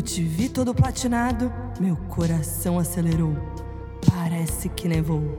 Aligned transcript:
Quando 0.00 0.08
te 0.08 0.22
vi 0.22 0.48
todo 0.48 0.74
platinado, 0.74 1.52
meu 1.78 1.94
coração 1.94 2.78
acelerou. 2.78 3.36
Parece 4.10 4.70
que 4.70 4.88
nevou. 4.88 5.36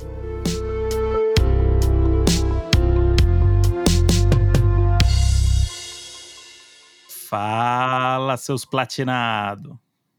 Fala, 7.27 8.37
seus 8.37 8.63
platinados. 8.63 9.73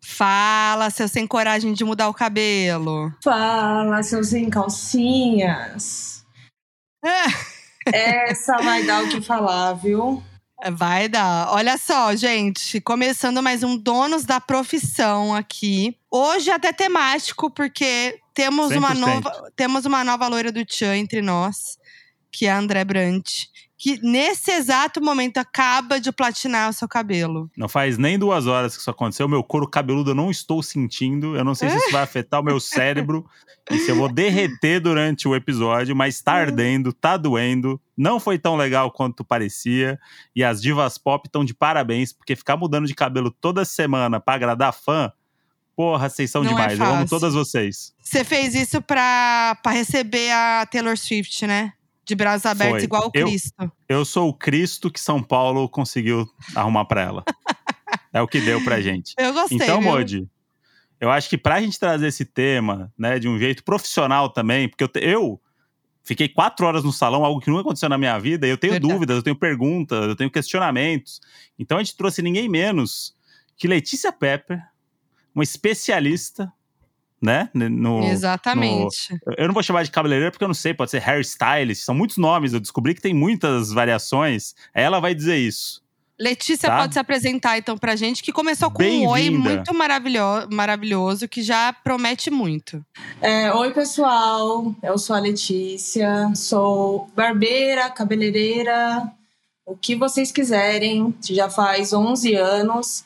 Fala, 0.05 0.91
seu 0.91 1.07
sem 1.07 1.25
coragem 1.25 1.73
de 1.73 1.85
mudar 1.85 2.09
o 2.09 2.15
cabelo. 2.15 3.15
Fala, 3.23 4.03
seus 4.03 4.31
sem 4.31 4.51
calcinhas. 4.51 6.27
Essa 7.87 8.57
vai 8.57 8.85
dar 8.85 9.05
o 9.05 9.09
que 9.09 9.21
falar, 9.21 9.75
viu? 9.75 10.21
Vai 10.71 11.09
dar. 11.09 11.49
Olha 11.51 11.77
só, 11.77 12.15
gente, 12.15 12.81
começando 12.81 13.43
mais 13.43 13.65
um 13.65 13.77
Donos 13.77 14.25
da 14.25 14.41
Profissão 14.41 15.35
aqui. 15.35 15.97
Hoje 16.09 16.53
até 16.53 16.73
temático, 16.73 17.51
porque 17.51 18.21
temos 18.33 18.71
uma 18.71 18.95
100%. 18.95 18.99
nova, 18.99 19.53
temos 19.57 19.85
uma 19.87 20.05
nova 20.05 20.29
loira 20.29 20.53
do 20.53 20.65
Tchan 20.65 20.97
entre 20.99 21.21
nós, 21.21 21.79
que 22.31 22.47
é 22.47 22.53
a 22.53 22.59
André 22.59 22.85
Brant, 22.85 23.47
que 23.77 23.99
nesse 24.03 24.53
exato 24.53 25.03
momento 25.03 25.39
acaba 25.39 25.99
de 25.99 26.13
platinar 26.13 26.71
o 26.71 26.73
seu 26.73 26.87
cabelo. 26.87 27.51
Não 27.57 27.69
faz 27.69 27.99
nem 27.99 28.17
duas 28.17 28.47
horas 28.47 28.77
que 28.77 28.81
isso 28.83 28.91
aconteceu. 28.91 29.27
Meu 29.27 29.43
couro 29.43 29.69
cabeludo 29.69 30.13
eu 30.13 30.15
não 30.15 30.31
estou 30.31 30.63
sentindo. 30.63 31.37
Eu 31.37 31.43
não 31.43 31.57
sei 31.57 31.71
se 31.71 31.77
isso 31.77 31.91
vai 31.91 32.03
afetar 32.05 32.41
o 32.41 32.45
meu 32.45 32.61
cérebro 32.61 33.29
se 33.79 33.91
eu 33.91 33.97
vou 33.97 34.09
derreter 34.13 34.81
durante 34.81 35.27
o 35.29 35.35
episódio, 35.35 35.95
mas 35.95 36.21
tá 36.21 36.33
ardendo, 36.33 36.93
tá 36.93 37.17
doendo. 37.17 37.81
Não 37.97 38.19
foi 38.21 38.39
tão 38.39 38.57
legal 38.57 38.91
quanto 38.91 39.25
parecia. 39.25 39.99
E 40.35 40.43
as 40.43 40.61
divas 40.63 40.99
pop 40.99 41.27
estão 41.27 41.45
de 41.45 41.55
parabéns, 41.55 42.13
porque 42.13 42.35
ficar 42.37 42.57
mudando 42.57 42.87
de 42.87 42.95
cabelo 42.95 43.31
toda 43.31 43.65
semana 43.65 44.19
pra 44.21 44.35
agradar 44.35 44.73
fã. 44.73 45.13
Porra, 45.77 46.09
vocês 46.09 46.31
são 46.31 46.43
Não 46.45 46.53
é 46.59 46.69
demais. 46.69 46.79
eu 46.79 46.87
amo 46.87 47.09
todas 47.09 47.33
vocês. 47.35 47.95
Você 48.03 48.23
fez 48.25 48.55
isso 48.55 48.83
pra, 48.83 49.57
pra 49.63 49.73
receber 49.73 50.31
a 50.31 50.67
Taylor 50.71 50.97
Swift, 50.99 51.47
né? 51.47 51.73
De 52.05 52.15
braços 52.15 52.45
abertos, 52.47 52.79
Foi. 52.79 52.85
igual 52.85 53.05
o 53.07 53.11
Eu- 53.15 53.27
Cristo. 53.27 53.73
Eu 53.89 54.05
sou 54.05 54.29
o 54.29 54.35
Cristo 54.35 54.91
que 54.91 55.01
São 55.01 55.23
Paulo 55.23 55.69
conseguiu 55.69 56.29
arrumar 56.55 56.85
pra 56.85 57.01
ela. 57.01 57.25
é 58.13 58.21
o 58.21 58.27
que 58.29 58.41
deu 58.41 58.63
pra 58.65 58.81
gente. 58.81 59.15
Eu 59.17 59.33
gostei. 59.33 59.57
Então, 59.57 59.81
viu? 59.81 59.91
Modi, 59.91 60.29
eu 61.03 61.11
acho 61.11 61.29
que 61.29 61.37
pra 61.37 61.61
gente 61.61 61.81
trazer 61.81 62.07
esse 62.07 62.25
tema, 62.25 62.93
né, 62.97 63.19
de 63.19 63.29
um 63.29 63.37
jeito 63.37 63.65
profissional 63.65 64.29
também, 64.29 64.69
porque 64.69 64.85
eu, 64.85 64.91
eu 65.03 65.41
fiquei 66.05 66.29
quatro 66.29 66.65
horas 66.65 66.85
no 66.85 66.93
salão, 66.93 67.25
algo 67.25 67.41
que 67.41 67.51
nunca 67.51 67.63
aconteceu 67.63 67.89
na 67.89 67.99
minha 67.99 68.17
vida, 68.21 68.47
e 68.47 68.51
eu 68.51 68.57
tenho 68.57 68.75
Verdade. 68.75 68.95
dúvidas, 68.95 69.17
eu 69.17 69.23
tenho 69.25 69.35
perguntas, 69.35 70.07
eu 70.07 70.15
tenho 70.15 70.31
questionamentos. 70.31 71.21
Então 71.59 71.79
a 71.79 71.83
gente 71.83 71.97
trouxe 71.97 72.23
ninguém 72.23 72.49
menos 72.49 73.17
que 73.57 73.67
Letícia 73.67 74.13
Pepper, 74.13 74.63
uma 75.35 75.43
especialista, 75.43 76.53
né, 77.21 77.51
no, 77.53 78.05
Exatamente. 78.05 79.19
eu 79.37 79.49
não 79.49 79.55
vou 79.55 79.63
chamar 79.63 79.83
de 79.83 79.91
cabeleireiro 79.91 80.31
porque 80.31 80.45
eu 80.45 80.49
não 80.49 80.55
sei, 80.55 80.73
pode 80.73 80.93
ser 80.93 81.03
hairstylist, 81.03 81.83
são 81.83 81.97
muitos 81.97 82.17
nomes, 82.17 82.53
eu 82.53 82.61
descobri 82.61 82.95
que 82.95 83.03
tem 83.03 83.13
muitas 83.13 83.73
variações. 83.73 84.55
Ela 84.73 85.01
vai 85.01 85.17
dizer 85.17 85.37
isso. 85.37 85.82
Letícia 86.23 86.69
Tá. 86.69 86.79
pode 86.79 86.93
se 86.95 87.01
apresentar 87.01 87.59
então 87.59 87.77
pra 87.77 87.97
gente, 87.97 88.23
que 88.23 88.33
começou 88.33 88.71
com 88.71 88.83
um 88.83 89.09
oi 89.09 89.29
muito 89.29 89.75
maravilhoso, 89.75 90.47
maravilhoso, 90.53 91.27
que 91.29 91.43
já 91.43 91.73
promete 91.73 92.31
muito. 92.31 92.85
É, 93.21 93.53
Oi, 93.53 93.73
pessoal. 93.73 94.73
Eu 94.83 94.97
sou 94.99 95.17
a 95.17 95.19
Letícia. 95.19 96.31
Sou 96.37 97.11
barbeira, 97.17 97.91
cabeleireira, 97.91 99.11
o 99.67 99.77
que 99.77 99.97
vocês 99.97 100.31
quiserem. 100.31 101.13
Já 101.29 101.51
faz 101.51 101.93
11 101.93 102.35
anos. 102.35 103.05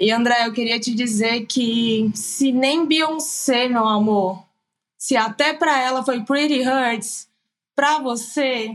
E, 0.00 0.10
André, 0.10 0.46
eu 0.46 0.52
queria 0.52 0.80
te 0.80 0.94
dizer 0.94 1.44
que 1.46 2.10
se 2.14 2.50
nem 2.50 2.86
Beyoncé, 2.86 3.68
meu 3.68 3.86
amor, 3.86 4.42
se 4.98 5.16
até 5.16 5.52
pra 5.52 5.78
ela 5.80 6.02
foi 6.02 6.20
Pretty 6.24 6.62
Hurts, 6.66 7.28
pra 7.76 7.98
você 8.00 8.74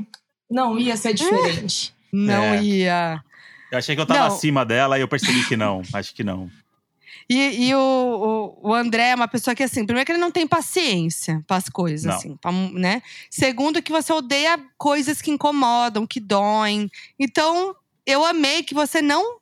não 0.50 0.78
ia 0.78 0.96
ser 0.96 1.14
diferente. 1.14 1.94
Não 2.14 2.44
É. 2.44 2.64
ia. 2.64 3.24
Eu 3.72 3.78
achei 3.78 3.96
que 3.96 4.02
eu 4.02 4.06
tava 4.06 4.22
Não. 4.22 4.28
acima 4.28 4.66
dela 4.66 4.98
e 4.98 5.02
eu 5.02 5.08
percebi 5.08 5.46
que 5.48 5.56
não. 5.56 5.82
Acho 5.94 6.14
que 6.14 6.24
não. 6.24 6.50
E, 7.30 7.68
e 7.68 7.76
o, 7.76 8.58
o, 8.64 8.70
o 8.70 8.74
André 8.74 9.10
é 9.10 9.16
uma 9.16 9.28
pessoa 9.28 9.54
que, 9.54 9.62
assim, 9.62 9.86
primeiro 9.86 10.06
que 10.06 10.12
ele 10.12 10.20
não 10.20 10.32
tem 10.32 10.48
paciência 10.48 11.44
para 11.46 11.58
as 11.58 11.70
coisas, 11.70 12.06
Não. 12.06 12.16
assim, 12.16 12.36
pra, 12.38 12.52
né? 12.52 13.04
Segundo, 13.30 13.84
que 13.84 13.92
você 13.92 14.12
odeia 14.12 14.60
coisas 14.80 15.22
que 15.22 15.30
incomodam, 15.30 16.08
que 16.08 16.20
doem. 16.20 16.90
Então, 17.20 17.76
eu 18.04 18.26
amei 18.26 18.64
que 18.64 18.74
você 18.74 19.00
não 19.00 19.38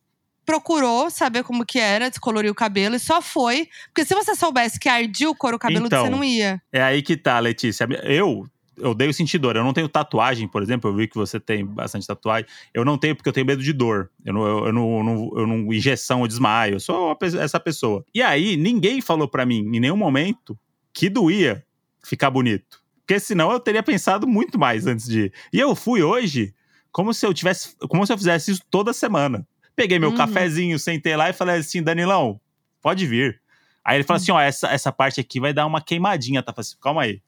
procurou 0.46 1.10
saber 1.10 1.44
como 1.44 1.66
que 1.66 1.80
era 1.80 2.10
descolorir 2.10 2.52
o 2.52 2.56
cabelo 2.56 2.96
e 2.96 3.00
só 3.00 3.22
foi. 3.22 3.70
Porque 3.88 4.06
se 4.06 4.14
você 4.14 4.36
soubesse 4.36 4.78
que 4.80 4.90
ardia 4.90 5.30
o 5.30 5.36
couro 5.36 5.58
cabeludo, 5.58 5.88
Então, 5.88 6.04
você 6.04 6.10
não 6.10 6.24
ia. 6.24 6.62
É 6.74 6.82
aí 6.84 7.02
que 7.02 7.16
tá, 7.16 7.40
Letícia. 7.40 7.88
Eu 8.04 8.46
eu 8.78 8.92
odeio 8.92 9.14
sentir 9.14 9.38
dor. 9.38 9.56
Eu 9.56 9.64
não 9.64 9.74
tenho 9.74 9.90
tatuagem, 9.90 10.48
por 10.48 10.62
exemplo. 10.62 10.90
Eu 10.90 10.96
vi 10.96 11.08
que 11.08 11.16
você 11.16 11.40
tem 11.40 11.66
bastante 11.66 12.06
tatuagem. 12.08 12.48
Eu 12.74 12.86
não 12.86 12.98
tenho 12.98 13.16
porque 13.16 13.28
eu 13.30 13.34
tenho 13.34 13.46
medo 13.46 13.62
de 13.64 13.74
dor. 13.74 14.10
Eu 14.26 14.34
não, 14.34 14.46
eu, 14.46 14.66
eu 14.68 14.74
não, 14.74 14.98
eu 14.98 15.04
não, 15.04 15.32
eu 15.40 15.48
não- 15.48 15.74
injeção, 15.74 16.22
eu 16.22 16.28
desmaio. 16.28 16.76
Eu 16.76 16.80
sou 16.80 17.16
pe- 17.16 17.38
essa 17.38 17.60
pessoa. 17.60 18.06
E 18.14 18.22
aí, 18.22 18.56
ninguém 18.58 19.02
falou 19.02 19.28
pra 19.28 19.46
mim, 19.46 19.60
em 19.60 19.80
nenhum 19.80 19.98
momento, 19.98 20.58
que 20.94 21.10
doía 21.10 21.66
ficar 22.04 22.30
bonito. 22.30 22.80
Porque 23.06 23.20
senão 23.20 23.52
eu 23.52 23.60
teria 23.60 23.82
pensado 23.84 24.28
muito 24.28 24.60
mais 24.60 24.86
antes 24.86 25.08
de 25.08 25.20
ir. 25.26 25.34
E 25.54 25.60
eu 25.60 25.76
fui 25.76 26.02
hoje 26.04 26.54
como 26.92 27.14
se 27.14 27.26
eu 27.26 27.34
tivesse. 27.34 27.76
Como 27.90 28.06
se 28.06 28.12
eu 28.14 28.18
fizesse 28.18 28.52
isso 28.52 28.62
toda 28.70 28.94
semana. 28.94 29.48
Peguei 29.76 30.00
meu 30.00 30.10
Uhum. 30.10 30.16
cafezinho, 30.16 30.78
sentei 30.80 31.16
lá 31.16 31.30
e 31.30 31.34
falei 31.34 31.58
assim, 31.58 31.82
Danilão, 31.84 32.40
pode 32.82 33.06
vir. 33.06 33.40
Aí 33.86 33.98
ele 33.98 34.04
falou 34.04 34.18
assim: 34.18 34.32
ó, 34.32 34.40
essa, 34.42 34.68
essa 34.70 34.92
parte 34.92 35.22
aqui 35.22 35.40
vai 35.40 35.54
dar 35.54 35.66
uma 35.66 35.80
queimadinha, 35.80 36.44
tá? 36.44 36.52
Falei 36.52 36.66
assim, 36.68 36.76
calma 36.82 37.04
aí. 37.04 37.22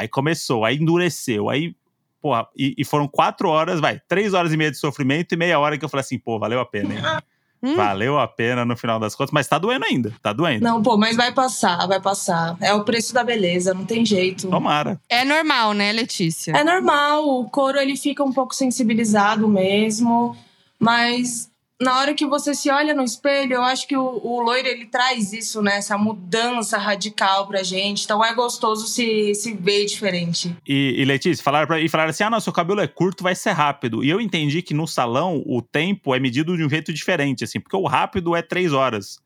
Aí 0.00 0.08
começou, 0.08 0.64
aí 0.64 0.76
endureceu, 0.76 1.50
aí, 1.50 1.74
porra, 2.22 2.48
e, 2.56 2.74
e 2.78 2.84
foram 2.86 3.06
quatro 3.06 3.50
horas, 3.50 3.80
vai, 3.80 4.00
três 4.08 4.32
horas 4.32 4.50
e 4.50 4.56
meia 4.56 4.70
de 4.70 4.78
sofrimento 4.78 5.34
e 5.34 5.36
meia 5.36 5.58
hora 5.58 5.76
que 5.76 5.84
eu 5.84 5.90
falei 5.90 6.00
assim, 6.00 6.18
pô, 6.18 6.38
valeu 6.38 6.58
a 6.58 6.64
pena, 6.64 6.94
hein? 6.94 7.00
Hum. 7.62 7.76
Valeu 7.76 8.18
a 8.18 8.26
pena 8.26 8.64
no 8.64 8.74
final 8.74 8.98
das 8.98 9.14
contas, 9.14 9.32
mas 9.32 9.46
tá 9.46 9.58
doendo 9.58 9.84
ainda, 9.84 10.14
tá 10.22 10.32
doendo. 10.32 10.64
Não, 10.64 10.82
pô, 10.82 10.96
mas 10.96 11.14
vai 11.14 11.30
passar, 11.30 11.86
vai 11.86 12.00
passar. 12.00 12.56
É 12.58 12.72
o 12.72 12.84
preço 12.84 13.12
da 13.12 13.22
beleza, 13.22 13.74
não 13.74 13.84
tem 13.84 14.02
jeito. 14.02 14.48
Tomara. 14.48 14.98
É 15.10 15.26
normal, 15.26 15.74
né, 15.74 15.92
Letícia? 15.92 16.52
É 16.52 16.64
normal, 16.64 17.28
o 17.28 17.50
couro 17.50 17.78
ele 17.78 17.98
fica 17.98 18.24
um 18.24 18.32
pouco 18.32 18.54
sensibilizado 18.54 19.46
mesmo, 19.46 20.34
mas 20.78 21.49
na 21.80 21.98
hora 21.98 22.14
que 22.14 22.26
você 22.26 22.54
se 22.54 22.70
olha 22.70 22.94
no 22.94 23.02
espelho, 23.02 23.54
eu 23.54 23.62
acho 23.62 23.88
que 23.88 23.96
o, 23.96 24.20
o 24.22 24.40
loiro 24.40 24.68
ele 24.68 24.84
traz 24.84 25.32
isso, 25.32 25.62
né? 25.62 25.78
Essa 25.78 25.96
mudança 25.96 26.76
radical 26.76 27.46
pra 27.48 27.62
gente. 27.62 28.04
Então 28.04 28.22
é 28.22 28.34
gostoso 28.34 28.86
se, 28.86 29.34
se 29.34 29.54
ver 29.54 29.86
diferente. 29.86 30.54
E, 30.68 30.94
e 30.98 31.04
Letícia, 31.06 31.42
falaram, 31.42 31.66
pra, 31.66 31.80
e 31.80 31.88
falaram 31.88 32.10
assim: 32.10 32.22
ah, 32.22 32.30
não, 32.30 32.38
seu 32.38 32.52
cabelo 32.52 32.80
é 32.80 32.86
curto, 32.86 33.22
vai 33.22 33.34
ser 33.34 33.52
rápido. 33.52 34.04
E 34.04 34.10
eu 34.10 34.20
entendi 34.20 34.60
que 34.60 34.74
no 34.74 34.86
salão 34.86 35.42
o 35.46 35.62
tempo 35.62 36.14
é 36.14 36.20
medido 36.20 36.54
de 36.54 36.62
um 36.62 36.68
jeito 36.68 36.92
diferente, 36.92 37.44
assim, 37.44 37.58
porque 37.58 37.76
o 37.76 37.86
rápido 37.86 38.36
é 38.36 38.42
três 38.42 38.74
horas. 38.74 39.18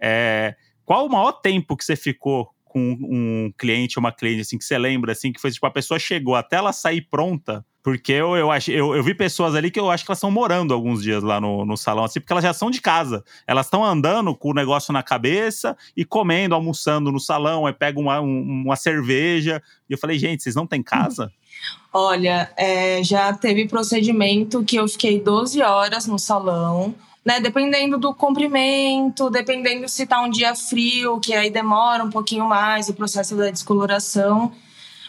É, 0.00 0.56
qual 0.84 1.06
o 1.06 1.10
maior 1.10 1.32
tempo 1.32 1.76
que 1.76 1.84
você 1.84 1.94
ficou 1.94 2.52
com 2.64 2.80
um 2.80 3.52
cliente 3.56 3.98
ou 3.98 4.00
uma 4.00 4.10
cliente, 4.10 4.40
assim, 4.40 4.58
que 4.58 4.64
você 4.64 4.76
lembra, 4.76 5.12
assim, 5.12 5.32
que 5.32 5.40
foi 5.40 5.52
tipo, 5.52 5.64
a 5.66 5.70
pessoa 5.70 6.00
chegou 6.00 6.34
até 6.34 6.56
ela 6.56 6.72
sair 6.72 7.02
pronta? 7.02 7.64
Porque 7.82 8.12
eu, 8.12 8.36
eu, 8.36 8.50
acho, 8.50 8.70
eu, 8.70 8.94
eu 8.94 9.02
vi 9.02 9.12
pessoas 9.12 9.56
ali 9.56 9.68
que 9.70 9.80
eu 9.80 9.90
acho 9.90 10.04
que 10.04 10.10
elas 10.10 10.18
estão 10.18 10.30
morando 10.30 10.72
alguns 10.72 11.02
dias 11.02 11.22
lá 11.22 11.40
no, 11.40 11.64
no 11.64 11.76
salão, 11.76 12.04
assim, 12.04 12.20
porque 12.20 12.32
elas 12.32 12.44
já 12.44 12.52
são 12.54 12.70
de 12.70 12.80
casa. 12.80 13.24
Elas 13.44 13.66
estão 13.66 13.84
andando 13.84 14.34
com 14.36 14.50
o 14.50 14.54
negócio 14.54 14.92
na 14.92 15.02
cabeça 15.02 15.76
e 15.96 16.04
comendo, 16.04 16.54
almoçando 16.54 17.10
no 17.10 17.18
salão, 17.18 17.66
aí 17.66 17.72
pegam 17.72 18.04
uma, 18.04 18.20
um- 18.20 18.62
uma 18.66 18.76
cerveja. 18.76 19.60
E 19.90 19.94
eu 19.94 19.98
falei, 19.98 20.16
gente, 20.16 20.42
vocês 20.44 20.54
não 20.54 20.66
têm 20.66 20.80
casa? 20.82 21.32
Olha, 21.92 22.50
é, 22.56 23.02
já 23.02 23.32
teve 23.32 23.66
procedimento 23.68 24.64
que 24.64 24.76
eu 24.76 24.86
fiquei 24.88 25.20
12 25.20 25.60
horas 25.60 26.06
no 26.06 26.18
salão, 26.18 26.94
né? 27.24 27.40
Dependendo 27.40 27.98
do 27.98 28.14
comprimento, 28.14 29.28
dependendo 29.28 29.88
se 29.88 30.06
tá 30.06 30.20
um 30.22 30.30
dia 30.30 30.54
frio, 30.54 31.20
que 31.20 31.34
aí 31.34 31.50
demora 31.50 32.02
um 32.04 32.10
pouquinho 32.10 32.46
mais 32.46 32.88
o 32.88 32.94
processo 32.94 33.36
da 33.36 33.50
descoloração. 33.50 34.52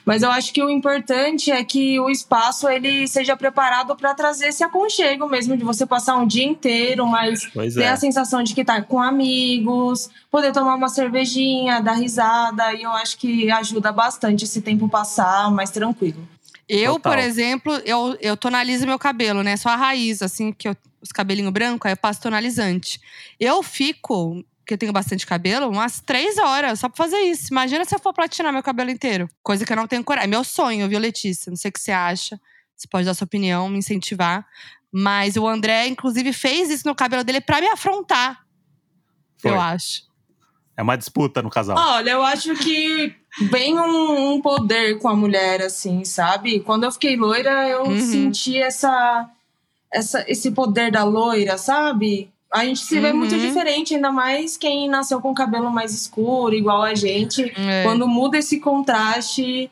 Mas 0.05 0.21
eu 0.21 0.31
acho 0.31 0.53
que 0.53 0.61
o 0.61 0.69
importante 0.69 1.51
é 1.51 1.63
que 1.63 2.00
o 2.00 2.09
espaço 2.09 2.67
ele 2.67 3.07
seja 3.07 3.35
preparado 3.35 3.95
para 3.95 4.13
trazer 4.13 4.47
esse 4.47 4.63
aconchego 4.63 5.27
mesmo, 5.29 5.55
de 5.55 5.63
você 5.63 5.85
passar 5.85 6.17
um 6.17 6.27
dia 6.27 6.45
inteiro, 6.45 7.07
mas 7.07 7.45
Pois 7.53 7.75
ter 7.75 7.83
é. 7.83 7.89
a 7.89 7.97
sensação 7.97 8.44
de 8.44 8.53
que 8.53 8.65
tá 8.65 8.81
com 8.81 9.01
amigos, 9.01 10.09
poder 10.29 10.51
tomar 10.51 10.75
uma 10.75 10.89
cervejinha, 10.89 11.81
dar 11.81 11.94
risada, 11.94 12.73
e 12.73 12.83
eu 12.83 12.91
acho 12.91 13.17
que 13.17 13.50
ajuda 13.50 13.91
bastante 13.91 14.44
esse 14.44 14.61
tempo 14.61 14.89
passar 14.89 15.50
mais 15.51 15.69
tranquilo. 15.69 16.27
Eu, 16.67 16.94
Total. 16.94 17.11
por 17.11 17.19
exemplo, 17.19 17.73
eu, 17.85 18.17
eu 18.21 18.38
tonalizo 18.38 18.85
meu 18.85 18.97
cabelo, 18.97 19.44
né? 19.44 19.57
Só 19.57 19.69
a 19.69 19.75
raiz, 19.75 20.21
assim, 20.21 20.51
que 20.51 20.67
eu, 20.67 20.75
os 21.01 21.11
cabelinhos 21.11 21.51
brancos, 21.51 21.85
aí 21.85 21.94
eu 21.94 21.97
passo 21.97 22.21
tonalizante. 22.21 22.99
Eu 23.39 23.61
fico, 23.61 24.44
que 24.65 24.74
eu 24.74 24.77
tenho 24.77 24.94
bastante 24.94 25.25
cabelo, 25.25 25.69
umas 25.69 26.00
três 26.00 26.38
horas 26.38 26.80
só 26.80 26.88
pra 26.89 26.98
fazer 27.04 27.19
isso. 27.21 27.48
Imagina 27.51 27.83
se 27.86 27.94
eu 27.95 28.00
for 28.00 28.13
platinar 28.13 28.51
meu 28.54 28.63
cabelo 28.63 28.89
inteiro. 28.89 29.27
Coisa 29.42 29.65
que 29.65 29.71
eu 29.71 29.77
não 29.77 29.88
tenho 29.88 30.04
coragem. 30.04 30.25
É 30.27 30.30
meu 30.30 30.44
sonho, 30.44 30.88
viu, 30.88 31.00
Letícia? 31.00 31.50
Não 31.50 31.57
sei 31.57 31.69
o 31.69 31.71
que 31.74 31.80
você 31.81 31.92
acha. 31.92 32.39
Você 32.75 32.88
pode 32.88 33.06
dar 33.06 33.13
sua 33.13 33.25
opinião, 33.25 33.68
me 33.69 33.77
incentivar. 33.77 34.45
Mas 34.92 35.36
o 35.38 35.48
André, 35.48 35.88
inclusive, 35.88 36.31
fez 36.33 36.69
isso 36.69 36.88
no 36.88 36.95
cabelo 36.95 37.24
dele 37.24 37.42
pra 37.42 37.60
me 37.60 37.68
afrontar. 37.68 38.44
Foi. 39.38 39.51
eu 39.51 39.60
acho. 39.60 40.04
É 40.75 40.81
uma 40.81 40.95
disputa 40.98 41.42
no 41.42 41.50
casal. 41.50 41.77
Olha, 41.77 42.12
eu 42.12 42.24
acho 42.24 42.56
que 42.56 43.16
vem 43.51 43.77
um, 43.80 44.33
um 44.33 44.42
poder 44.42 44.98
com 45.00 45.07
a 45.07 45.16
mulher, 45.16 45.62
assim, 45.62 46.04
sabe? 46.04 46.62
Quando 46.62 46.83
eu 46.86 46.92
fiquei 46.92 47.16
loira, 47.16 47.68
eu 47.69 47.83
Uhum. 47.83 48.00
senti 48.01 48.57
essa, 48.57 49.30
essa, 49.92 50.25
esse 50.27 50.50
poder 50.51 50.92
da 50.92 51.04
loira, 51.04 51.57
sabe? 51.59 52.32
A 52.53 52.63
gente 52.65 52.81
se 52.81 53.00
vê 53.00 53.09
Uhum. 53.11 53.17
muito 53.17 53.35
diferente, 53.38 53.95
ainda 53.95 54.11
mais 54.11 54.55
quem 54.57 54.88
nasceu 54.88 55.19
com 55.19 55.33
cabelo 55.33 55.71
mais 55.71 55.91
escuro, 55.94 56.53
igual 56.53 56.83
a 56.83 56.94
gente. 56.94 57.51
É. 57.57 57.83
Quando 57.83 58.07
muda 58.07 58.38
esse 58.38 58.59
contraste, 58.59 59.71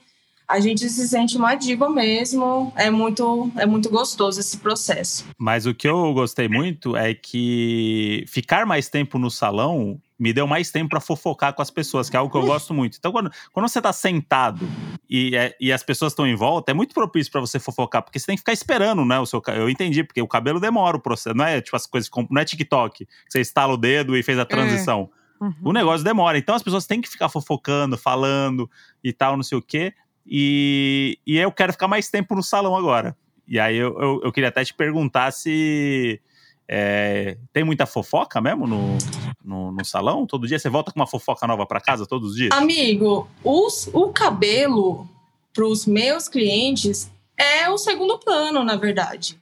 a 0.51 0.59
gente 0.59 0.89
se 0.89 1.07
sente 1.07 1.37
uma 1.37 1.55
diva 1.55 1.89
mesmo. 1.89 2.71
É 2.75 2.89
muito, 2.89 3.51
é 3.57 3.65
muito 3.65 3.89
gostoso 3.89 4.39
esse 4.39 4.57
processo. 4.57 5.25
Mas 5.37 5.65
o 5.65 5.73
que 5.73 5.87
eu 5.87 6.13
gostei 6.13 6.47
muito 6.47 6.95
é 6.95 7.13
que 7.13 8.25
ficar 8.27 8.65
mais 8.65 8.89
tempo 8.89 9.17
no 9.17 9.29
salão 9.31 9.99
me 10.19 10.31
deu 10.31 10.45
mais 10.45 10.69
tempo 10.69 10.89
pra 10.91 10.99
fofocar 10.99 11.51
com 11.53 11.63
as 11.63 11.71
pessoas, 11.71 12.07
que 12.07 12.15
é 12.15 12.19
algo 12.19 12.31
que 12.31 12.37
eu 12.37 12.45
gosto 12.45 12.75
muito. 12.75 12.95
Então, 12.99 13.11
quando, 13.11 13.31
quando 13.51 13.67
você 13.67 13.81
tá 13.81 13.91
sentado 13.91 14.67
e, 15.09 15.35
é- 15.35 15.55
e 15.59 15.71
as 15.73 15.81
pessoas 15.81 16.11
estão 16.11 16.27
em 16.27 16.35
volta, 16.35 16.69
é 16.69 16.75
muito 16.75 16.93
propício 16.93 17.31
pra 17.31 17.41
você 17.41 17.57
fofocar, 17.59 18.03
porque 18.03 18.19
você 18.19 18.27
tem 18.27 18.35
que 18.35 18.41
ficar 18.41 18.53
esperando, 18.53 19.03
né? 19.03 19.19
O 19.19 19.25
seu, 19.25 19.41
eu 19.55 19.67
entendi, 19.67 20.03
porque 20.03 20.21
o 20.21 20.27
cabelo 20.27 20.59
demora 20.59 20.95
o 20.95 20.99
processo. 20.99 21.35
Não 21.35 21.43
é 21.45 21.59
tipo 21.59 21.75
as 21.75 21.87
coisas, 21.87 22.07
como- 22.07 22.27
não 22.29 22.39
é 22.39 22.45
TikTok, 22.45 23.03
que 23.05 23.11
você 23.27 23.39
estala 23.41 23.73
o 23.73 23.77
dedo 23.77 24.15
e 24.15 24.21
fez 24.21 24.37
a 24.37 24.45
transição. 24.45 25.09
Uhum. 25.39 25.55
O 25.63 25.73
negócio 25.73 26.03
demora. 26.03 26.37
Então 26.37 26.53
as 26.53 26.61
pessoas 26.61 26.85
têm 26.85 27.01
que 27.01 27.09
ficar 27.09 27.27
fofocando, 27.27 27.97
falando 27.97 28.69
e 29.03 29.11
tal, 29.11 29.35
não 29.35 29.41
sei 29.43 29.57
o 29.57 29.61
quê. 29.61 29.91
E, 30.25 31.17
e 31.25 31.37
eu 31.37 31.51
quero 31.51 31.73
ficar 31.73 31.87
mais 31.87 32.09
tempo 32.09 32.35
no 32.35 32.43
salão 32.43 32.75
agora. 32.75 33.15
E 33.47 33.59
aí 33.59 33.75
eu, 33.75 33.99
eu, 33.99 34.21
eu 34.23 34.31
queria 34.31 34.49
até 34.49 34.63
te 34.63 34.73
perguntar 34.73 35.31
se 35.31 36.21
é, 36.67 37.37
tem 37.51 37.63
muita 37.63 37.85
fofoca 37.85 38.39
mesmo 38.39 38.65
no, 38.65 38.97
no, 39.43 39.71
no 39.71 39.85
salão? 39.85 40.25
Todo 40.25 40.47
dia? 40.47 40.57
Você 40.57 40.69
volta 40.69 40.91
com 40.91 40.99
uma 40.99 41.07
fofoca 41.07 41.45
nova 41.45 41.65
pra 41.65 41.81
casa 41.81 42.05
todos 42.05 42.31
os 42.31 42.35
dias? 42.35 42.51
Amigo, 42.53 43.27
os, 43.43 43.89
o 43.93 44.09
cabelo 44.09 45.07
para 45.53 45.65
os 45.65 45.85
meus 45.85 46.29
clientes 46.29 47.11
é 47.37 47.69
o 47.69 47.77
segundo 47.77 48.17
plano, 48.19 48.63
na 48.63 48.77
verdade. 48.77 49.37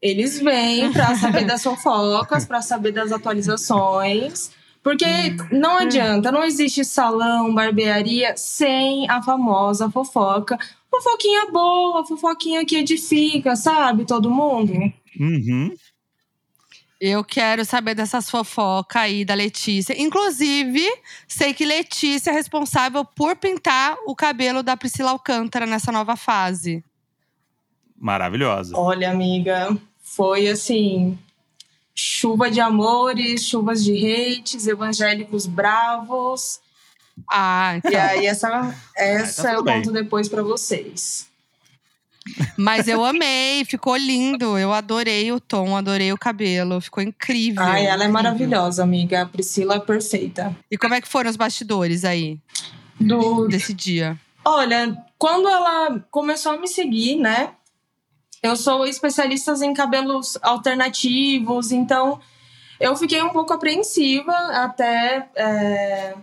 Eles 0.00 0.40
vêm 0.40 0.90
para 0.92 1.14
saber 1.14 1.44
das 1.44 1.62
fofocas, 1.62 2.46
para 2.46 2.62
saber 2.62 2.92
das 2.92 3.12
atualizações. 3.12 4.50
Porque 4.82 5.06
não 5.52 5.78
adianta, 5.78 6.32
não 6.32 6.42
existe 6.42 6.84
salão, 6.84 7.54
barbearia 7.54 8.36
sem 8.36 9.08
a 9.08 9.22
famosa 9.22 9.88
fofoca. 9.88 10.58
Fofoquinha 10.90 11.50
boa, 11.50 12.04
fofoquinha 12.04 12.66
que 12.66 12.76
edifica, 12.76 13.54
sabe? 13.54 14.04
Todo 14.04 14.30
mundo. 14.30 14.72
Uhum. 15.18 15.72
Eu 17.00 17.24
quero 17.24 17.64
saber 17.64 17.94
dessas 17.94 18.30
fofocas 18.30 19.02
aí 19.02 19.24
da 19.24 19.34
Letícia. 19.34 20.00
Inclusive, 20.00 20.84
sei 21.26 21.52
que 21.52 21.64
Letícia 21.64 22.30
é 22.30 22.32
responsável 22.32 23.04
por 23.04 23.34
pintar 23.36 23.96
o 24.06 24.14
cabelo 24.14 24.62
da 24.62 24.76
Priscila 24.76 25.10
Alcântara 25.10 25.66
nessa 25.66 25.90
nova 25.90 26.14
fase. 26.14 26.84
Maravilhosa. 27.96 28.76
Olha, 28.76 29.10
amiga, 29.10 29.76
foi 30.00 30.48
assim. 30.48 31.18
Chuva 31.94 32.50
de 32.50 32.60
amores, 32.60 33.44
chuvas 33.44 33.84
de 33.84 33.92
hates, 33.92 34.66
evangélicos 34.66 35.46
bravos. 35.46 36.60
Ah, 37.30 37.74
E 37.74 37.78
então. 37.88 38.00
aí, 38.00 38.26
essa, 38.26 38.74
essa 38.96 39.42
tá 39.42 39.50
eu 39.52 39.56
tudo 39.58 39.64
bem. 39.66 39.76
conto 39.82 39.92
depois 39.92 40.28
pra 40.28 40.42
vocês. 40.42 41.26
Mas 42.56 42.86
eu 42.86 43.04
amei, 43.04 43.64
ficou 43.64 43.96
lindo. 43.96 44.56
Eu 44.56 44.72
adorei 44.72 45.32
o 45.32 45.40
tom, 45.40 45.76
adorei 45.76 46.12
o 46.12 46.18
cabelo. 46.18 46.80
Ficou 46.80 47.02
incrível. 47.02 47.62
Ai, 47.62 47.84
ela 47.86 48.04
é 48.04 48.08
maravilhosa, 48.08 48.82
amiga. 48.82 49.22
A 49.22 49.26
Priscila 49.26 49.74
é 49.74 49.80
perfeita. 49.80 50.56
E 50.70 50.78
como 50.78 50.94
é 50.94 51.00
que 51.00 51.08
foram 51.08 51.28
os 51.28 51.36
bastidores 51.36 52.04
aí, 52.04 52.38
Do... 53.00 53.48
desse 53.48 53.74
dia? 53.74 54.18
Olha, 54.44 54.96
quando 55.18 55.48
ela 55.48 55.98
começou 56.10 56.52
a 56.52 56.58
me 56.58 56.68
seguir, 56.68 57.16
né? 57.16 57.50
Eu 58.42 58.56
sou 58.56 58.84
especialista 58.84 59.52
em 59.64 59.72
cabelos 59.72 60.36
alternativos, 60.42 61.70
então 61.70 62.18
eu 62.80 62.96
fiquei 62.96 63.22
um 63.22 63.30
pouco 63.30 63.52
apreensiva 63.52 64.32
até 64.32 65.28
é, 65.36 66.14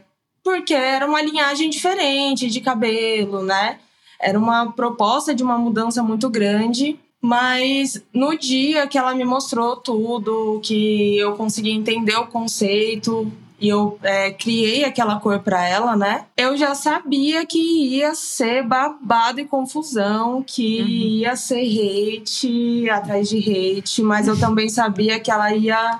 porque 0.44 0.74
era 0.74 1.07
uma 1.07 1.21
linhagem 1.21 1.69
diferente 1.69 2.50
de 2.50 2.60
cabelo, 2.60 3.42
né? 3.42 3.80
Era 4.19 4.38
uma 4.38 4.69
proposta 4.74 5.33
de 5.33 5.42
uma 5.42 5.57
mudança 5.57 6.04
muito 6.04 6.30
grande, 6.30 7.00
mas 7.21 8.04
no 8.13 8.38
dia 8.38 8.86
que 8.86 8.98
ela 8.98 9.15
me 9.15 9.24
mostrou 9.24 9.77
tudo, 9.77 10.60
que 10.62 11.18
eu 11.18 11.38
consegui 11.38 11.72
entender 11.72 12.18
o 12.18 12.27
conceito 12.27 13.31
e 13.59 13.67
eu 13.69 14.00
é, 14.03 14.31
criei 14.31 14.83
aquela 14.83 15.19
cor 15.19 15.39
para 15.39 15.67
ela, 15.67 15.95
né? 15.95 16.25
Eu 16.38 16.56
já 16.57 16.73
sabia 16.75 17.45
que 17.45 17.57
ia 17.59 18.15
ser 18.15 18.63
babado 18.63 19.39
e 19.39 19.45
confusão, 19.45 20.41
que 20.45 20.79
Uhum. 20.81 20.88
ia 20.88 21.35
ser 21.35 21.61
hate 21.63 22.89
atrás 22.89 23.27
de 23.29 23.38
hate, 23.38 24.01
mas 24.01 24.27
eu 24.27 24.39
também 24.39 24.69
sabia 24.69 25.19
que 25.19 25.29
ela 25.31 25.53
ia 25.53 26.00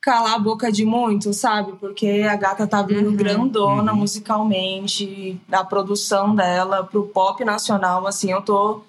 calar 0.00 0.34
a 0.34 0.38
boca 0.38 0.70
de 0.70 0.84
muito, 0.84 1.32
sabe? 1.32 1.72
Porque 1.80 2.24
a 2.30 2.36
gata 2.36 2.66
tá 2.66 2.80
vindo 2.82 3.08
Uhum. 3.10 3.16
grandona 3.16 3.92
Uhum. 3.92 3.98
musicalmente, 3.98 5.40
da 5.48 5.64
produção 5.64 6.34
dela 6.34 6.84
pro 6.84 7.04
pop 7.08 7.44
nacional, 7.44 8.06
assim, 8.06 8.30
eu 8.30 8.40
tô. 8.42 8.82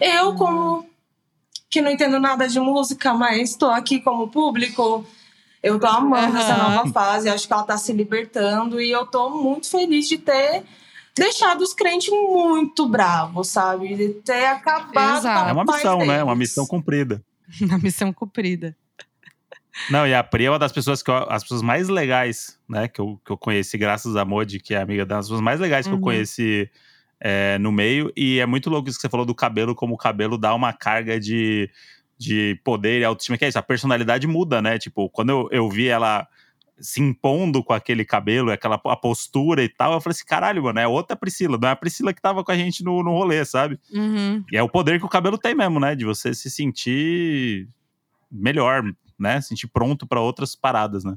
Eu, 0.00 0.28
Uhum. 0.30 0.36
como 0.36 0.86
que 1.70 1.80
não 1.80 1.90
entendo 1.90 2.18
nada 2.20 2.46
de 2.48 2.60
música, 2.60 3.14
mas 3.14 3.54
tô 3.56 3.66
aqui 3.66 4.00
como 4.00 4.28
público. 4.28 5.04
Eu 5.62 5.78
tô 5.78 5.86
amando 5.86 6.36
essa 6.38 6.54
Aham. 6.54 6.74
nova 6.76 6.92
fase, 6.92 7.28
acho 7.28 7.46
que 7.46 7.52
ela 7.52 7.62
tá 7.62 7.76
se 7.76 7.92
libertando 7.92 8.80
e 8.80 8.90
eu 8.90 9.06
tô 9.06 9.30
muito 9.30 9.70
feliz 9.70 10.08
de 10.08 10.18
ter 10.18 10.64
deixado 11.16 11.60
os 11.60 11.72
crentes 11.72 12.10
muito 12.10 12.88
bravos, 12.88 13.48
sabe? 13.48 13.94
De 13.94 14.08
ter 14.14 14.46
acabado 14.46 15.18
Exato. 15.18 15.40
com 15.40 15.46
a 15.46 15.48
É 15.48 15.52
uma 15.52 15.64
missão, 15.64 15.98
né? 16.00 16.06
deles. 16.06 16.22
Uma 16.22 16.34
missão 16.34 16.66
cumprida. 16.66 17.22
Na 17.68 17.78
missão 17.78 18.12
cumprida. 18.12 18.76
Não, 19.88 20.06
e 20.06 20.14
a 20.14 20.22
Pri 20.22 20.46
é 20.46 20.50
uma 20.50 20.58
das 20.58 20.72
pessoas 20.72 21.02
que 21.02 21.10
eu, 21.10 21.16
as 21.30 21.42
pessoas 21.42 21.62
mais 21.62 21.88
legais, 21.88 22.58
né, 22.68 22.88
que 22.88 23.00
eu, 23.00 23.18
que 23.24 23.32
eu 23.32 23.38
conheci, 23.38 23.78
graças 23.78 24.16
a 24.16 24.24
Modi, 24.24 24.60
que 24.60 24.74
é 24.74 24.80
amiga 24.80 25.06
das 25.06 25.26
pessoas 25.26 25.40
mais 25.40 25.58
legais 25.60 25.86
que 25.86 25.92
eu 25.92 25.96
Uhum. 25.96 26.02
conheci 26.02 26.70
é, 27.20 27.56
no 27.58 27.72
meio. 27.72 28.12
E 28.16 28.38
é 28.38 28.46
muito 28.46 28.68
louco 28.68 28.88
isso 28.88 28.98
que 28.98 29.02
você 29.02 29.08
falou 29.08 29.24
do 29.24 29.34
cabelo, 29.34 29.74
como 29.74 29.94
o 29.94 29.98
cabelo 29.98 30.36
dá 30.36 30.54
uma 30.54 30.72
carga 30.72 31.18
de, 31.18 31.70
de 32.22 32.60
poder 32.62 33.00
e 33.00 33.04
autoestima, 33.04 33.36
que 33.36 33.44
é 33.44 33.48
isso, 33.48 33.58
a 33.58 33.62
personalidade 33.62 34.26
muda, 34.26 34.62
né? 34.62 34.78
Tipo, 34.78 35.10
quando 35.10 35.30
eu, 35.30 35.48
eu 35.50 35.68
vi 35.68 35.88
ela 35.88 36.26
se 36.78 37.00
impondo 37.00 37.62
com 37.62 37.72
aquele 37.72 38.04
cabelo, 38.04 38.50
aquela 38.50 38.80
a 38.84 38.96
postura 38.96 39.62
e 39.62 39.68
tal, 39.68 39.92
eu 39.92 40.00
falei 40.00 40.14
assim, 40.14 40.24
caralho, 40.24 40.62
mano, 40.62 40.78
é 40.78 40.86
outra 40.86 41.16
Priscila, 41.16 41.58
não 41.60 41.68
é 41.68 41.72
a 41.72 41.76
Priscila 41.76 42.12
que 42.12 42.22
tava 42.22 42.42
com 42.44 42.52
a 42.52 42.56
gente 42.56 42.82
no, 42.84 43.02
no 43.02 43.10
rolê, 43.10 43.44
sabe? 43.44 43.78
Uhum. 43.92 44.44
E 44.50 44.56
é 44.56 44.62
o 44.62 44.68
poder 44.68 44.98
que 44.98 45.06
o 45.06 45.08
cabelo 45.08 45.36
tem 45.36 45.54
mesmo, 45.54 45.80
né? 45.80 45.94
De 45.94 46.04
você 46.04 46.32
se 46.34 46.50
sentir 46.50 47.68
melhor, 48.30 48.82
né? 49.18 49.40
Se 49.40 49.48
sentir 49.48 49.66
pronto 49.66 50.06
pra 50.06 50.20
outras 50.20 50.54
paradas, 50.54 51.04
né? 51.04 51.16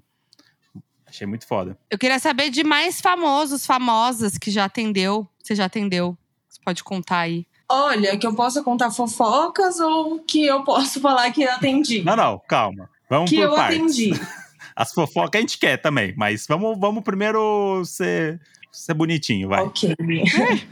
Achei 1.05 1.27
muito 1.27 1.47
foda. 1.47 1.77
Eu 1.89 1.97
queria 1.97 2.19
saber 2.19 2.49
de 2.49 2.63
mais 2.63 2.99
famosos, 2.99 3.65
famosas 3.65 4.37
que 4.37 4.49
já 4.49 4.65
atendeu. 4.65 5.27
Você 5.41 5.55
já 5.55 5.65
atendeu? 5.65 6.17
Você 6.49 6.59
pode 6.63 6.83
contar 6.83 7.19
aí. 7.19 7.45
Olha, 7.67 8.17
que 8.17 8.27
eu 8.27 8.35
possa 8.35 8.63
contar 8.63 8.91
fofocas 8.91 9.79
ou 9.79 10.19
que 10.19 10.45
eu 10.45 10.63
posso 10.63 10.99
falar 10.99 11.31
que 11.31 11.43
eu 11.43 11.51
atendi? 11.51 12.03
Não, 12.03 12.15
não, 12.15 12.41
calma. 12.47 12.89
Vamos 13.09 13.29
que 13.29 13.37
por 13.37 13.43
eu 13.43 13.55
partes. 13.55 13.77
atendi. 13.77 14.11
As 14.75 14.91
fofocas 14.93 15.39
a 15.39 15.41
gente 15.41 15.57
quer 15.57 15.77
também, 15.77 16.13
mas 16.17 16.45
vamos, 16.47 16.77
vamos 16.77 17.01
primeiro 17.01 17.81
ser, 17.85 18.41
ser 18.71 18.93
bonitinho, 18.93 19.47
vai. 19.47 19.63
Ok. 19.63 19.95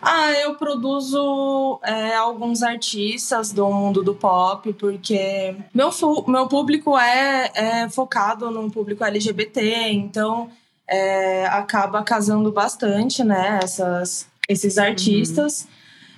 ah, 0.00 0.30
eu 0.32 0.54
produzo 0.54 1.80
é, 1.82 2.14
alguns 2.14 2.62
artistas 2.62 3.50
do 3.50 3.68
mundo 3.68 4.02
do 4.02 4.14
pop, 4.14 4.72
porque 4.74 5.56
meu, 5.74 5.90
meu 6.28 6.46
público 6.46 6.96
é, 6.96 7.50
é 7.52 7.88
focado 7.88 8.48
no 8.48 8.70
público 8.70 9.02
LGBT, 9.02 9.88
então 9.90 10.48
é, 10.86 11.46
acaba 11.46 12.02
casando 12.04 12.52
bastante, 12.52 13.24
né, 13.24 13.58
essas, 13.60 14.28
esses 14.48 14.78
artistas. 14.78 15.66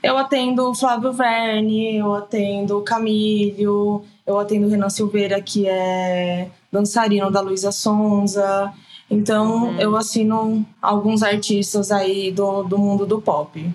Eu 0.02 0.16
atendo 0.16 0.74
Flávio 0.74 1.12
Verne, 1.12 1.96
eu 1.96 2.14
atendo 2.14 2.80
Camílio, 2.82 4.02
eu 4.26 4.38
atendo 4.38 4.68
Renan 4.68 4.88
Silveira, 4.88 5.40
que 5.42 5.68
é 5.68 6.48
dançarino 6.72 7.30
da 7.30 7.40
Luísa 7.40 7.70
Sonza. 7.72 8.72
Então, 9.10 9.64
Uhum. 9.70 9.80
eu 9.80 9.96
assino 9.96 10.64
alguns 10.80 11.22
artistas 11.22 11.90
aí 11.90 12.30
do, 12.30 12.62
do 12.62 12.78
mundo 12.78 13.04
do 13.04 13.20
pop. 13.20 13.68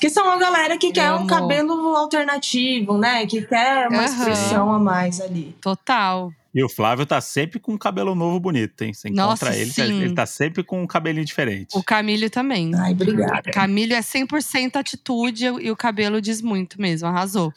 Que 0.00 0.10
são 0.10 0.28
a 0.28 0.36
galera 0.36 0.76
que 0.76 0.92
quer 0.92 1.12
um 1.14 1.26
cabelo 1.26 1.96
alternativo, 1.96 2.98
né? 2.98 3.24
Que 3.26 3.40
quer 3.42 3.88
uma 3.88 3.98
Aham. 3.98 4.04
expressão 4.04 4.72
a 4.72 4.78
mais 4.78 5.20
ali. 5.20 5.56
Total. 5.62 6.30
E 6.54 6.62
o 6.62 6.68
Flávio 6.68 7.04
tá 7.04 7.20
sempre 7.20 7.58
com 7.58 7.72
um 7.72 7.78
cabelo 7.78 8.14
novo 8.14 8.38
bonito, 8.38 8.82
hein? 8.82 8.94
Você 8.94 9.10
Nossa, 9.10 9.46
encontra 9.46 9.60
ele, 9.60 9.72
sim. 9.72 10.02
ele 10.02 10.14
tá 10.14 10.24
sempre 10.24 10.62
com 10.62 10.80
um 10.82 10.86
cabelinho 10.86 11.24
diferente. 11.24 11.76
O 11.76 11.82
Camílio 11.82 12.30
também. 12.30 12.72
Ai, 12.76 12.92
obrigada. 12.92 13.50
Camílio 13.50 13.96
é 13.96 14.00
100% 14.00 14.76
atitude 14.76 15.46
e 15.46 15.70
o 15.70 15.76
cabelo 15.76 16.20
diz 16.20 16.40
muito 16.40 16.80
mesmo, 16.80 17.08
arrasou. 17.08 17.52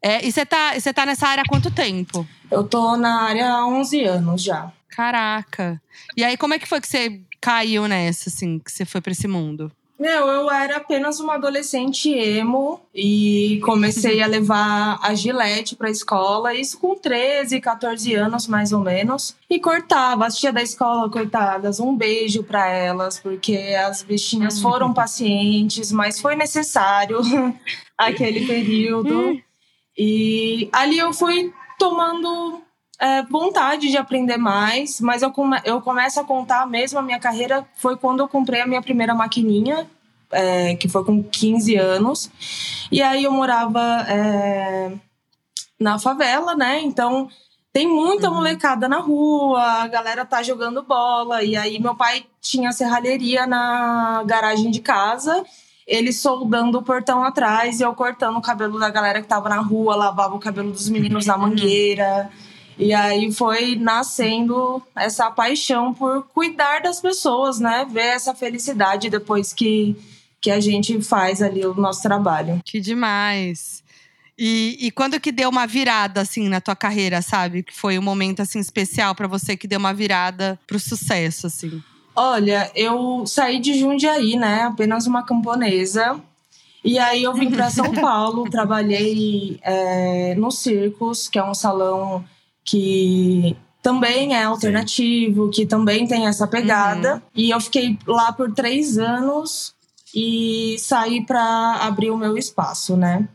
É, 0.00 0.24
e 0.24 0.30
você 0.30 0.46
tá, 0.46 0.78
você 0.78 0.92
tá 0.92 1.04
nessa 1.04 1.26
área 1.26 1.42
há 1.42 1.48
quanto 1.48 1.68
tempo? 1.70 2.24
Eu 2.48 2.62
tô 2.62 2.96
na 2.96 3.22
área 3.22 3.50
há 3.50 3.66
11 3.66 4.04
anos 4.04 4.42
já. 4.42 4.72
Caraca. 4.90 5.80
E 6.16 6.22
aí, 6.22 6.36
como 6.36 6.54
é 6.54 6.58
que 6.60 6.68
foi 6.68 6.80
que 6.80 6.86
você 6.86 7.20
caiu 7.40 7.88
nessa, 7.88 8.28
assim, 8.28 8.60
que 8.60 8.70
você 8.70 8.84
foi 8.84 9.00
pra 9.00 9.12
esse 9.12 9.26
mundo? 9.26 9.72
Meu, 9.98 10.28
eu 10.28 10.48
era 10.48 10.76
apenas 10.76 11.18
uma 11.18 11.34
adolescente 11.34 12.08
emo 12.08 12.80
e 12.94 13.60
comecei 13.64 14.22
a 14.22 14.28
levar 14.28 15.00
a 15.02 15.12
gilete 15.12 15.74
pra 15.74 15.90
escola, 15.90 16.54
isso 16.54 16.78
com 16.78 16.94
13, 16.94 17.60
14 17.60 18.14
anos 18.14 18.46
mais 18.46 18.72
ou 18.72 18.78
menos. 18.78 19.34
E 19.50 19.58
cortava, 19.58 20.24
as 20.24 20.38
tia 20.38 20.52
da 20.52 20.62
escola, 20.62 21.10
coitadas, 21.10 21.80
um 21.80 21.96
beijo 21.96 22.44
pra 22.44 22.68
elas, 22.68 23.18
porque 23.18 23.56
as 23.56 24.02
bichinhas 24.02 24.60
foram 24.60 24.94
pacientes, 24.94 25.90
mas 25.90 26.20
foi 26.20 26.36
necessário 26.36 27.18
aquele 27.98 28.46
período. 28.46 29.36
E 29.98 30.68
ali 30.72 30.96
eu 30.96 31.12
fui 31.12 31.52
tomando 31.76 32.62
é, 32.98 33.22
vontade 33.22 33.88
de 33.88 33.96
aprender 33.96 34.36
mais, 34.36 35.00
mas 35.00 35.22
eu, 35.22 35.30
come, 35.30 35.60
eu 35.64 35.80
começo 35.80 36.18
a 36.18 36.24
contar 36.24 36.66
mesmo 36.66 36.98
a 36.98 37.02
minha 37.02 37.20
carreira 37.20 37.64
foi 37.76 37.96
quando 37.96 38.20
eu 38.20 38.28
comprei 38.28 38.60
a 38.60 38.66
minha 38.66 38.82
primeira 38.82 39.14
maquininha, 39.14 39.88
é, 40.30 40.74
que 40.74 40.88
foi 40.88 41.04
com 41.04 41.22
15 41.22 41.76
anos. 41.76 42.30
E 42.90 43.00
aí 43.00 43.24
eu 43.24 43.30
morava 43.30 43.80
é, 44.08 44.92
na 45.78 45.98
favela, 45.98 46.56
né? 46.56 46.80
Então 46.80 47.28
tem 47.72 47.86
muita 47.86 48.28
uhum. 48.28 48.36
molecada 48.36 48.88
na 48.88 48.98
rua, 48.98 49.62
a 49.62 49.86
galera 49.86 50.24
tá 50.24 50.42
jogando 50.42 50.82
bola. 50.82 51.44
E 51.44 51.56
aí 51.56 51.78
meu 51.78 51.94
pai 51.94 52.26
tinha 52.40 52.72
serralheria 52.72 53.46
na 53.46 54.24
garagem 54.26 54.70
de 54.70 54.80
casa 54.80 55.44
ele 55.86 56.12
soldando 56.12 56.76
o 56.76 56.82
portão 56.82 57.24
atrás 57.24 57.80
e 57.80 57.82
eu 57.82 57.94
cortando 57.94 58.36
o 58.36 58.42
cabelo 58.42 58.78
da 58.78 58.90
galera 58.90 59.22
que 59.22 59.26
tava 59.26 59.48
na 59.48 59.56
rua, 59.56 59.96
lavava 59.96 60.34
o 60.34 60.38
cabelo 60.38 60.70
dos 60.70 60.86
meninos 60.90 61.24
na 61.24 61.38
mangueira. 61.38 62.30
E 62.78 62.94
aí 62.94 63.32
foi 63.32 63.74
nascendo 63.74 64.80
essa 64.94 65.30
paixão 65.30 65.92
por 65.92 66.22
cuidar 66.32 66.80
das 66.80 67.00
pessoas, 67.00 67.58
né? 67.58 67.84
Ver 67.90 68.14
essa 68.14 68.34
felicidade 68.34 69.10
depois 69.10 69.52
que, 69.52 69.96
que 70.40 70.50
a 70.50 70.60
gente 70.60 71.00
faz 71.02 71.42
ali 71.42 71.66
o 71.66 71.74
nosso 71.74 72.02
trabalho. 72.02 72.60
Que 72.64 72.80
demais. 72.80 73.82
E, 74.38 74.76
e 74.80 74.90
quando 74.92 75.18
que 75.18 75.32
deu 75.32 75.50
uma 75.50 75.66
virada, 75.66 76.20
assim, 76.20 76.48
na 76.48 76.60
tua 76.60 76.76
carreira, 76.76 77.20
sabe? 77.20 77.64
Que 77.64 77.74
foi 77.74 77.98
um 77.98 78.02
momento, 78.02 78.40
assim, 78.40 78.60
especial 78.60 79.12
para 79.12 79.26
você 79.26 79.56
que 79.56 79.66
deu 79.66 79.80
uma 79.80 79.92
virada 79.92 80.56
pro 80.64 80.78
sucesso, 80.78 81.48
assim? 81.48 81.82
Olha, 82.14 82.70
eu 82.76 83.26
saí 83.26 83.58
de 83.58 83.76
Jundiaí, 83.78 84.36
né? 84.36 84.62
Apenas 84.62 85.08
uma 85.08 85.24
camponesa. 85.24 86.20
E 86.84 86.96
aí 86.96 87.24
eu 87.24 87.34
vim 87.34 87.50
para 87.50 87.70
São 87.70 87.90
Paulo, 88.00 88.48
trabalhei 88.48 89.58
é, 89.62 90.36
no 90.36 90.52
Circos, 90.52 91.28
que 91.28 91.40
é 91.40 91.42
um 91.42 91.54
salão 91.54 92.24
que 92.68 93.56
também 93.82 94.34
é 94.34 94.44
alternativo, 94.44 95.46
Sim. 95.46 95.50
que 95.50 95.66
também 95.66 96.06
tem 96.06 96.26
essa 96.26 96.46
pegada. 96.46 97.14
Uhum. 97.14 97.20
E 97.34 97.50
eu 97.50 97.60
fiquei 97.60 97.98
lá 98.06 98.32
por 98.32 98.52
três 98.52 98.98
anos 98.98 99.74
e 100.14 100.76
saí 100.78 101.24
para 101.24 101.78
abrir 101.80 102.10
o 102.10 102.16
meu 102.16 102.36
espaço, 102.36 102.96
né? 102.96 103.26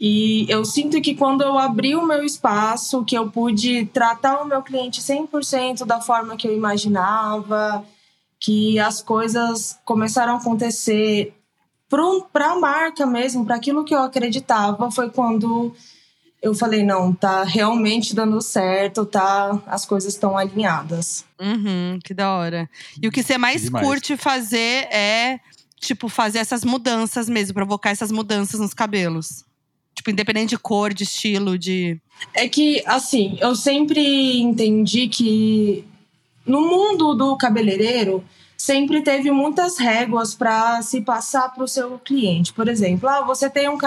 E 0.00 0.46
eu 0.48 0.64
sinto 0.64 1.00
que 1.00 1.14
quando 1.14 1.42
eu 1.42 1.58
abri 1.58 1.96
o 1.96 2.06
meu 2.06 2.22
espaço, 2.22 3.04
que 3.04 3.16
eu 3.16 3.30
pude 3.30 3.86
tratar 3.86 4.42
o 4.42 4.46
meu 4.46 4.62
cliente 4.62 5.00
100% 5.00 5.84
da 5.84 6.00
forma 6.00 6.36
que 6.36 6.46
eu 6.46 6.54
imaginava, 6.54 7.84
que 8.38 8.78
as 8.78 9.02
coisas 9.02 9.78
começaram 9.84 10.34
a 10.34 10.36
acontecer 10.36 11.34
para 12.32 12.52
a 12.52 12.60
marca 12.60 13.06
mesmo, 13.06 13.44
para 13.44 13.56
aquilo 13.56 13.84
que 13.84 13.94
eu 13.94 14.02
acreditava, 14.02 14.90
foi 14.90 15.10
quando 15.10 15.74
eu 16.40 16.54
falei, 16.54 16.84
não, 16.84 17.12
tá 17.12 17.42
realmente 17.42 18.14
dando 18.14 18.40
certo, 18.40 19.04
tá? 19.04 19.60
As 19.66 19.84
coisas 19.84 20.14
estão 20.14 20.36
alinhadas. 20.36 21.24
Uhum, 21.40 21.98
que 22.04 22.14
da 22.14 22.32
hora. 22.32 22.68
E 23.00 23.08
o 23.08 23.12
que 23.12 23.22
você 23.22 23.36
mais 23.36 23.68
curte 23.68 24.16
fazer 24.16 24.86
é, 24.92 25.40
tipo, 25.80 26.08
fazer 26.08 26.38
essas 26.38 26.64
mudanças 26.64 27.28
mesmo, 27.28 27.54
provocar 27.54 27.90
essas 27.90 28.12
mudanças 28.12 28.60
nos 28.60 28.72
cabelos. 28.72 29.44
Tipo, 29.94 30.10
independente 30.10 30.50
de 30.50 30.58
cor, 30.58 30.94
de 30.94 31.02
estilo, 31.02 31.58
de. 31.58 32.00
É 32.32 32.48
que, 32.48 32.84
assim, 32.86 33.36
eu 33.40 33.56
sempre 33.56 34.40
entendi 34.40 35.08
que 35.08 35.84
no 36.46 36.62
mundo 36.62 37.14
do 37.14 37.36
cabeleireiro, 37.36 38.24
sempre 38.56 39.02
teve 39.02 39.30
muitas 39.30 39.78
réguas 39.78 40.34
para 40.34 40.82
se 40.82 41.00
passar 41.00 41.52
para 41.54 41.62
o 41.62 41.68
seu 41.68 41.98
cliente. 41.98 42.52
Por 42.52 42.68
exemplo, 42.68 43.08
ah, 43.08 43.22
você 43.22 43.50
tem 43.50 43.68
um, 43.68 43.78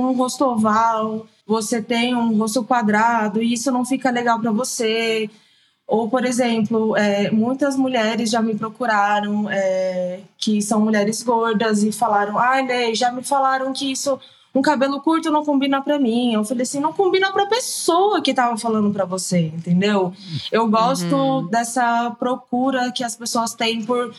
um 0.00 0.12
rosto 0.12 0.44
oval 0.44 1.26
você 1.46 1.80
tem 1.80 2.14
um 2.14 2.36
rosto 2.36 2.64
quadrado 2.64 3.40
e 3.40 3.52
isso 3.52 3.70
não 3.70 3.84
fica 3.84 4.10
legal 4.10 4.40
para 4.40 4.50
você. 4.50 5.30
Ou, 5.86 6.10
por 6.10 6.24
exemplo, 6.24 6.96
é, 6.96 7.30
muitas 7.30 7.76
mulheres 7.76 8.28
já 8.28 8.42
me 8.42 8.56
procuraram, 8.56 9.48
é, 9.48 10.18
que 10.36 10.60
são 10.60 10.80
mulheres 10.80 11.22
gordas, 11.22 11.84
e 11.84 11.92
falaram: 11.92 12.36
ai, 12.36 12.62
ah, 12.62 12.66
Lei, 12.66 12.94
já 12.96 13.12
me 13.12 13.22
falaram 13.22 13.72
que 13.72 13.92
isso, 13.92 14.18
um 14.52 14.60
cabelo 14.60 15.00
curto 15.00 15.30
não 15.30 15.44
combina 15.44 15.80
para 15.80 15.96
mim. 15.96 16.32
Eu 16.34 16.44
falei 16.44 16.64
assim: 16.64 16.80
não 16.80 16.92
combina 16.92 17.30
para 17.30 17.46
pessoa 17.46 18.20
que 18.20 18.34
tava 18.34 18.58
falando 18.58 18.92
para 18.92 19.04
você, 19.04 19.42
entendeu? 19.42 20.12
Eu 20.50 20.68
gosto 20.68 21.14
uhum. 21.14 21.46
dessa 21.46 22.10
procura 22.18 22.90
que 22.90 23.04
as 23.04 23.14
pessoas 23.14 23.54
têm 23.54 23.84
por 23.84 24.12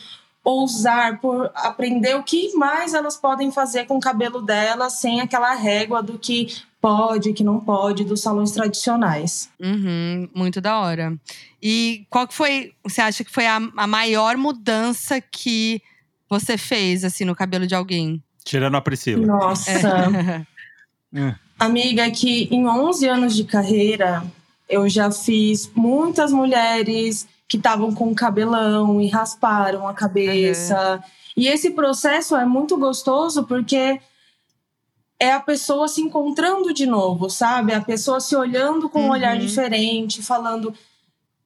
ousar, 0.48 1.20
por 1.20 1.50
aprender 1.54 2.14
o 2.16 2.22
que 2.22 2.54
mais 2.54 2.94
elas 2.94 3.16
podem 3.16 3.52
fazer 3.52 3.84
com 3.84 3.98
o 3.98 4.00
cabelo 4.00 4.40
delas 4.40 4.94
sem 4.94 5.20
aquela 5.20 5.54
régua 5.54 6.02
do 6.02 6.18
que 6.18 6.62
pode, 6.80 7.34
que 7.34 7.44
não 7.44 7.60
pode, 7.60 8.04
dos 8.04 8.22
salões 8.22 8.52
tradicionais. 8.52 9.50
Uhum, 9.60 10.28
muito 10.34 10.60
da 10.60 10.78
hora. 10.78 11.14
E 11.62 12.06
qual 12.08 12.26
que 12.26 12.32
foi, 12.32 12.72
você 12.82 13.00
acha 13.00 13.22
que 13.24 13.30
foi 13.30 13.46
a, 13.46 13.56
a 13.76 13.86
maior 13.86 14.36
mudança 14.36 15.20
que 15.20 15.82
você 16.30 16.56
fez, 16.56 17.04
assim, 17.04 17.24
no 17.24 17.36
cabelo 17.36 17.66
de 17.66 17.74
alguém? 17.74 18.22
Tirando 18.42 18.76
a 18.76 18.80
Priscila. 18.80 19.26
Nossa. 19.26 20.46
É. 21.14 21.34
Amiga, 21.58 22.06
é 22.06 22.10
que 22.10 22.48
em 22.50 22.66
11 22.66 23.08
anos 23.08 23.36
de 23.36 23.44
carreira, 23.44 24.24
eu 24.68 24.88
já 24.88 25.10
fiz 25.10 25.70
muitas 25.74 26.32
mulheres 26.32 27.26
que 27.48 27.56
estavam 27.56 27.94
com 27.94 28.14
cabelão 28.14 29.00
e 29.00 29.08
rasparam 29.08 29.88
a 29.88 29.94
cabeça. 29.94 30.96
Uhum. 30.96 31.10
E 31.36 31.48
esse 31.48 31.70
processo 31.70 32.36
é 32.36 32.44
muito 32.44 32.76
gostoso 32.76 33.44
porque 33.44 34.00
é 35.18 35.32
a 35.32 35.40
pessoa 35.40 35.88
se 35.88 36.00
encontrando 36.00 36.72
de 36.72 36.86
novo, 36.86 37.30
sabe? 37.30 37.72
A 37.72 37.80
pessoa 37.80 38.20
se 38.20 38.36
olhando 38.36 38.88
com 38.88 39.02
um 39.02 39.10
olhar 39.10 39.34
uhum. 39.34 39.40
diferente, 39.40 40.22
falando: 40.22 40.74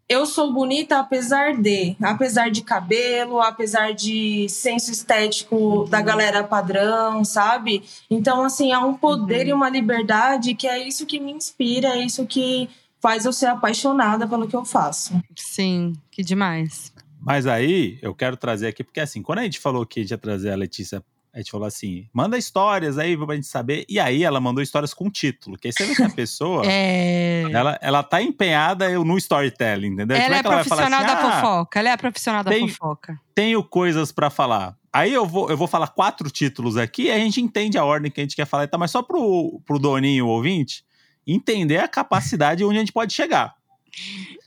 eu 0.09 0.27
sou 0.27 0.53
bonita 0.53 0.99
apesar 0.99 1.57
de, 1.57 1.97
apesar 2.03 2.51
de 2.51 2.63
cabelo, 2.63 3.41
apesar 3.41 3.95
de 3.95 4.47
senso 4.49 4.91
estético 4.91 5.57
uhum. 5.57 5.85
da 5.89 6.03
galera 6.03 6.45
padrão, 6.45 7.25
sabe? 7.25 7.83
Então, 8.11 8.45
assim, 8.45 8.73
há 8.73 8.81
um 8.81 8.95
poder 8.95 9.45
uhum. 9.45 9.49
e 9.49 9.53
uma 9.55 9.71
liberdade 9.71 10.55
que 10.55 10.67
é 10.67 10.87
isso 10.87 11.07
que 11.07 11.19
me 11.19 11.33
inspira, 11.33 11.97
é 11.97 12.05
isso 12.05 12.27
que 12.27 12.69
faz 13.03 13.25
eu 13.25 13.33
ser 13.33 13.47
apaixonada 13.47 14.27
pelo 14.27 14.47
que 14.47 14.55
eu 14.55 14.65
faço. 14.65 15.21
Sim, 15.37 15.93
que 16.11 16.23
demais. 16.23 16.93
Mas 17.21 17.47
aí, 17.47 17.99
eu 18.01 18.15
quero 18.15 18.37
trazer 18.37 18.69
aqui, 18.69 18.83
porque 18.83 19.01
assim, 19.01 19.23
quando 19.23 19.41
a 19.41 19.43
gente 19.43 19.59
falou 19.59 19.85
que 19.85 20.01
ia 20.01 20.19
trazer 20.19 20.53
a 20.53 20.57
Letícia 20.57 21.05
a 21.35 21.39
gente 21.39 21.51
falou 21.51 21.67
assim: 21.67 22.07
manda 22.13 22.37
histórias 22.37 22.99
aí 22.99 23.17
pra 23.17 23.35
gente 23.35 23.47
saber. 23.47 23.87
E 23.89 23.99
aí 23.99 24.23
ela 24.23 24.39
mandou 24.39 24.63
histórias 24.63 24.93
com 24.93 25.11
título. 25.11 25.57
Que 25.57 25.69
aí 25.69 25.73
você 25.73 25.87
vê 25.87 25.95
que 25.95 26.03
a 26.03 26.11
pessoa. 26.11 26.63
é... 26.69 27.45
ela, 27.51 27.79
ela 27.81 28.03
tá 28.03 28.21
empenhada 28.21 28.87
no 28.99 29.17
storytelling, 29.17 29.89
entendeu? 29.89 30.17
Ela 30.17 30.37
é, 30.37 30.39
é 30.41 30.43
profissional 30.43 31.01
assim, 31.01 31.07
da 31.07 31.13
ah, 31.15 31.41
fofoca. 31.41 31.79
Ela 31.79 31.89
é 31.89 31.93
a 31.93 31.99
profissional 31.99 32.45
da 32.45 32.51
tenho, 32.51 32.69
fofoca. 32.69 33.19
Tenho 33.35 33.65
coisas 33.65 34.13
para 34.13 34.29
falar. 34.29 34.77
Aí 34.93 35.11
eu 35.11 35.25
vou, 35.25 35.49
eu 35.49 35.57
vou 35.57 35.67
falar 35.67 35.89
quatro 35.89 36.31
títulos 36.31 36.77
aqui 36.77 37.05
e 37.05 37.11
a 37.11 37.19
gente 37.19 37.41
entende 37.41 37.79
a 37.79 37.85
ordem 37.85 38.11
que 38.11 38.21
a 38.21 38.25
gente 38.25 38.37
quer 38.37 38.45
falar. 38.45 38.69
Tá? 38.69 38.77
Mas 38.77 38.91
só 38.91 39.01
pro, 39.01 39.59
pro 39.65 39.79
Doninho, 39.79 40.27
o 40.27 40.29
ouvinte, 40.29 40.85
entender 41.27 41.79
a 41.79 41.89
capacidade 41.89 42.65
onde 42.65 42.77
a 42.77 42.81
gente 42.81 42.93
pode 42.93 43.13
chegar. 43.13 43.55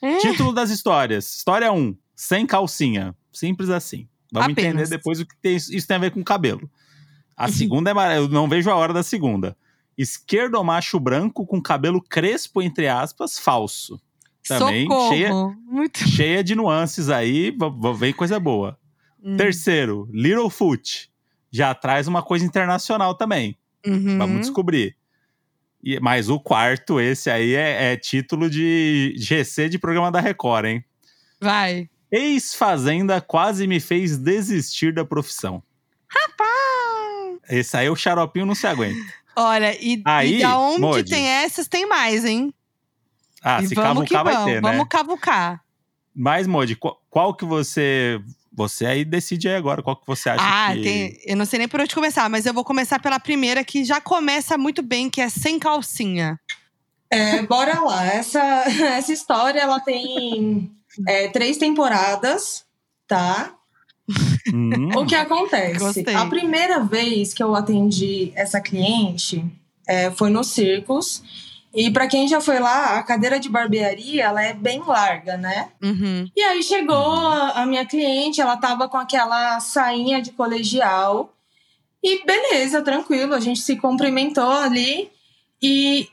É. 0.02 0.18
Título 0.18 0.54
das 0.54 0.70
histórias. 0.70 1.36
História 1.36 1.72
1. 1.72 1.96
Sem 2.16 2.46
calcinha. 2.46 3.16
Simples 3.32 3.70
assim. 3.70 4.08
Vamos 4.32 4.52
Apenas. 4.52 4.74
entender 4.74 4.90
depois 4.90 5.20
o 5.20 5.26
que 5.26 5.36
tem, 5.42 5.56
isso 5.56 5.88
tem 5.88 5.98
a 5.98 6.00
ver 6.00 6.12
com 6.12 6.24
cabelo. 6.24 6.70
A 7.38 7.48
segunda 7.50 7.92
é. 7.92 8.18
Eu 8.18 8.28
não 8.30 8.48
vejo 8.48 8.70
a 8.70 8.76
hora 8.76 8.94
da 8.94 9.04
segunda. 9.04 9.56
Esquerdo 9.98 10.62
macho 10.64 11.00
branco 11.00 11.46
com 11.46 11.62
cabelo 11.62 12.02
crespo, 12.02 12.62
entre 12.62 12.88
aspas, 12.88 13.38
falso. 13.40 14.00
Também 14.48 14.84
Socorro. 14.84 15.10
cheia, 15.10 15.34
Muito... 15.66 16.00
cheia 16.08 16.44
de 16.44 16.56
nuances 16.56 17.10
aí, 17.10 17.56
vem 17.98 18.14
coisa 18.14 18.40
boa. 18.40 18.78
Hum. 19.24 19.38
Terceiro, 19.38 20.08
Littlefoot. 20.12 21.10
Já 21.52 21.74
traz 21.74 22.08
uma 22.08 22.22
coisa 22.22 22.46
internacional 22.46 23.16
também. 23.16 23.58
Uhum. 23.86 24.18
Vamos 24.18 24.42
descobrir. 24.42 24.96
E, 25.86 26.00
mas 26.00 26.30
o 26.30 26.40
quarto, 26.40 27.00
esse 27.00 27.30
aí, 27.30 27.54
é, 27.54 27.94
é 27.94 27.98
título 27.98 28.50
de 28.50 29.14
GC 29.18 29.70
de 29.70 29.78
programa 29.78 30.12
da 30.12 30.20
Record, 30.20 30.66
hein? 30.66 30.84
Vai. 31.40 31.88
Ex-fazenda 32.12 33.22
quase 33.22 33.68
me 33.68 33.80
fez 33.80 34.18
desistir 34.18 34.92
da 34.92 35.06
profissão. 35.06 35.62
Rapaz! 36.08 37.40
Esse 37.48 37.78
aí 37.78 37.88
o 37.88 37.96
xaropinho 37.96 38.48
não 38.48 38.56
se 38.56 38.66
aguenta. 38.66 39.00
Olha, 39.36 39.78
e, 39.80 40.02
aí, 40.06 40.38
e 40.38 40.42
da 40.42 40.58
onde 40.58 40.82
Modi. 40.82 41.12
tem 41.12 41.28
essas, 41.28 41.68
tem 41.68 41.88
mais, 41.88 42.26
hein? 42.26 42.52
Ah, 43.44 43.62
e 43.62 43.68
se 43.68 43.76
cavucar 43.76 44.24
vai 44.24 44.44
ter, 44.46 44.62
né? 44.62 44.72
Vamos 44.72 44.88
cavucar. 44.90 45.62
Mas, 46.16 46.48
Modi, 46.48 46.76
qual, 46.76 47.00
qual 47.12 47.36
que 47.36 47.46
você. 47.46 48.20
Você 48.56 48.86
aí 48.86 49.04
decide 49.04 49.50
aí 49.50 49.56
agora 49.56 49.84
qual 49.84 49.96
que 49.96 50.08
você 50.08 50.30
acha 50.30 50.42
Ah, 50.44 50.74
que. 50.74 50.82
tem, 50.82 51.20
eu 51.26 51.36
não 51.36 51.46
sei 51.46 51.60
nem 51.60 51.68
por 51.68 51.82
onde 51.82 51.94
começar, 51.94 52.30
mas 52.30 52.46
eu 52.46 52.54
vou 52.54 52.64
começar 52.64 53.00
pela 53.00 53.20
primeira, 53.20 53.64
que 53.64 53.84
já 53.84 54.00
começa 54.00 54.58
muito 54.58 54.82
bem, 54.82 55.10
que 55.10 55.20
é 55.20 55.28
sem 55.30 55.60
calcinha. 55.60 56.40
É, 57.10 57.42
bora 57.44 57.82
lá. 57.82 58.06
Essa, 58.06 58.40
essa 58.96 59.12
história 59.12 59.60
ela 59.60 59.80
tem 59.80 60.72
é, 61.08 61.28
três 61.28 61.58
temporadas, 61.58 62.64
tá? 63.08 63.54
Hum, 64.54 64.90
O 64.96 65.06
que 65.06 65.16
acontece? 65.16 65.80
Gostei. 65.80 66.14
A 66.16 66.26
primeira 66.28 66.84
vez 66.84 67.34
que 67.34 67.42
eu 67.44 67.56
atendi 67.56 68.32
essa 68.36 68.62
cliente 68.62 69.44
é, 69.88 70.12
foi 70.12 70.30
no 70.30 70.44
Circos. 70.44 71.24
E 71.76 71.92
para 71.92 72.08
quem 72.08 72.26
já 72.26 72.40
foi 72.40 72.58
lá, 72.58 72.98
a 72.98 73.04
cadeira 73.04 73.38
de 73.38 73.50
barbearia 73.50 74.24
ela 74.24 74.42
é 74.42 74.54
bem 74.54 74.82
larga, 74.82 75.36
né? 75.36 75.70
Uhum. 75.84 76.30
E 76.34 76.42
aí 76.42 76.64
chegou 76.64 76.96
a, 76.96 77.66
minha 77.66 77.86
cliente, 77.86 78.40
ela 78.40 78.56
tava 78.56 78.88
com 78.88 78.96
aquela 78.96 79.60
sainha 79.60 80.22
de 80.22 80.32
colegial. 80.32 81.34
E 82.02 82.24
beleza, 82.24 82.82
tranquilo, 82.82 83.34
a 83.34 83.42
gente 83.42 83.60
se 83.60 83.76
cumprimentou 83.76 84.50
ali. 84.50 85.12
E 85.62 86.08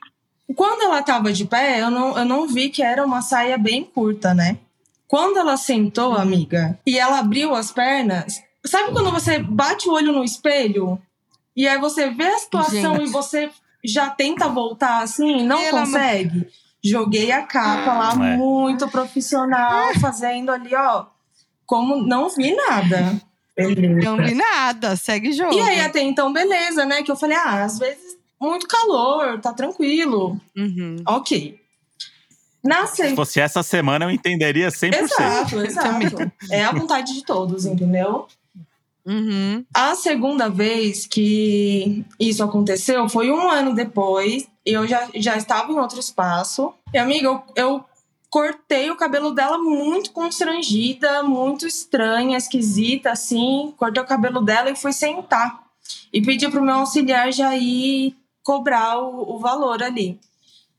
quando 0.56 0.82
ela 0.82 1.00
tava 1.00 1.32
de 1.32 1.44
pé, 1.44 1.80
eu 1.80 1.92
não, 1.92 2.18
eu 2.18 2.24
não 2.24 2.48
vi 2.48 2.68
que 2.68 2.82
era 2.82 3.04
uma 3.04 3.22
saia 3.22 3.56
bem 3.56 3.84
curta, 3.84 4.34
né? 4.34 4.58
Quando 5.06 5.38
ela 5.38 5.56
sentou, 5.56 6.14
amiga, 6.14 6.76
e 6.84 6.98
ela 6.98 7.20
abriu 7.20 7.54
as 7.54 7.70
pernas, 7.70 8.42
sabe 8.64 8.92
quando 8.92 9.12
você 9.12 9.38
bate 9.38 9.88
o 9.88 9.92
olho 9.92 10.12
no 10.12 10.24
espelho? 10.24 11.00
E 11.54 11.68
aí 11.68 11.78
você 11.78 12.10
vê 12.10 12.24
a 12.24 12.38
situação 12.38 12.96
Gente. 12.96 13.08
e 13.08 13.12
você 13.12 13.50
já 13.84 14.10
tenta 14.10 14.48
voltar 14.48 15.02
assim, 15.02 15.42
não 15.44 15.62
consegue? 15.70 16.48
Joguei 16.84 17.30
a 17.30 17.42
capa 17.42 17.92
lá, 17.92 18.26
É. 18.28 18.36
muito 18.36 18.88
profissional, 18.88 19.92
fazendo 20.00 20.50
ali, 20.50 20.74
ó, 20.74 21.06
como 21.64 21.96
não 22.06 22.28
vi 22.28 22.54
nada. 22.54 23.20
Beleza. 23.56 24.00
Não 24.10 24.16
vi 24.16 24.34
nada, 24.34 24.96
segue 24.96 25.28
o 25.28 25.32
jogo. 25.32 25.54
E 25.54 25.60
aí, 25.60 25.80
até 25.80 26.00
então, 26.00 26.32
beleza, 26.32 26.84
né? 26.84 27.02
Que 27.02 27.12
eu 27.12 27.16
falei, 27.16 27.36
ah, 27.36 27.64
às 27.64 27.78
vezes 27.78 28.16
muito 28.40 28.66
calor, 28.66 29.40
tá 29.40 29.52
tranquilo. 29.52 30.40
Uhum. 30.56 30.96
Ok. 31.06 31.60
Na 32.64 32.86
Se 32.86 33.14
fosse 33.14 33.40
essa 33.40 33.62
semana, 33.62 34.04
eu 34.04 34.10
entenderia 34.10 34.68
100%. 34.70 34.94
Exato, 34.94 35.60
exato. 35.60 36.32
É 36.50 36.64
a 36.64 36.72
vontade 36.72 37.12
de 37.12 37.24
todos, 37.24 37.66
entendeu? 37.66 38.26
Uhum. 39.04 39.64
A 39.74 39.94
segunda 39.94 40.48
vez 40.48 41.06
que 41.06 42.04
isso 42.18 42.42
aconteceu 42.42 43.08
foi 43.08 43.30
um 43.30 43.50
ano 43.50 43.74
depois. 43.74 44.46
Eu 44.64 44.86
já, 44.86 45.08
já 45.16 45.36
estava 45.36 45.72
em 45.72 45.78
outro 45.78 45.98
espaço. 45.98 46.72
E, 46.92 46.98
amiga, 46.98 47.26
eu, 47.26 47.42
eu 47.56 47.84
cortei 48.30 48.90
o 48.90 48.96
cabelo 48.96 49.32
dela 49.32 49.58
muito 49.58 50.12
constrangida, 50.12 51.22
muito 51.22 51.66
estranha, 51.66 52.38
esquisita, 52.38 53.10
assim. 53.10 53.74
Cortei 53.76 54.02
o 54.02 54.06
cabelo 54.06 54.40
dela 54.40 54.70
e 54.70 54.76
fui 54.76 54.92
sentar. 54.92 55.62
E 56.12 56.22
pedi 56.22 56.48
pro 56.48 56.62
meu 56.62 56.76
auxiliar 56.76 57.32
já 57.32 57.56
ir 57.56 58.16
cobrar 58.44 58.98
o, 58.98 59.34
o 59.34 59.38
valor 59.38 59.82
ali. 59.82 60.20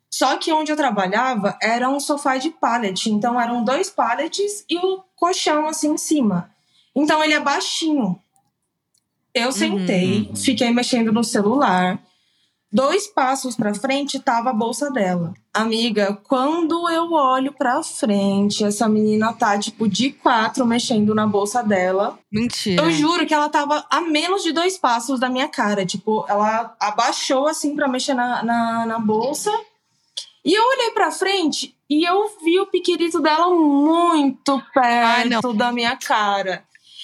Só 0.09 0.37
que 0.37 0.53
onde 0.53 0.71
eu 0.71 0.77
trabalhava 0.77 1.57
era 1.61 1.89
um 1.89 1.99
sofá 1.99 2.37
de 2.37 2.51
pallet. 2.51 3.09
Então 3.09 3.41
eram 3.41 3.63
dois 3.63 3.89
pallets 3.89 4.63
e 4.69 4.77
o 4.77 5.03
colchão 5.15 5.67
assim 5.67 5.93
em 5.93 5.97
cima. 5.97 6.52
Então 6.95 7.23
ele 7.23 7.33
é 7.33 7.39
baixinho. 7.39 8.19
Eu 9.33 9.51
sentei, 9.51 10.27
Uhum. 10.29 10.35
fiquei 10.35 10.71
mexendo 10.71 11.11
no 11.11 11.23
celular. 11.23 11.99
Dois 12.71 13.05
passos 13.05 13.55
pra 13.55 13.73
frente 13.75 14.19
tava 14.19 14.49
a 14.49 14.53
bolsa 14.53 14.89
dela. 14.91 15.33
Amiga, 15.53 16.19
quando 16.27 16.89
eu 16.89 17.11
olho 17.13 17.53
pra 17.53 17.83
frente, 17.83 18.63
essa 18.63 18.89
menina 18.89 19.31
tá 19.31 19.57
tipo 19.59 19.87
de 19.87 20.11
quatro 20.11 20.65
mexendo 20.65 21.13
na 21.13 21.27
bolsa 21.27 21.61
dela. 21.61 22.17
Mentira. 22.31 22.81
Eu 22.83 22.91
juro 22.91 23.27
que 23.27 23.33
ela 23.33 23.47
tava 23.49 23.85
a 23.91 24.01
menos 24.01 24.41
de 24.41 24.51
dois 24.51 24.75
passos 24.75 25.19
da 25.19 25.29
minha 25.29 25.47
cara. 25.47 25.85
Tipo, 25.85 26.25
ela 26.27 26.75
abaixou 26.79 27.47
assim 27.47 27.75
pra 27.75 27.87
mexer 27.87 28.15
na, 28.15 28.41
na, 28.43 28.85
na 28.87 28.99
bolsa. 28.99 29.51
E 30.43 30.51
eu 30.53 30.63
olhei 30.63 30.91
pra 30.91 31.11
frente 31.11 31.75
e 31.87 32.03
eu 32.03 32.23
vi 32.43 32.59
o 32.59 32.65
piquirito 32.65 33.19
dela 33.21 33.49
muito 33.51 34.61
Ai, 34.75 35.29
perto 35.29 35.53
da 35.53 35.71
minha 35.71 35.95
cara. 35.95 36.63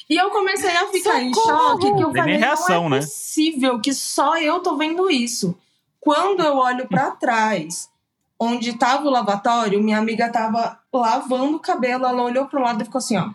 E 0.10 0.15
eu 0.15 0.30
comecei 0.32 0.76
a 0.76 0.88
ficar 0.88 1.22
em 1.22 1.34
Socorro! 1.34 1.82
choque, 1.82 1.93
que 1.95 2.04
eu 2.04 2.12
falei, 2.13 2.38
reação, 2.38 2.84
não 2.84 2.89
né? 2.89 2.98
é 2.98 3.02
possível 3.02 3.80
que 3.80 3.93
só 3.93 4.38
eu 4.38 4.60
tô 4.60 4.76
vendo 4.76 5.10
isso. 5.10 5.56
Quando 6.00 6.41
eu 6.41 6.56
olho 6.58 6.88
pra 6.88 7.12
trás, 7.12 7.89
onde 8.39 8.74
tava 8.74 9.08
o 9.08 9.12
lavatório, 9.12 9.84
minha 9.84 10.00
amiga 10.00 10.30
tava 10.32 10.80
lavando 10.91 11.58
o 11.58 11.60
cabelo, 11.60 12.06
ela 12.06 12.24
olhou 12.24 12.45
pro 12.48 12.62
lado 12.62 12.82
e 12.82 12.86
ficou 12.86 12.98
assim, 13.00 13.17
ó. 13.17 13.30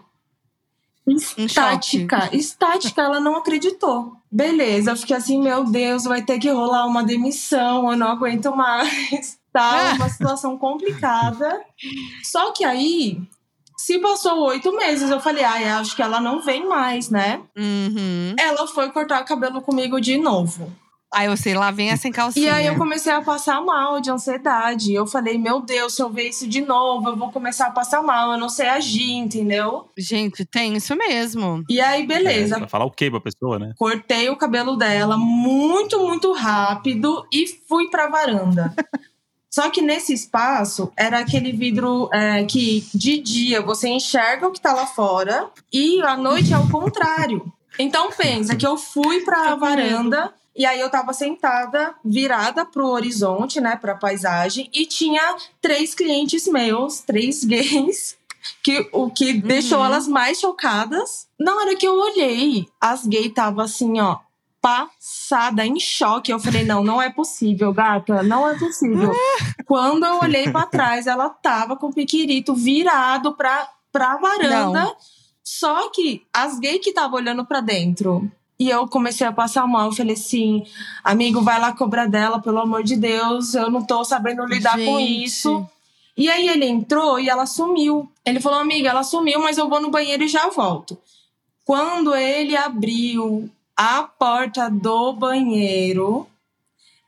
Em. 1.06 1.16
Estática, 1.44 2.30
estática, 2.34 3.02
ela 3.02 3.20
não 3.20 3.36
acreditou. 3.36 4.16
Beleza, 4.30 4.90
eu 4.92 4.96
fiquei 4.96 5.14
assim, 5.14 5.40
meu 5.40 5.62
Deus, 5.64 6.04
vai 6.04 6.22
ter 6.22 6.38
que 6.38 6.50
rolar 6.50 6.86
uma 6.86 7.04
demissão, 7.04 7.90
eu 7.90 7.96
não 7.96 8.08
aguento 8.08 8.54
mais. 8.56 9.38
Tá, 9.54 9.92
Ah. 9.92 9.94
uma 9.94 10.08
situação 10.08 10.58
complicada. 10.58 11.64
Só 12.24 12.50
que 12.50 12.64
aí, 12.64 13.22
se 13.84 13.98
passou 13.98 14.46
oito 14.46 14.74
meses, 14.74 15.10
eu 15.10 15.20
falei, 15.20 15.44
ai, 15.44 15.68
acho 15.68 15.94
que 15.94 16.00
ela 16.00 16.18
não 16.18 16.40
vem 16.40 16.66
mais, 16.66 17.10
né? 17.10 17.42
Uhum. 17.54 18.34
Ela 18.38 18.66
foi 18.66 18.90
cortar 18.90 19.20
o 19.20 19.26
cabelo 19.26 19.60
comigo 19.60 20.00
de 20.00 20.16
novo. 20.16 20.72
Aí 21.12 21.26
eu 21.26 21.36
sei, 21.36 21.54
lá 21.54 21.70
vem 21.70 21.94
sem 21.96 22.10
calcinha. 22.10 22.46
E 22.46 22.50
aí 22.50 22.66
eu 22.66 22.76
comecei 22.76 23.12
a 23.12 23.20
passar 23.20 23.60
mal 23.60 24.00
de 24.00 24.10
ansiedade. 24.10 24.92
Eu 24.92 25.06
falei, 25.06 25.36
meu 25.36 25.60
Deus, 25.60 25.94
se 25.94 26.02
eu 26.02 26.08
ver 26.08 26.30
isso 26.30 26.48
de 26.48 26.62
novo, 26.62 27.10
eu 27.10 27.16
vou 27.16 27.30
começar 27.30 27.66
a 27.66 27.70
passar 27.70 28.02
mal, 28.02 28.32
eu 28.32 28.38
não 28.38 28.48
sei 28.48 28.66
agir, 28.68 29.12
entendeu? 29.12 29.88
Gente, 29.98 30.46
tem 30.46 30.74
isso 30.74 30.96
mesmo. 30.96 31.62
E 31.68 31.78
aí, 31.78 32.06
beleza, 32.06 32.56
É, 32.56 32.58
pra 32.58 32.68
falar 32.68 32.86
o 32.86 32.90
quê 32.90 33.10
pra 33.10 33.20
pessoa, 33.20 33.58
né? 33.58 33.74
cortei 33.76 34.30
o 34.30 34.36
cabelo 34.36 34.76
dela 34.76 35.16
muito, 35.18 36.00
muito 36.00 36.32
rápido 36.32 37.24
e 37.30 37.46
fui 37.68 37.88
pra 37.90 38.08
varanda. 38.08 38.74
Só 39.54 39.70
que 39.70 39.80
nesse 39.80 40.12
espaço 40.12 40.92
era 40.96 41.20
aquele 41.20 41.52
vidro 41.52 42.10
é, 42.12 42.42
que 42.44 42.84
de 42.92 43.18
dia 43.18 43.62
você 43.62 43.88
enxerga 43.88 44.48
o 44.48 44.50
que 44.50 44.60
tá 44.60 44.72
lá 44.72 44.84
fora 44.84 45.48
e 45.72 46.02
à 46.02 46.16
noite 46.16 46.52
é 46.52 46.58
o 46.58 46.68
contrário. 46.68 47.52
Então 47.78 48.10
pensa 48.10 48.56
que 48.56 48.66
eu 48.66 48.76
fui 48.76 49.20
pra 49.20 49.50
Tô 49.52 49.58
com 49.60 49.66
medo. 49.66 49.76
varanda 49.76 50.34
e 50.56 50.66
aí 50.66 50.80
eu 50.80 50.90
tava 50.90 51.12
sentada, 51.12 51.94
virada 52.04 52.64
pro 52.64 52.88
horizonte, 52.88 53.60
né, 53.60 53.76
pra 53.76 53.94
paisagem 53.94 54.68
e 54.74 54.86
tinha 54.86 55.36
três 55.62 55.94
clientes 55.94 56.48
meus, 56.48 56.98
três 57.02 57.44
gays, 57.44 58.16
que 58.60 58.88
o 58.90 59.08
que 59.08 59.34
deixou 59.34 59.84
elas 59.84 60.08
mais 60.08 60.40
chocadas. 60.40 61.28
Na 61.38 61.54
hora 61.54 61.76
que 61.76 61.86
eu 61.86 61.96
olhei, 61.96 62.66
as 62.80 63.06
gays 63.06 63.32
tava 63.32 63.62
assim, 63.62 64.00
ó, 64.00 64.18
passada, 64.64 65.66
em 65.66 65.78
choque. 65.78 66.32
Eu 66.32 66.40
falei, 66.40 66.64
não, 66.64 66.82
não 66.82 67.02
é 67.02 67.10
possível, 67.10 67.70
gata, 67.70 68.22
não 68.22 68.48
é 68.48 68.58
possível. 68.58 69.12
Quando 69.66 70.06
eu 70.06 70.20
olhei 70.20 70.50
pra 70.50 70.64
trás, 70.64 71.06
ela 71.06 71.28
tava 71.28 71.76
com 71.76 71.88
o 71.88 71.92
piquirito 71.92 72.54
virado 72.54 73.34
pra, 73.34 73.68
pra 73.92 74.16
varanda. 74.16 74.90
Só 75.42 75.90
que 75.90 76.24
as 76.32 76.58
gays 76.58 76.80
que 76.82 76.88
estavam 76.88 77.18
olhando 77.18 77.44
pra 77.44 77.60
dentro. 77.60 78.30
E 78.58 78.70
eu 78.70 78.88
comecei 78.88 79.26
a 79.26 79.32
passar 79.32 79.66
mal. 79.66 79.88
Eu 79.88 79.92
falei 79.92 80.14
assim, 80.14 80.64
amigo, 81.02 81.42
vai 81.42 81.60
lá 81.60 81.74
cobrar 81.74 82.06
dela, 82.06 82.40
pelo 82.40 82.60
amor 82.60 82.82
de 82.82 82.96
Deus. 82.96 83.52
Eu 83.52 83.70
não 83.70 83.84
tô 83.84 84.02
sabendo 84.02 84.46
lidar 84.46 84.78
com 84.78 84.98
Gente. 84.98 85.24
isso. 85.24 85.68
E 86.16 86.30
aí 86.30 86.48
ele 86.48 86.64
entrou 86.64 87.20
e 87.20 87.28
ela 87.28 87.44
sumiu. 87.44 88.10
Ele 88.24 88.40
falou, 88.40 88.60
amiga, 88.60 88.88
ela 88.88 89.02
sumiu, 89.02 89.40
mas 89.40 89.58
eu 89.58 89.68
vou 89.68 89.82
no 89.82 89.90
banheiro 89.90 90.22
e 90.22 90.28
já 90.28 90.48
volto. 90.48 90.96
Quando 91.66 92.14
ele 92.14 92.56
abriu 92.56 93.50
a 93.76 94.02
porta 94.04 94.70
do 94.70 95.12
banheiro, 95.14 96.26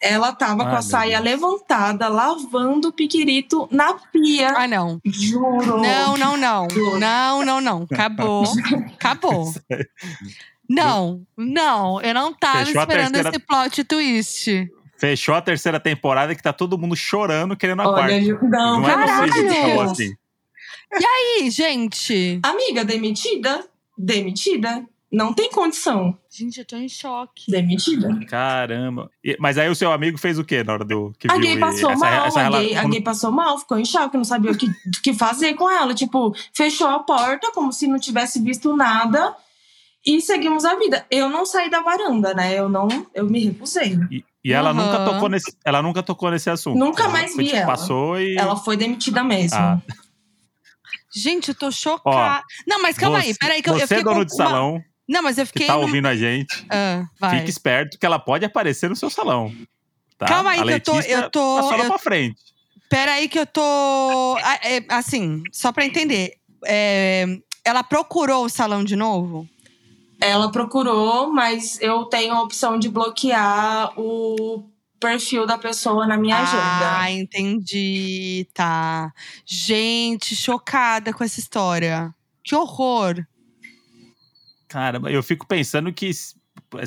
ela 0.00 0.32
tava 0.32 0.64
Ah, 0.64 0.70
com 0.70 0.76
a 0.76 0.82
saia 0.82 1.20
Deus. 1.20 1.24
levantada, 1.40 2.08
lavando 2.08 2.88
o 2.88 2.92
piquirito 2.92 3.68
na 3.70 3.94
pia. 3.94 4.50
Ah, 4.56 4.68
não. 4.68 5.00
Juro. 5.04 5.80
Não, 5.80 6.16
não, 6.16 6.36
não. 6.36 6.66
Não, 6.98 7.44
não, 7.44 7.60
não. 7.60 7.86
Acabou. 7.90 8.44
Acabou. 8.98 9.52
Não, 10.68 11.22
não. 11.36 12.00
Eu 12.02 12.12
não 12.12 12.32
tava 12.34 12.64
Fechou 12.66 12.82
esperando 12.82 13.12
terceira- 13.12 13.28
esse 13.30 13.38
plot 13.38 13.84
twist. 13.84 14.70
Fechou 14.98 15.34
a 15.34 15.42
terceira 15.42 15.78
temporada 15.78 16.34
que 16.34 16.42
tá 16.42 16.52
todo 16.52 16.78
mundo 16.78 16.96
chorando 16.96 17.56
querendo 17.56 17.82
a 17.82 17.88
Olha, 17.88 17.94
quarta. 17.96 18.20
Ju- 18.22 18.38
não, 18.42 18.80
Não 18.80 18.88
é 18.88 18.94
caralho! 18.94 19.80
assim. 19.82 20.14
Ih, 21.40 21.50
gente. 21.50 22.40
Amiga, 22.42 22.84
demitida? 22.84 23.66
Demitida? 23.96 24.84
Não 25.16 25.32
tem 25.32 25.50
condição. 25.50 26.14
Gente, 26.30 26.58
eu 26.58 26.64
tô 26.66 26.76
em 26.76 26.90
choque. 26.90 27.50
Demitida. 27.50 28.06
Caramba. 28.28 29.10
E- 29.24 29.34
mas 29.40 29.56
aí 29.56 29.66
o 29.70 29.74
seu 29.74 29.90
amigo 29.90 30.18
fez 30.18 30.38
o 30.38 30.44
quê 30.44 30.62
na 30.62 30.74
hora 30.74 30.84
do 30.84 31.10
que 31.18 31.26
A 31.30 31.32
viu? 31.32 31.42
gay 31.42 31.54
e- 31.54 31.58
passou 31.58 31.90
essa- 31.90 32.04
mal, 32.10 32.26
essa 32.26 32.38
a, 32.38 32.42
rela- 32.42 32.60
gay, 32.62 32.76
a 32.76 32.82
quando- 32.82 32.92
gay 32.92 33.00
passou 33.00 33.32
mal, 33.32 33.58
ficou 33.58 33.78
em 33.78 33.84
choque, 33.86 34.14
não 34.14 34.24
sabia 34.24 34.50
o 34.50 34.56
que, 34.58 34.66
o 34.66 35.02
que 35.02 35.14
fazer 35.14 35.54
com 35.54 35.70
ela. 35.70 35.94
Tipo, 35.94 36.34
fechou 36.52 36.86
a 36.88 36.98
porta 36.98 37.50
como 37.52 37.72
se 37.72 37.86
não 37.86 37.98
tivesse 37.98 38.38
visto 38.42 38.76
nada 38.76 39.34
e 40.04 40.20
seguimos 40.20 40.66
a 40.66 40.74
vida. 40.76 41.06
Eu 41.10 41.30
não 41.30 41.46
saí 41.46 41.70
da 41.70 41.80
varanda, 41.80 42.34
né? 42.34 42.54
Eu 42.54 42.68
não, 42.68 42.86
eu 43.14 43.24
me 43.24 43.42
recusei. 43.42 43.98
E, 44.10 44.22
e 44.44 44.52
ela 44.52 44.68
Aham. 44.70 44.84
nunca 44.84 45.04
tocou 45.12 45.28
nesse, 45.30 45.56
ela 45.64 45.80
nunca 45.82 46.02
tocou 46.02 46.30
nesse 46.30 46.50
assunto. 46.50 46.78
Nunca 46.78 47.04
Ela 47.04 47.12
mais 47.12 47.32
foi, 47.32 47.44
vi 47.44 47.50
tipo, 47.50 47.56
ela. 47.62 47.66
Passou 47.68 48.20
e 48.20 48.36
Ela 48.36 48.54
foi 48.54 48.76
demitida 48.76 49.24
mesmo. 49.24 49.56
Ah. 49.58 49.80
Gente, 51.14 51.48
eu 51.48 51.54
tô 51.54 51.70
chocada. 51.70 52.44
Não, 52.66 52.82
mas 52.82 52.98
calma 52.98 53.18
aí, 53.18 53.32
Você- 53.32 53.38
peraí, 53.38 53.62
que 53.62 53.70
eu, 53.70 53.74
eu 53.74 53.80
Você, 53.80 53.86
fiquei 53.86 54.04
com 54.04 54.10
dono 54.12 54.24
de 54.26 54.34
uma- 54.34 54.44
salão, 54.44 54.84
Não, 55.08 55.22
mas 55.22 55.38
eu 55.38 55.44
que 55.46 55.52
fiquei. 55.52 55.66
tá 55.66 55.74
num- 55.74 55.82
ouvindo 55.82 56.06
a 56.06 56.16
gente, 56.16 56.66
Ah, 56.70 57.04
vai. 57.20 57.38
fique 57.38 57.50
esperto 57.50 57.98
que 57.98 58.04
ela 58.06 58.18
pode 58.18 58.44
aparecer 58.44 58.90
no 58.90 58.96
seu 58.96 59.08
salão. 59.10 59.54
Tá? 60.18 60.26
Calma 60.26 60.50
aí 60.50 60.60
a 60.60 60.64
que 60.64 60.72
eu 60.72 60.80
tô- 60.80 61.00
eu 61.00 61.30
tô- 61.30 61.56
Tá 61.56 61.62
só 61.62 61.70
lá 61.76 61.84
eu- 61.84 61.88
pra 61.88 61.98
frente. 61.98 62.40
Pera 62.88 63.12
aí 63.12 63.28
que 63.28 63.38
eu 63.38 63.46
tô. 63.46 64.36
ah, 64.42 64.58
é, 64.62 64.84
Assim, 64.88 65.42
só 65.52 65.70
pra 65.72 65.84
entender. 65.84 66.34
é, 66.64 67.26
ela 67.64 67.82
procurou 67.84 68.44
o 68.44 68.48
salão 68.48 68.82
de 68.84 68.96
novo? 68.96 69.46
Ela 70.20 70.50
procurou, 70.50 71.30
mas 71.32 71.78
eu 71.80 72.04
tenho 72.06 72.32
a 72.34 72.42
opção 72.42 72.78
de 72.78 72.88
bloquear 72.88 73.92
o 74.00 74.64
perfil 74.98 75.46
da 75.46 75.58
pessoa 75.58 76.06
na 76.06 76.16
minha 76.16 76.38
agenda. 76.38 76.98
Ah, 77.00 77.10
entendi. 77.12 78.48
Tá. 78.54 79.12
Gente, 79.44 80.34
chocada 80.34 81.12
com 81.12 81.22
essa 81.22 81.38
história. 81.38 82.14
Que 82.42 82.54
horror. 82.54 83.16
Caramba, 84.68 85.10
eu 85.10 85.22
fico 85.22 85.46
pensando 85.46 85.92
que 85.92 86.12
se 86.12 86.34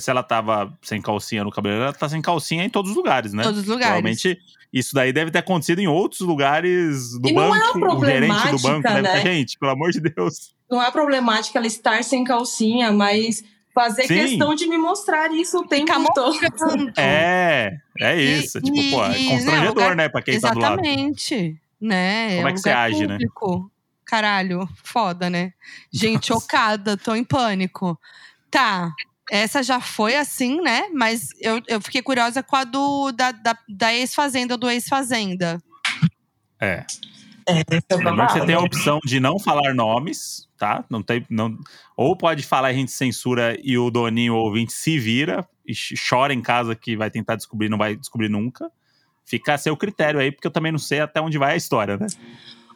ela 0.07 0.21
tava 0.23 0.77
sem 0.81 1.01
calcinha 1.01 1.43
no 1.43 1.51
cabelo, 1.51 1.81
ela 1.83 1.93
tá 1.93 2.09
sem 2.09 2.21
calcinha 2.21 2.63
em 2.65 2.69
todos 2.69 2.91
os 2.91 2.97
lugares, 2.97 3.33
né? 3.33 3.43
Todos 3.43 3.59
os 3.61 3.65
lugares. 3.67 3.87
Provavelmente 4.01 4.37
isso 4.71 4.93
daí 4.93 5.11
deve 5.13 5.31
ter 5.31 5.39
acontecido 5.39 5.79
em 5.79 5.87
outros 5.87 6.19
lugares 6.21 7.17
do 7.19 7.29
E 7.29 7.31
não 7.33 7.55
é 7.55 7.59
banco. 7.59 7.95
o 7.97 8.05
gerente 8.05 8.51
do 8.51 8.59
banco 8.59 8.83
deve 8.87 9.01
né? 9.01 9.21
ter, 9.21 9.21
gente, 9.33 9.57
pelo 9.57 9.71
amor 9.71 9.91
de 9.91 9.99
Deus. 9.99 10.53
Não 10.69 10.81
é 10.83 10.91
problemática 10.91 11.57
ela 11.57 11.65
estar 11.67 12.03
sem 12.03 12.23
calcinha, 12.23 12.91
mas 12.91 13.43
fazer 13.73 14.03
Sim. 14.03 14.15
questão 14.15 14.53
de 14.53 14.67
me 14.67 14.77
mostrar 14.77 15.31
isso 15.31 15.59
o 15.59 15.65
tempo 15.67 16.03
todo. 16.13 16.37
É, 16.97 17.71
é 17.99 18.19
E- 18.19 18.39
isso. 18.43 18.59
tipo, 18.61 18.75
pô, 18.91 19.05
é 19.05 19.17
e- 19.19 19.27
constrangedor, 19.29 19.63
não, 19.63 19.67
lugar- 19.69 19.95
né, 19.95 20.09
pra 20.09 20.21
quem 20.21 20.39
tá 20.39 20.51
do 20.51 20.59
lado. 20.59 20.73
Exatamente. 20.85 21.55
Né? 21.81 22.35
Como 22.35 22.47
é 22.47 22.51
um 22.51 22.53
que 22.53 22.59
você 22.59 22.69
age, 22.71 23.07
né? 23.07 23.17
Caralho, 24.09 24.67
foda, 24.83 25.29
né? 25.29 25.53
Gente, 25.93 26.29
chocada, 26.29 26.97
tô 26.97 27.13
em 27.13 27.23
pânico. 27.23 27.95
Tá. 28.49 28.91
Essa 29.29 29.61
já 29.61 29.79
foi 29.79 30.15
assim, 30.15 30.59
né? 30.61 30.89
Mas 30.91 31.29
eu, 31.39 31.61
eu 31.67 31.79
fiquei 31.79 32.01
curiosa 32.01 32.41
com 32.41 32.55
a 32.55 32.63
do, 32.63 33.11
da, 33.11 33.31
da, 33.31 33.55
da 33.69 33.93
ex-fazenda 33.93 34.57
do 34.57 34.67
ex-fazenda. 34.67 35.61
É. 36.59 36.83
É, 37.47 37.63
Lembrando 37.95 38.25
que 38.27 38.33
você 38.33 38.45
tem 38.47 38.55
a 38.55 38.59
opção 38.59 38.99
de 39.05 39.19
não 39.19 39.37
falar 39.37 39.75
nomes, 39.75 40.47
tá? 40.57 40.83
Não 40.89 41.03
tem, 41.03 41.23
não, 41.29 41.55
ou 41.95 42.15
pode 42.15 42.41
falar, 42.41 42.69
a 42.69 42.73
gente 42.73 42.91
censura 42.91 43.55
e 43.63 43.77
o 43.77 43.91
doninho 43.91 44.33
ou 44.33 44.45
ouvinte 44.45 44.73
se 44.73 44.97
vira 44.97 45.47
e 45.63 45.75
ch- 45.75 45.93
chora 46.09 46.33
em 46.33 46.41
casa 46.41 46.75
que 46.75 46.97
vai 46.97 47.11
tentar 47.11 47.35
descobrir, 47.35 47.69
não 47.69 47.77
vai 47.77 47.95
descobrir 47.95 48.29
nunca. 48.29 48.71
Fica 49.23 49.53
a 49.53 49.57
seu 49.59 49.77
critério 49.77 50.19
aí, 50.19 50.31
porque 50.31 50.47
eu 50.47 50.51
também 50.51 50.71
não 50.71 50.79
sei 50.79 50.99
até 50.99 51.21
onde 51.21 51.37
vai 51.37 51.53
a 51.53 51.57
história, 51.57 51.95
né? 51.97 52.07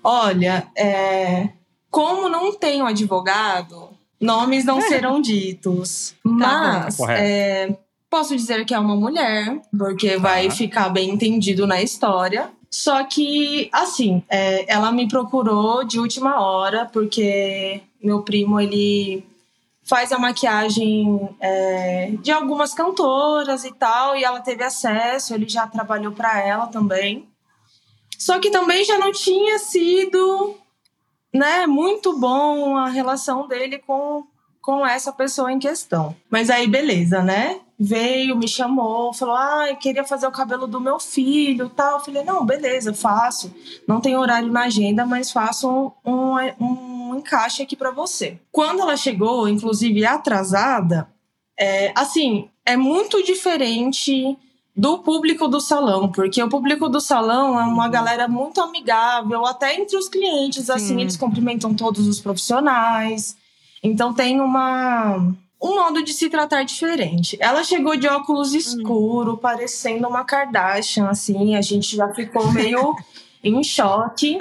Olha, 0.04 0.68
é, 0.76 1.50
como 1.90 2.28
não 2.28 2.54
tenho 2.54 2.86
advogado, 2.86 3.90
nomes 4.20 4.66
não 4.66 4.82
serão 4.82 5.22
ditos. 5.22 6.16
Mas 6.24 6.98
Correto. 6.98 7.22
é, 7.22 7.78
posso 8.10 8.36
dizer 8.36 8.66
que 8.66 8.74
é 8.74 8.80
uma 8.80 8.96
mulher, 8.96 9.62
porque 9.78 10.18
vai 10.18 10.50
ficar 10.50 10.90
bem 10.90 11.10
entendido 11.10 11.66
na 11.66 11.82
história. 11.82 12.50
Só 12.70 13.04
que, 13.04 13.70
assim, 13.72 14.24
é, 14.28 14.66
ela 14.72 14.92
me 14.92 15.08
procurou 15.08 15.84
de 15.84 16.00
última 16.00 16.42
hora, 16.42 16.86
porque 16.92 17.82
meu 18.04 18.22
primo, 18.22 18.60
ele 18.60 19.24
faz 19.84 20.12
a 20.12 20.18
maquiagem 20.18 21.30
é, 21.40 22.12
de 22.22 22.32
algumas 22.32 22.74
cantoras 22.74 23.64
e 23.64 23.72
tal, 23.72 24.16
e 24.16 24.24
ela 24.24 24.40
teve 24.42 24.64
acesso, 24.64 25.34
ele 25.34 25.48
já 25.48 25.68
trabalhou 25.68 26.12
para 26.12 26.42
ela 26.42 26.68
também. 26.68 27.28
Só 28.18 28.40
que 28.40 28.50
também 28.50 28.84
já 28.86 28.98
não 28.98 29.12
tinha 29.12 29.60
sido 29.60 30.56
né, 31.34 31.66
muito 31.66 32.18
bom 32.18 32.78
a 32.78 32.88
relação 32.90 33.48
dele 33.48 33.80
com, 33.80 34.24
com 34.62 34.86
essa 34.86 35.12
pessoa 35.12 35.52
em 35.52 35.60
questão. 35.60 36.16
Mas 36.30 36.50
aí, 36.50 36.68
beleza, 36.68 37.22
né? 37.22 37.60
Veio, 37.80 38.38
me 38.38 38.48
chamou, 38.48 39.14
falou: 39.14 39.36
Ah, 39.36 39.66
eu 39.68 39.76
queria 39.76 40.04
fazer 40.04 40.28
o 40.28 40.32
cabelo 40.32 40.68
do 40.68 40.80
meu 40.80 41.00
filho 41.00 41.70
tal. 41.70 41.98
Eu 41.98 42.06
falei: 42.06 42.24
Não, 42.24 42.46
beleza, 42.46 42.94
faço. 42.94 43.54
Não 43.88 44.00
tem 44.00 44.16
horário 44.16 44.52
na 44.52 44.66
agenda, 44.66 45.06
mas 45.06 45.32
faço 45.32 45.92
um, 46.06 46.36
um 46.62 47.16
encaixe 47.16 47.64
aqui 47.64 47.76
para 47.76 47.92
você. 47.92 48.40
Quando 48.52 48.82
ela 48.82 48.96
chegou, 48.96 49.50
inclusive 49.50 50.06
atrasada, 50.06 51.10
é, 51.60 51.92
assim, 51.96 52.50
é 52.66 52.78
muito 52.78 53.24
diferente 53.24 54.38
do 54.76 55.00
público 55.00 55.48
do 55.48 55.62
salão, 55.62 56.12
porque 56.12 56.42
o 56.42 56.50
público 56.50 56.90
do 56.90 57.00
salão 57.00 57.60
é 57.60 57.64
uma 57.64 57.88
galera 57.88 58.28
muito 58.28 58.60
amigável, 58.60 59.46
até 59.46 59.80
entre 59.80 59.96
os 59.96 60.10
clientes, 60.10 60.70
assim, 60.70 60.96
Sim. 60.96 61.02
eles 61.02 61.16
cumprimentam 61.16 61.74
todos 61.76 62.08
os 62.08 62.20
profissionais. 62.20 63.38
Então 63.84 64.14
tem 64.14 64.42
uma 64.42 65.32
um 65.62 65.76
modo 65.76 66.04
de 66.04 66.14
se 66.14 66.30
tratar 66.30 66.64
diferente. 66.64 67.38
Ela 67.40 67.64
chegou 67.64 67.96
de 67.96 68.06
óculos 68.06 68.54
escuro, 68.54 69.38
parecendo 69.38 70.08
uma 70.10 70.26
Kardashian, 70.26 71.08
assim, 71.08 71.56
a 71.56 71.62
gente 71.62 71.96
já 71.96 72.14
ficou 72.14 72.52
meio 72.52 72.94
em 73.42 73.64
choque. 73.64 74.38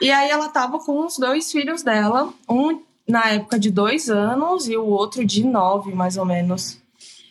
E 0.00 0.10
aí 0.10 0.30
ela 0.30 0.48
tava 0.48 0.78
com 0.78 1.04
os 1.04 1.18
dois 1.18 1.52
filhos 1.52 1.82
dela, 1.82 2.32
um 2.48 2.80
na 3.06 3.32
época 3.32 3.58
de 3.58 3.70
dois 3.70 4.08
anos 4.08 4.66
e 4.68 4.76
o 4.76 4.86
outro 4.86 5.24
de 5.26 5.44
nove, 5.44 5.92
mais 5.92 6.16
ou 6.16 6.24
menos. 6.24 6.81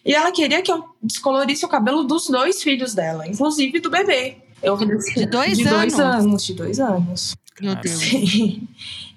E 0.05 0.13
ela 0.13 0.31
queria 0.31 0.61
que 0.61 0.71
eu 0.71 0.83
descolorisse 1.01 1.65
o 1.65 1.69
cabelo 1.69 2.03
dos 2.03 2.27
dois 2.27 2.61
filhos 2.63 2.93
dela, 2.93 3.27
inclusive 3.27 3.79
do 3.79 3.89
bebê. 3.89 4.37
Eu 4.61 4.77
falei 4.77 4.95
assim, 4.97 5.13
De 5.13 5.25
dois 5.25 5.57
de 5.57 5.63
dois 5.63 5.99
anos? 5.99 6.25
anos, 6.25 6.45
de 6.45 6.53
dois 6.53 6.79
anos. 6.79 7.35
Meu 7.59 7.75
Deus. 7.75 7.95
Sim. 7.97 8.67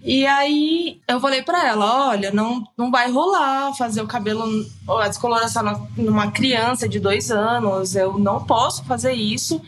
E 0.03 0.27
aí 0.27 1.01
eu 1.09 1.19
falei 1.19 1.43
pra 1.43 1.67
ela, 1.67 2.09
olha, 2.09 2.31
não, 2.31 2.63
não 2.77 2.91
vai 2.91 3.11
rolar 3.11 3.73
fazer 3.75 4.03
o 4.03 4.07
cabelo, 4.07 4.45
a 4.87 5.09
descoloração 5.09 5.89
numa 5.97 6.31
criança 6.31 6.87
de 6.87 7.01
dois 7.01 7.31
anos, 7.31 7.97
eu 7.97 8.19
não 8.19 8.45
posso 8.45 8.85
fazer 8.85 9.15
isso. 9.15 9.63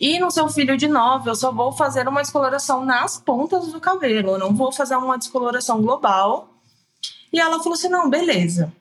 E 0.00 0.18
no 0.18 0.30
seu 0.30 0.48
filho 0.48 0.76
de 0.76 0.88
nove, 0.88 1.28
eu 1.28 1.34
só 1.34 1.52
vou 1.52 1.70
fazer 1.70 2.08
uma 2.08 2.22
descoloração 2.22 2.84
nas 2.84 3.20
pontas 3.20 3.70
do 3.72 3.80
cabelo, 3.80 4.30
eu 4.30 4.38
não 4.38 4.54
vou 4.54 4.72
fazer 4.72 4.96
uma 4.96 5.18
descoloração 5.18 5.82
global. 5.82 6.48
E 7.30 7.38
ela 7.38 7.58
falou 7.58 7.74
assim, 7.74 7.88
não, 7.88 8.08
beleza. 8.08 8.72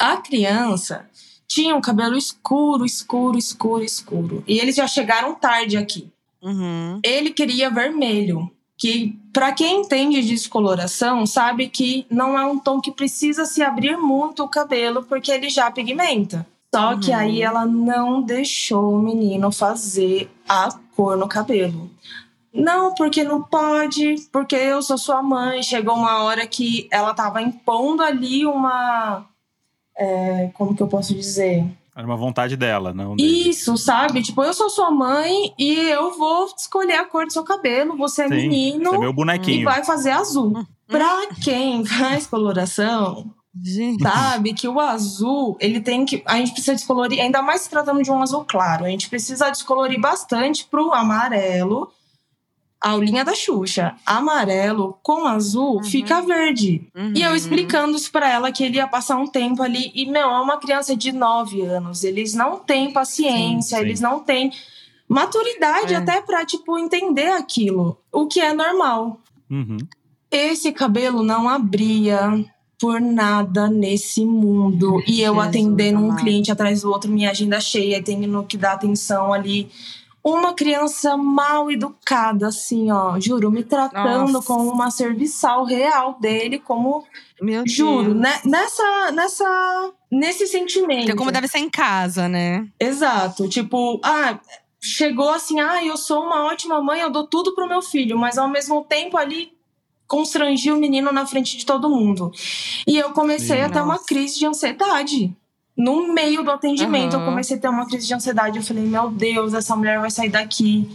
A 0.00 0.16
criança 0.16 1.06
tinha 1.46 1.76
um 1.76 1.80
cabelo 1.80 2.16
escuro, 2.16 2.84
escuro, 2.86 3.36
escuro, 3.36 3.84
escuro. 3.84 4.44
E 4.46 4.58
eles 4.58 4.74
já 4.76 4.86
chegaram 4.86 5.34
tarde 5.34 5.76
aqui 5.76 6.10
Uhum. 6.42 7.00
ele 7.04 7.30
queria 7.30 7.68
vermelho. 7.70 8.50
Que, 8.78 9.14
para 9.30 9.52
quem 9.52 9.82
entende 9.82 10.22
de 10.22 10.28
descoloração, 10.30 11.26
sabe 11.26 11.68
que 11.68 12.06
não 12.10 12.38
é 12.38 12.46
um 12.46 12.58
tom 12.58 12.80
que 12.80 12.90
precisa 12.90 13.44
se 13.44 13.62
abrir 13.62 13.98
muito 13.98 14.42
o 14.42 14.48
cabelo, 14.48 15.02
porque 15.02 15.30
ele 15.30 15.50
já 15.50 15.70
pigmenta. 15.70 16.46
Só 16.74 16.96
que 16.96 17.10
Uhum. 17.10 17.16
aí 17.18 17.42
ela 17.42 17.66
não 17.66 18.22
deixou 18.22 18.94
o 18.94 19.02
menino 19.02 19.52
fazer 19.52 20.30
a 20.48 20.70
cor 20.96 21.14
no 21.18 21.28
cabelo. 21.28 21.90
Não, 22.54 22.94
porque 22.94 23.22
não 23.22 23.42
pode, 23.42 24.16
porque 24.32 24.56
eu 24.56 24.80
sou 24.80 24.96
sua 24.96 25.22
mãe. 25.22 25.62
Chegou 25.62 25.94
uma 25.94 26.22
hora 26.22 26.46
que 26.46 26.88
ela 26.90 27.12
tava 27.12 27.42
impondo 27.42 28.02
ali 28.02 28.46
uma. 28.46 29.26
É, 30.00 30.50
como 30.54 30.74
que 30.74 30.82
eu 30.82 30.88
posso 30.88 31.14
dizer? 31.14 31.64
Era 31.94 32.06
uma 32.06 32.16
vontade 32.16 32.56
dela, 32.56 32.94
não 32.94 33.14
dele. 33.14 33.50
Isso, 33.50 33.76
sabe? 33.76 34.22
Tipo, 34.22 34.42
eu 34.42 34.54
sou 34.54 34.70
sua 34.70 34.90
mãe 34.90 35.52
e 35.58 35.74
eu 35.90 36.16
vou 36.16 36.46
escolher 36.56 36.94
a 36.94 37.04
cor 37.04 37.26
do 37.26 37.32
seu 37.32 37.44
cabelo. 37.44 37.96
Você 37.98 38.22
é 38.22 38.28
Sim, 38.28 38.34
menino 38.34 38.86
Esse 38.86 38.94
é 38.94 38.98
meu 38.98 39.10
e 39.10 39.14
bonequinho. 39.14 39.64
vai 39.64 39.84
fazer 39.84 40.12
azul. 40.12 40.64
Pra 40.86 41.26
quem 41.42 41.84
faz 41.84 42.26
coloração, 42.26 43.30
Gente. 43.62 44.02
sabe 44.02 44.54
que 44.54 44.66
o 44.66 44.80
azul, 44.80 45.58
ele 45.60 45.80
tem 45.80 46.06
que. 46.06 46.22
A 46.24 46.36
gente 46.38 46.52
precisa 46.52 46.74
descolorir, 46.74 47.20
ainda 47.20 47.42
mais 47.42 47.62
se 47.62 47.70
tratando 47.70 48.02
de 48.02 48.10
um 48.10 48.22
azul 48.22 48.44
claro. 48.48 48.84
A 48.84 48.88
gente 48.88 49.10
precisa 49.10 49.50
descolorir 49.50 50.00
bastante 50.00 50.64
pro 50.64 50.92
amarelo. 50.94 51.90
A 52.82 52.90
aulinha 52.92 53.24
da 53.24 53.34
Xuxa. 53.34 53.94
Amarelo 54.06 54.98
com 55.02 55.26
azul 55.26 55.76
Uhum. 55.76 55.84
fica 55.84 56.22
verde. 56.22 56.88
E 57.14 57.20
eu 57.22 57.30
Uhum. 57.30 57.36
explicando 57.36 57.96
isso 57.96 58.10
pra 58.10 58.30
ela 58.30 58.50
que 58.50 58.64
ele 58.64 58.76
ia 58.76 58.86
passar 58.88 59.16
um 59.16 59.26
tempo 59.26 59.62
ali. 59.62 59.90
E, 59.94 60.06
meu, 60.06 60.30
é 60.30 60.40
uma 60.40 60.56
criança 60.58 60.96
de 60.96 61.12
9 61.12 61.60
anos. 61.62 62.04
Eles 62.04 62.32
não 62.34 62.58
têm 62.58 62.90
paciência, 62.92 63.76
Sim, 63.76 63.82
sim. 63.82 63.88
eles 63.88 64.00
não 64.00 64.20
têm 64.20 64.50
maturidade 65.08 65.92
É. 65.92 65.96
até 65.98 66.20
pra, 66.22 66.44
tipo, 66.44 66.78
entender 66.78 67.30
aquilo. 67.32 67.98
O 68.12 68.26
que 68.26 68.40
é 68.40 68.52
normal. 68.52 69.20
Uhum. 69.50 69.76
Esse 70.30 70.72
cabelo 70.72 71.22
não 71.22 71.48
abria 71.48 72.44
por 72.78 73.00
nada 73.00 73.68
nesse 73.68 74.24
mundo. 74.24 75.02
E 75.06 75.20
eu 75.20 75.34
Jesus 75.34 75.48
atendendo 75.48 75.98
um 75.98 76.16
cliente 76.16 76.50
atrás 76.50 76.80
do 76.82 76.90
outro, 76.90 77.10
minha 77.10 77.30
agenda 77.30 77.60
cheia, 77.60 78.02
tendo 78.02 78.42
que 78.44 78.56
dar 78.56 78.72
atenção 78.72 79.32
ali. 79.34 79.68
Uma 80.22 80.52
criança 80.52 81.16
mal 81.16 81.70
educada, 81.70 82.48
assim, 82.48 82.90
ó, 82.90 83.18
juro, 83.18 83.50
me 83.50 83.64
tratando 83.64 84.32
Nossa. 84.32 84.46
como 84.46 84.70
uma 84.70 84.90
serviçal 84.90 85.64
real 85.64 86.18
dele, 86.20 86.58
como 86.58 87.06
Meu 87.40 87.62
Juro, 87.66 88.12
Deus. 88.12 88.16
né? 88.16 88.40
nessa, 88.44 89.10
nessa, 89.12 89.92
nesse 90.12 90.46
sentimento. 90.46 91.06
Que 91.06 91.12
é 91.12 91.16
como 91.16 91.32
deve 91.32 91.48
ser 91.48 91.58
em 91.58 91.70
casa, 91.70 92.28
né? 92.28 92.68
Exato. 92.78 93.48
Tipo, 93.48 93.98
ah, 94.04 94.38
chegou 94.78 95.30
assim, 95.30 95.58
ah, 95.58 95.82
eu 95.84 95.96
sou 95.96 96.22
uma 96.22 96.44
ótima 96.44 96.82
mãe, 96.82 97.00
eu 97.00 97.10
dou 97.10 97.26
tudo 97.26 97.54
pro 97.54 97.68
meu 97.68 97.80
filho, 97.80 98.18
mas 98.18 98.36
ao 98.36 98.48
mesmo 98.48 98.84
tempo 98.84 99.16
ali 99.16 99.52
constrangi 100.06 100.72
o 100.72 100.76
menino 100.76 101.12
na 101.12 101.24
frente 101.24 101.56
de 101.56 101.64
todo 101.64 101.88
mundo. 101.88 102.32
E 102.86 102.98
eu 102.98 103.12
comecei 103.12 103.58
Sim. 103.58 103.62
a 103.62 103.70
ter 103.70 103.80
uma 103.80 103.98
crise 104.04 104.38
de 104.40 104.46
ansiedade. 104.46 105.34
No 105.76 106.12
meio 106.12 106.42
do 106.42 106.50
atendimento, 106.50 107.14
eu 107.14 107.20
Aham. 107.20 107.30
comecei 107.30 107.56
a 107.56 107.60
ter 107.60 107.68
uma 107.68 107.86
crise 107.86 108.06
de 108.06 108.14
ansiedade. 108.14 108.58
Eu 108.58 108.62
falei, 108.64 108.84
meu 108.84 109.10
Deus, 109.10 109.54
essa 109.54 109.74
mulher 109.76 109.98
vai 110.00 110.10
sair 110.10 110.28
daqui. 110.28 110.88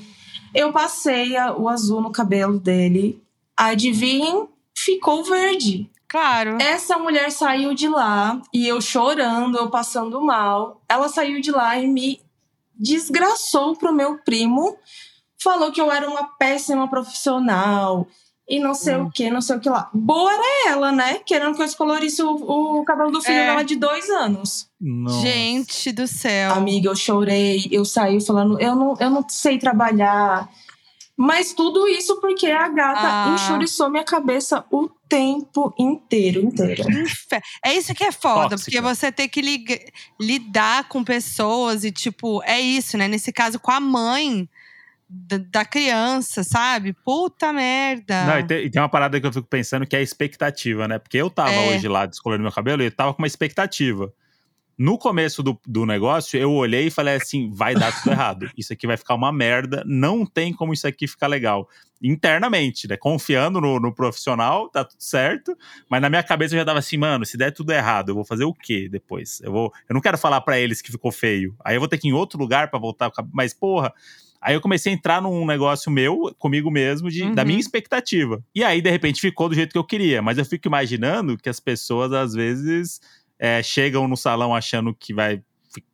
Eu 0.53 0.71
passei 0.71 1.35
a- 1.35 1.53
o 1.53 1.67
azul 1.67 2.01
no 2.01 2.11
cabelo 2.11 2.59
dele. 2.59 3.21
Adivinhem? 3.57 4.47
Ficou 4.77 5.23
verde. 5.23 5.89
Claro. 6.07 6.57
Essa 6.61 6.97
mulher 6.99 7.31
saiu 7.31 7.73
de 7.73 7.88
lá 7.88 8.39
e 8.53 8.67
eu 8.67 8.79
chorando, 8.79 9.57
eu 9.57 9.69
passando 9.69 10.21
mal. 10.21 10.81
Ela 10.88 11.09
saiu 11.09 11.41
de 11.41 11.51
lá 11.51 11.77
e 11.79 11.88
me 11.88 12.21
desgraçou 12.77 13.75
pro 13.75 13.93
meu 13.93 14.17
primo. 14.19 14.77
Falou 15.41 15.71
que 15.71 15.81
eu 15.81 15.91
era 15.91 16.07
uma 16.09 16.23
péssima 16.38 16.88
profissional 16.88 18.07
e 18.47 18.60
não 18.60 18.73
sei 18.75 18.95
Hum. 18.95 19.05
o 19.05 19.12
que, 19.12 19.29
não 19.29 19.41
sei 19.41 19.55
o 19.55 19.60
que 19.60 19.69
lá. 19.69 19.89
Boa 19.93 20.31
era 20.31 20.69
ela, 20.71 20.91
né? 20.91 21.19
Querendo 21.25 21.55
que 21.55 21.62
eu 21.62 21.65
descolorisse 21.65 22.21
o, 22.21 22.29
o 22.79 22.84
cabelo 22.86 23.12
do 23.12 23.21
filho 23.21 23.38
É. 23.38 23.45
dela 23.47 23.63
de 23.63 23.75
dois 23.75 24.10
anos. 24.10 24.69
Nossa. 24.79 25.19
Gente 25.21 25.91
do 25.91 26.08
céu. 26.08 26.53
Amiga, 26.53 26.89
eu 26.89 26.95
chorei, 26.95 27.67
eu 27.71 27.84
saí 27.86 28.23
falando, 28.23 28.60
eu 28.62 28.75
não, 28.75 28.95
eu 28.99 29.10
não 29.10 29.25
sei 29.27 29.58
trabalhar. 29.58 30.47
Mas 31.17 31.53
tudo 31.53 31.88
isso 31.88 32.19
porque 32.19 32.47
a 32.47 32.67
gata 32.67 32.99
Ah. 33.01 33.34
enxuriçou 33.34 33.89
minha 33.89 34.03
cabeça 34.03 34.65
o 34.69 34.89
tempo 35.08 35.73
inteiro, 35.79 36.41
inteiro. 36.41 36.84
É 37.63 37.73
isso 37.73 37.93
que 37.95 38.03
é 38.03 38.12
foda, 38.12 38.49
Tóxica. 38.49 38.65
porque 38.71 38.81
você 38.81 39.12
tem 39.13 39.29
que 39.29 39.39
lig- 39.41 39.91
lidar 40.19 40.89
com 40.89 41.03
pessoas 41.05 41.86
e, 41.86 41.91
tipo, 41.91 42.43
é 42.43 42.60
isso, 42.60 42.97
né? 42.97 43.08
Nesse 43.08 43.31
caso, 43.31 43.58
com 43.60 43.71
a 43.71 43.79
mãe 43.79 44.47
da, 45.07 45.37
da 45.37 45.65
criança, 45.65 46.43
sabe? 46.43 46.93
Puta 46.93 47.53
merda. 47.53 48.25
Não, 48.25 48.39
e 48.39 48.43
tem, 48.43 48.65
e 48.65 48.69
tem 48.69 48.81
uma 48.81 48.89
parada 48.89 49.19
que 49.19 49.25
eu 49.27 49.33
fico 49.33 49.47
pensando 49.47 49.85
que 49.85 49.95
é 49.95 49.99
a 49.99 50.01
expectativa, 50.01 50.87
né? 50.87 50.97
Porque 50.99 51.17
eu 51.17 51.29
tava 51.29 51.51
É. 51.51 51.75
hoje 51.75 51.87
lá 51.87 52.05
descolorindo 52.05 52.43
meu 52.43 52.51
cabelo 52.51 52.81
e 52.81 52.85
eu 52.85 52.91
tava 52.91 53.13
com 53.13 53.21
uma 53.21 53.27
expectativa. 53.27 54.11
No 54.77 54.97
começo 54.97 55.41
do, 55.41 55.57
do 55.65 55.85
negócio, 55.85 56.37
eu 56.37 56.51
olhei 56.51 56.87
e 56.87 56.91
falei 56.91 57.15
assim: 57.15 57.49
vai 57.49 57.73
dar 57.75 57.93
tudo 57.97 58.11
errado. 58.11 58.51
Isso 58.57 58.73
aqui 58.73 58.85
vai 58.85 58.97
ficar 58.97 59.15
uma 59.15 59.31
merda. 59.31 59.81
Não 59.85 60.25
tem 60.25 60.51
como 60.53 60.73
isso 60.73 60.85
aqui 60.85 61.07
ficar 61.07 61.27
legal. 61.27 61.69
Internamente, 62.01 62.85
né? 62.85 62.97
Confiando 62.97 63.61
no, 63.61 63.79
no 63.79 63.93
profissional, 63.93 64.67
tá 64.67 64.83
tudo 64.83 64.99
certo. 65.01 65.57
Mas 65.89 66.01
na 66.01 66.09
minha 66.09 66.21
cabeça 66.23 66.55
eu 66.55 66.59
já 66.59 66.65
tava 66.65 66.79
assim, 66.79 66.97
mano, 66.97 67.25
se 67.25 67.37
der 67.37 67.51
tudo 67.51 67.71
errado, 67.71 68.09
eu 68.09 68.15
vou 68.15 68.25
fazer 68.25 68.43
o 68.43 68.53
quê 68.53 68.89
depois? 68.89 69.39
Eu, 69.41 69.51
vou, 69.53 69.71
eu 69.87 69.93
não 69.93 70.01
quero 70.01 70.17
falar 70.17 70.41
pra 70.41 70.59
eles 70.59 70.81
que 70.81 70.91
ficou 70.91 71.11
feio. 71.11 71.55
Aí 71.63 71.77
eu 71.77 71.79
vou 71.79 71.87
ter 71.87 71.97
que 71.97 72.07
ir 72.07 72.11
em 72.11 72.13
outro 72.13 72.37
lugar 72.37 72.69
pra 72.69 72.77
voltar. 72.77 73.09
Mas, 73.31 73.53
porra, 73.53 73.93
Aí 74.45 74.53
eu 74.53 74.62
comecei 74.62 74.93
a 74.93 74.95
entrar 74.95 75.19
num 75.23 75.43
negócio 75.43 75.91
meu, 75.91 76.31
comigo 76.38 76.69
mesmo, 76.69 77.10
de, 77.10 77.21
da 77.34 77.41
Uhum. 77.41 77.47
minha 77.47 77.60
expectativa. 77.60 78.43
E 78.53 78.63
aí, 78.63 78.79
de 78.79 78.91
repente, 78.91 79.19
ficou 79.19 79.49
do 79.49 79.55
jeito 79.55 79.71
que 79.71 79.77
eu 79.77 79.84
queria. 79.84 80.21
Mas 80.21 80.38
eu 80.38 80.45
fico 80.45 80.67
imaginando 80.67 81.36
que 81.36 81.49
as 81.49 81.60
pessoas, 81.60 82.13
às 82.13 82.34
vezes, 82.34 82.99
é, 83.39 83.63
chegam 83.63 84.08
no 84.08 84.15
salão 84.15 84.53
achando 84.53 84.93
que 84.93 85.15
vai, 85.15 85.41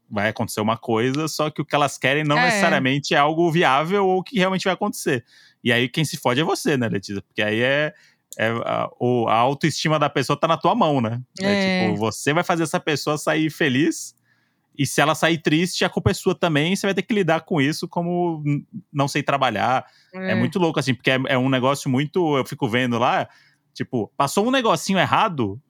vai 0.10 0.28
acontecer 0.28 0.60
uma 0.60 0.76
coisa, 0.76 1.30
só 1.30 1.50
que 1.50 1.62
o 1.62 1.66
que 1.66 1.74
elas 1.74 1.98
querem 1.98 2.26
não 2.26 2.38
É. 2.38 2.48
necessariamente 2.48 3.14
é 3.14 3.18
algo 3.18 3.50
viável 3.50 4.06
ou 4.06 4.22
que 4.22 4.38
realmente 4.38 4.66
vai 4.66 4.74
acontecer. 4.74 5.24
E 5.64 5.72
aí, 5.72 5.88
quem 5.88 6.04
se 6.04 6.18
fode 6.18 6.42
é 6.42 6.44
você, 6.44 6.76
né, 6.76 6.90
Letícia? 6.90 7.22
Porque 7.22 7.42
aí 7.42 7.62
é. 7.62 7.94
é 8.38 8.48
a, 8.66 8.90
a 9.30 9.34
autoestima 9.36 9.98
da 9.98 10.10
pessoa 10.10 10.38
tá 10.38 10.46
na 10.48 10.58
tua 10.58 10.76
mão, 10.76 11.00
né? 11.00 11.22
É. 11.40 11.86
tipo, 11.88 11.96
você 11.98 12.34
vai 12.34 12.44
fazer 12.44 12.64
essa 12.64 12.82
pessoa 12.82 13.18
sair 13.18 13.50
feliz. 13.50 14.14
E 14.82 14.86
se 14.88 15.00
ela 15.02 15.13
sair 15.13 15.38
triste, 15.38 15.86
a 15.86 15.89
culpa 15.89 16.12
é 16.12 16.13
sua 16.13 16.34
também. 16.34 16.76
Você 16.76 16.88
vai 16.88 16.94
ter 16.94 17.04
que 17.04 17.13
lidar 17.13 17.41
com 17.41 17.62
isso 17.62 17.88
como 17.88 18.44
não 18.91 19.08
sei 19.08 19.22
trabalhar. 19.22 19.86
É, 20.13 20.34
muito 20.34 20.58
louco, 20.58 20.80
assim, 20.80 20.94
porque 20.94 21.12
é, 21.12 21.20
é 21.28 21.38
um 21.38 21.50
negócio 21.50 21.89
muito. 21.89 22.36
Eu 22.38 22.46
fico 22.46 22.67
vendo 22.67 22.98
lá, 22.98 23.28
tipo, 23.74 24.12
passou 24.17 24.48
um 24.48 24.52
negocinho 24.52 24.98
errado, 24.98 25.62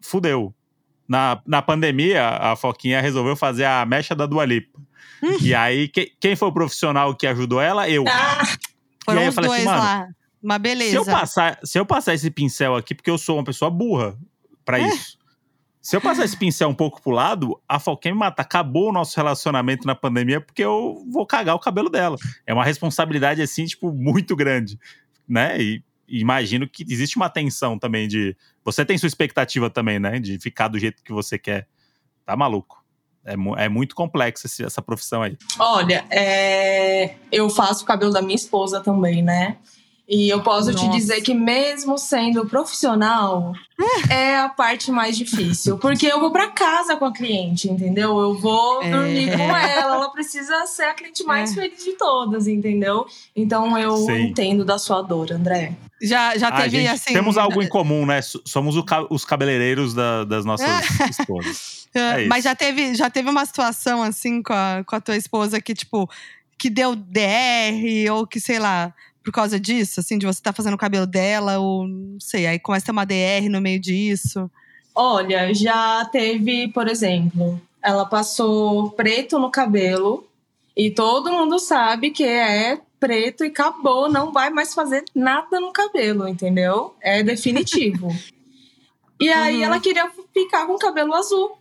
fudeu. 0.00 0.54
Na, 1.08 1.40
na 1.46 1.60
pandemia, 1.62 2.28
a 2.28 2.54
Foquinha 2.54 3.00
resolveu 3.00 3.34
fazer 3.34 3.64
a 3.64 3.84
mecha 3.86 4.14
da 4.14 4.26
Dua 4.26 4.44
Lipa. 4.44 4.78
e 5.42 5.54
aí, 5.54 5.88
que- 5.88 6.12
quem 6.20 6.36
foi 6.36 6.48
o 6.48 6.52
profissional 6.52 7.14
que 7.16 7.26
ajudou 7.26 7.60
ela? 7.60 7.88
Eu. 7.88 8.04
Ah, 8.06 8.44
Foram 9.04 9.18
E 9.18 9.22
aí 9.22 9.26
eu 9.26 9.28
os 9.30 9.34
falei 9.34 9.50
dois 9.50 9.66
assim, 9.66 9.70
mano, 9.70 10.14
lá. 10.44 10.58
Beleza. 10.58 10.90
Se 10.90 10.96
eu, 10.96 11.04
passar, 11.04 11.58
se 11.64 11.78
eu 11.78 11.86
passar 11.86 12.14
esse 12.14 12.30
pincel 12.30 12.76
aqui, 12.76 12.94
porque 12.94 13.10
eu 13.10 13.18
sou 13.18 13.36
uma 13.38 13.44
pessoa 13.44 13.70
burra 13.70 14.16
pra 14.64 14.78
É. 14.78 14.86
isso. 14.86 15.18
Se 15.82 15.96
eu 15.96 16.00
passar 16.00 16.24
esse 16.24 16.36
pincel 16.36 16.68
um 16.68 16.74
pouco 16.74 17.00
pro 17.00 17.10
lado, 17.10 17.58
a 17.66 17.78
Foquinha 17.78 18.12
me 18.12 18.20
mata. 18.20 18.42
Acabou 18.42 18.90
o 18.90 18.92
nosso 18.92 19.16
relacionamento 19.16 19.86
na 19.86 19.94
pandemia 19.94 20.40
porque 20.40 20.62
eu 20.62 21.02
vou 21.10 21.24
cagar 21.26 21.54
o 21.54 21.58
cabelo 21.58 21.88
dela. 21.88 22.16
É 22.46 22.52
uma 22.52 22.64
responsabilidade, 22.64 23.40
assim, 23.40 23.64
tipo, 23.64 23.90
muito 23.90 24.36
grande, 24.36 24.78
né? 25.26 25.58
E, 25.60 25.82
imagino 26.06 26.68
que 26.68 26.82
existe 26.88 27.16
uma 27.16 27.30
tensão 27.30 27.78
também 27.78 28.06
de... 28.08 28.36
Você 28.62 28.84
tem 28.84 28.98
sua 28.98 29.06
expectativa 29.06 29.70
também, 29.70 29.98
né? 29.98 30.18
De 30.18 30.38
ficar 30.38 30.68
do 30.68 30.78
jeito 30.78 31.02
que 31.02 31.12
você 31.12 31.38
quer. 31.38 31.66
Tá 32.26 32.36
maluco. 32.36 32.84
É, 33.24 33.34
é 33.64 33.68
muito 33.68 33.94
complexo 33.94 34.46
esse- 34.46 34.64
essa 34.64 34.82
profissão 34.82 35.22
aí. 35.22 35.36
Olha, 35.58 36.04
é, 36.10 37.14
eu 37.32 37.48
faço 37.48 37.84
o 37.84 37.86
cabelo 37.86 38.12
da 38.12 38.20
minha 38.20 38.34
esposa 38.34 38.80
também, 38.80 39.22
né? 39.22 39.56
E 40.12 40.28
eu 40.28 40.42
posso 40.42 40.74
te 40.74 40.84
Nossa. 40.86 40.98
dizer 40.98 41.20
que 41.20 41.32
mesmo 41.32 41.96
sendo 41.96 42.44
profissional, 42.44 43.52
é 44.10 44.38
a 44.38 44.48
parte 44.48 44.90
mais 44.90 45.16
difícil. 45.16 45.78
Porque 45.78 46.04
eu 46.04 46.18
vou 46.18 46.32
pra 46.32 46.48
casa 46.48 46.96
com 46.96 47.04
a 47.04 47.12
cliente, 47.12 47.68
entendeu? 47.70 48.18
Eu 48.18 48.36
vou 48.36 48.82
É. 48.82 48.90
dormir 48.90 49.30
com 49.36 49.42
ela. 49.56 49.94
Ela 49.94 50.10
precisa 50.10 50.66
ser 50.66 50.82
a 50.82 50.94
cliente 50.94 51.22
mais 51.22 51.52
É. 51.52 51.54
feliz 51.62 51.84
de 51.84 51.92
todas, 51.92 52.48
entendeu? 52.48 53.06
Então 53.36 53.78
eu 53.78 53.96
Sim. 53.98 54.22
entendo 54.30 54.64
da 54.64 54.78
sua 54.78 55.00
dor, 55.00 55.30
André. 55.30 55.74
Já, 56.02 56.36
já 56.36 56.48
Ah, 56.48 56.62
teve, 56.62 56.78
gente, 56.78 56.88
assim. 56.88 57.12
Temos 57.14 57.38
algo 57.38 57.62
em 57.62 57.68
comum, 57.68 58.04
né? 58.04 58.20
Somos 58.44 58.76
o 58.76 58.84
os 59.10 59.24
cabeleireiros 59.24 59.94
da- 59.94 60.24
das 60.24 60.44
nossas 60.44 60.66
esposas. 61.10 61.80
É, 61.94 62.24
É 62.24 62.26
mas 62.26 62.44
já 62.44 62.54
teve, 62.54 62.94
já 62.94 63.10
teve 63.10 63.28
uma 63.30 63.44
situação 63.44 64.00
assim 64.02 64.42
com 64.42 64.52
a, 64.52 64.82
com 64.86 64.94
a 64.96 65.00
tua 65.00 65.16
esposa 65.16 65.60
que, 65.60 65.74
tipo, 65.74 66.08
que 66.56 66.70
deu 66.70 66.94
DR, 66.96 68.08
ou 68.12 68.26
que, 68.26 68.38
sei 68.40 68.58
lá, 68.60 68.94
por 69.24 69.32
causa 69.32 69.58
disso, 69.60 70.00
assim, 70.00 70.18
de 70.18 70.26
você 70.26 70.38
estar 70.40 70.52
fazendo 70.52 70.74
o 70.74 70.78
cabelo 70.78 71.06
dela, 71.06 71.58
ou 71.58 71.86
não 71.86 72.18
sei, 72.20 72.46
aí 72.46 72.58
começa 72.58 72.84
a 72.84 72.86
ter 72.86 72.92
uma 72.92 73.04
DR 73.06 73.48
no 73.50 73.60
meio 73.60 73.78
disso. 73.80 74.50
Olha, 74.94 75.52
já 75.54 76.04
teve, 76.10 76.68
por 76.68 76.88
exemplo, 76.88 77.60
ela 77.82 78.04
passou 78.04 78.90
preto 78.90 79.38
no 79.38 79.50
cabelo 79.50 80.26
e 80.76 80.90
todo 80.90 81.32
mundo 81.32 81.58
sabe 81.58 82.10
que 82.10 82.24
é 82.24 82.80
preto 82.98 83.44
e 83.44 83.48
acabou, 83.48 84.10
não 84.10 84.32
vai 84.32 84.50
mais 84.50 84.74
fazer 84.74 85.04
nada 85.14 85.58
no 85.60 85.72
cabelo, 85.72 86.28
entendeu? 86.28 86.94
É 87.00 87.22
definitivo. 87.22 88.08
e 89.20 89.30
aí 89.30 89.56
Uhum. 89.58 89.62
ela 89.64 89.80
queria 89.80 90.10
ficar 90.34 90.66
com 90.66 90.74
o 90.74 90.78
cabelo 90.78 91.14
azul. 91.14 91.56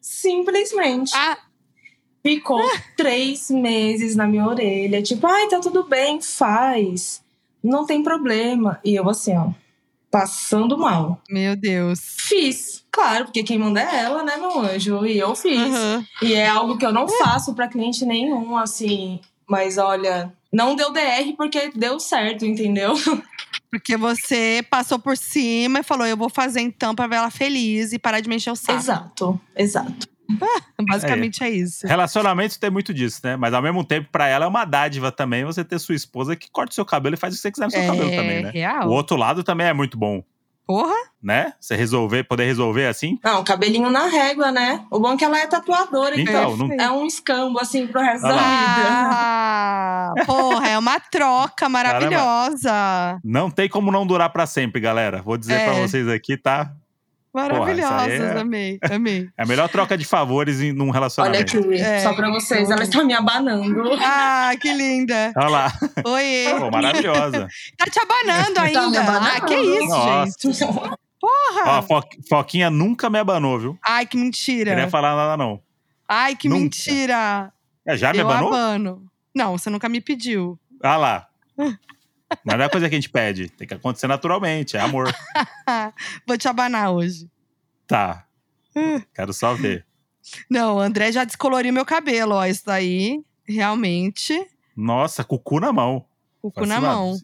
Simplesmente. 0.00 1.12
Ah, 1.14 1.36
Ficou 2.28 2.62
três 2.96 3.50
meses 3.50 4.14
na 4.14 4.26
minha 4.26 4.46
orelha, 4.46 5.02
tipo, 5.02 5.26
ai, 5.26 5.48
tá 5.48 5.60
tudo 5.60 5.84
bem, 5.84 6.20
faz. 6.20 7.22
Não 7.62 7.86
tem 7.86 8.02
problema. 8.02 8.78
E 8.84 8.94
eu 8.94 9.08
assim, 9.08 9.36
ó, 9.36 9.50
passando 10.10 10.76
mal. 10.76 11.22
meu 11.30 11.56
Deus. 11.56 12.00
Fiz, 12.18 12.84
claro, 12.90 13.24
porque 13.24 13.42
quem 13.42 13.58
manda 13.58 13.80
é 13.80 14.00
ela, 14.00 14.22
né, 14.22 14.36
meu 14.36 14.60
anjo? 14.60 15.06
E 15.06 15.18
eu 15.18 15.34
fiz. 15.34 15.58
Uhum. 15.58 16.04
E 16.22 16.34
é 16.34 16.48
algo 16.48 16.76
que 16.76 16.84
eu 16.84 16.92
não 16.92 17.08
faço 17.08 17.54
pra 17.54 17.68
cliente 17.68 18.04
nenhum, 18.04 18.56
assim. 18.56 19.20
Mas 19.46 19.78
olha, 19.78 20.32
não 20.52 20.76
deu 20.76 20.92
DR 20.92 21.34
porque 21.36 21.70
deu 21.74 21.98
certo, 21.98 22.44
entendeu? 22.44 22.94
Porque 23.70 23.96
você 23.96 24.64
passou 24.70 24.98
por 24.98 25.16
cima 25.16 25.80
e 25.80 25.82
falou: 25.82 26.06
eu 26.06 26.16
vou 26.16 26.28
fazer 26.28 26.60
então 26.60 26.94
pra 26.94 27.06
ver 27.06 27.16
ela 27.16 27.30
feliz 27.30 27.92
e 27.92 27.98
parar 27.98 28.20
de 28.20 28.28
mexer 28.28 28.50
o 28.50 28.56
saco. 28.56 28.78
Exato, 28.78 29.40
exato. 29.56 30.17
Basicamente 30.88 31.42
é, 31.42 31.50
isso. 31.50 31.86
Relacionamento 31.86 32.58
tem 32.60 32.70
muito 32.70 32.92
disso, 32.92 33.20
né? 33.24 33.36
Mas 33.36 33.54
ao 33.54 33.62
mesmo 33.62 33.82
tempo, 33.84 34.08
pra 34.12 34.28
ela 34.28 34.44
é 34.44 34.48
uma 34.48 34.64
dádiva 34.64 35.10
também 35.10 35.44
você 35.44 35.64
ter 35.64 35.78
sua 35.78 35.94
esposa 35.94 36.36
que 36.36 36.50
corta 36.50 36.72
o 36.72 36.74
seu 36.74 36.84
cabelo 36.84 37.14
e 37.14 37.18
faz 37.18 37.32
o 37.34 37.36
que 37.36 37.42
você 37.42 37.50
quiser 37.50 37.64
no 37.64 37.70
seu 37.70 37.80
É 37.82 37.86
cabelo 37.86 38.10
também, 38.10 38.42
né? 38.44 38.50
real. 38.50 38.88
O 38.88 38.92
outro 38.92 39.16
lado 39.16 39.42
também 39.42 39.66
é 39.66 39.72
muito 39.72 39.96
bom, 39.98 40.22
Porra, 40.66 40.94
né? 41.22 41.54
Você 41.58 41.74
resolver, 41.74 42.24
poder 42.24 42.44
resolver 42.44 42.86
assim. 42.88 43.18
Não, 43.24 43.42
cabelinho 43.42 43.88
na 43.88 44.04
régua, 44.06 44.52
né? 44.52 44.84
O 44.90 45.00
bom 45.00 45.14
é 45.14 45.16
que 45.16 45.24
ela 45.24 45.38
é 45.38 45.46
tatuadora, 45.46 46.20
então. 46.20 46.52
Então, 46.54 46.68
não. 46.68 46.76
É 46.78 46.90
um 46.90 47.06
escambo, 47.06 47.58
assim, 47.58 47.86
pro 47.86 48.02
resto 48.02 48.26
Olha 48.26 48.34
da 48.36 48.42
vida. 48.42 48.88
Ah, 48.90 50.12
porra, 50.26 50.68
é 50.68 50.78
uma 50.78 51.00
troca 51.00 51.70
maravilhosa. 51.70 53.18
não 53.24 53.50
tem 53.50 53.66
como 53.66 53.90
não 53.90 54.06
durar 54.06 54.28
pra 54.30 54.46
sempre, 54.46 54.78
galera. 54.78 55.22
Vou 55.22 55.38
dizer 55.38 55.54
É. 55.54 55.64
pra 55.64 55.74
vocês 55.80 56.06
aqui, 56.06 56.36
tá? 56.36 56.70
Maravilhosas, 57.42 58.00
aí 58.00 58.12
é- 58.20 58.40
amei, 58.40 58.78
amei. 58.90 59.28
É 59.38 59.42
a 59.42 59.46
melhor 59.46 59.68
troca 59.68 59.96
de 59.96 60.04
favores 60.04 60.60
em, 60.60 60.72
num 60.72 60.84
Olha 60.86 60.92
relacionamento. 60.94 61.58
aqui, 61.58 61.74
É. 61.74 62.00
só 62.00 62.12
pra 62.14 62.30
vocês, 62.30 62.70
ela 62.70 62.82
está 62.82 63.04
me 63.04 63.14
abanando. 63.14 63.82
Ah, 64.00 64.50
que 64.60 64.72
linda. 64.72 65.32
Olha 65.36 65.48
lá, 65.48 65.72
Oiê. 66.04 66.46
Pô, 66.58 66.70
maravilhosa. 66.70 67.48
Tá 67.76 67.84
te 67.86 67.98
abanando 68.00 68.54
Tá 68.54 68.62
me 68.62 68.76
ainda. 68.76 69.00
abanando. 69.00 69.26
Ah, 69.36 69.40
que 69.40 69.54
isso, 69.54 69.88
Nossa. 69.88 70.32
gente. 70.42 70.64
Ó, 70.64 70.96
Porra. 71.20 71.78
a 71.78 71.82
Fo- 71.82 72.02
Foquinha 72.28 72.70
nunca 72.70 73.10
me 73.10 73.18
abanou, 73.18 73.58
viu? 73.58 73.78
Ai, 73.84 74.06
que 74.06 74.16
mentira. 74.16 74.70
Queria 74.70 74.88
falar 74.88 75.16
nada, 75.16 75.36
não. 75.36 75.60
Ai, 76.08 76.36
que 76.36 76.48
Nunca. 76.48 76.60
mentira. 76.62 77.52
É, 77.86 77.96
já 77.96 78.12
me 78.12 78.18
eu 78.20 78.26
abanou? 78.30 78.48
abano. 78.48 79.02
Não, 79.34 79.58
você 79.58 79.68
nunca 79.68 79.88
me 79.88 80.00
pediu. 80.00 80.58
Ah 80.82 80.96
lá. 80.96 81.26
Não 82.44 82.62
é 82.62 82.68
coisa 82.68 82.88
que 82.88 82.94
a 82.94 82.98
gente 82.98 83.08
pede. 83.10 83.48
Tem 83.50 83.66
que 83.66 83.74
acontecer 83.74 84.06
naturalmente. 84.06 84.76
É 84.76 84.80
amor. 84.80 85.12
Vou 86.26 86.36
te 86.36 86.48
abanar 86.48 86.90
hoje. 86.92 87.28
Tá. 87.86 88.26
Quero 89.14 89.32
só 89.32 89.54
ver. 89.54 89.86
Não, 90.48 90.76
o 90.76 90.80
André 90.80 91.10
já 91.10 91.24
descoloriu 91.24 91.72
meu 91.72 91.86
cabelo, 91.86 92.34
ó. 92.34 92.44
Isso 92.44 92.62
daí, 92.66 93.24
realmente, 93.46 94.46
Nossa, 94.76 95.24
com 95.24 95.36
o 95.36 95.38
cu 95.38 95.58
na 95.58 95.72
mão. 95.72 96.04
o 96.42 96.50
cu 96.52 96.66
na 96.66 96.74
Fascinado. 96.76 96.96
mão. 96.96 97.16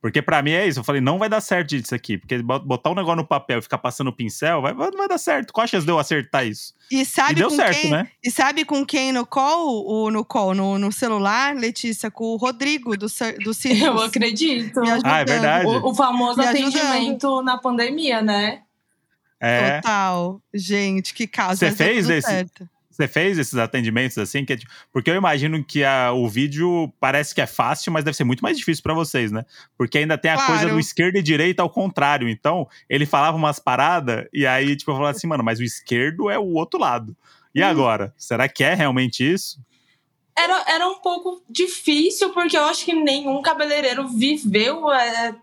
Porque 0.00 0.22
pra 0.22 0.40
mim 0.40 0.52
é 0.52 0.66
isso. 0.66 0.80
Eu 0.80 0.84
falei, 0.84 1.00
não 1.00 1.18
vai 1.18 1.28
dar 1.28 1.42
certo 1.42 1.76
isso 1.76 1.94
aqui. 1.94 2.16
Porque 2.16 2.42
bot- 2.42 2.64
botar 2.64 2.90
um 2.90 2.94
negócio 2.94 3.16
no 3.16 3.26
papel 3.26 3.58
e 3.58 3.62
ficar 3.62 3.76
passando 3.76 4.08
o 4.08 4.12
pincel, 4.12 4.62
vai, 4.62 4.72
não 4.72 4.96
vai 4.96 5.06
dar 5.06 5.18
certo. 5.18 5.52
Qual 5.52 5.62
a 5.62 5.66
chance 5.66 5.84
de 5.84 5.92
eu 5.92 5.98
acertar 5.98 6.46
isso? 6.46 6.72
E 6.90 7.04
sabe 7.04 7.32
e 7.32 7.34
deu 7.34 7.50
com 7.50 7.56
certo, 7.56 7.80
quem? 7.80 7.90
né? 7.90 8.08
E 8.24 8.30
sabe 8.30 8.64
com 8.64 8.84
quem 8.86 9.12
no 9.12 9.26
call? 9.26 9.86
O, 9.86 10.10
no 10.10 10.24
call, 10.24 10.54
no, 10.54 10.78
no 10.78 10.90
celular, 10.90 11.54
Letícia? 11.54 12.10
Com 12.10 12.24
o 12.32 12.36
Rodrigo 12.36 12.96
do, 12.96 13.06
do 13.44 13.52
Circus. 13.54 13.82
Eu 13.84 13.98
acredito. 14.02 14.80
Ah, 15.04 15.18
é 15.20 15.24
verdade. 15.26 15.66
O, 15.66 15.90
o 15.90 15.94
famoso 15.94 16.40
atendimento 16.40 17.42
na 17.42 17.58
pandemia, 17.58 18.22
né? 18.22 18.62
É. 19.38 19.76
Total. 19.82 20.40
Gente, 20.52 21.12
que 21.12 21.26
caso. 21.26 21.58
Você 21.58 21.70
fez 21.72 22.08
esse? 22.08 22.26
certo. 22.26 22.68
Você 22.90 23.06
fez 23.06 23.38
esses 23.38 23.54
atendimentos 23.56 24.18
assim? 24.18 24.44
Que 24.44 24.52
é 24.54 24.56
tipo- 24.56 24.70
porque 24.92 25.10
eu 25.10 25.14
imagino 25.14 25.62
que 25.64 25.84
a- 25.84 26.12
o 26.12 26.28
vídeo 26.28 26.92
parece 26.98 27.34
que 27.34 27.40
é 27.40 27.46
fácil, 27.46 27.92
mas 27.92 28.04
deve 28.04 28.16
ser 28.16 28.24
muito 28.24 28.40
mais 28.42 28.58
difícil 28.58 28.82
pra 28.82 28.92
vocês, 28.92 29.30
né? 29.30 29.44
Porque 29.78 29.98
ainda 29.98 30.18
tem 30.18 30.30
a 30.30 30.34
Claro. 30.34 30.52
coisa 30.52 30.68
do 30.68 30.78
esquerdo 30.80 31.16
e 31.16 31.22
direita 31.22 31.62
ao 31.62 31.70
contrário. 31.70 32.28
Então, 32.28 32.68
ele 32.88 33.06
falava 33.06 33.36
umas 33.36 33.58
paradas 33.60 34.26
e 34.32 34.44
aí, 34.46 34.74
tipo, 34.76 34.90
eu 34.90 34.96
falava 34.96 35.16
assim, 35.16 35.26
mano, 35.28 35.44
mas 35.44 35.60
o 35.60 35.62
esquerdo 35.64 36.28
é 36.28 36.38
o 36.38 36.52
outro 36.54 36.80
lado. 36.80 37.16
E 37.54 37.62
Hum. 37.62 37.66
agora? 37.66 38.12
Será 38.18 38.48
que 38.48 38.64
é 38.64 38.74
realmente 38.74 39.20
isso? 39.24 39.58
Era, 40.36 40.64
era 40.68 40.88
um 40.88 40.98
pouco 41.00 41.42
difícil, 41.48 42.30
porque 42.30 42.56
eu 42.56 42.64
acho 42.64 42.84
que 42.84 42.92
nenhum 42.94 43.40
cabeleireiro 43.42 44.08
viveu 44.08 44.90
é, 44.90 45.34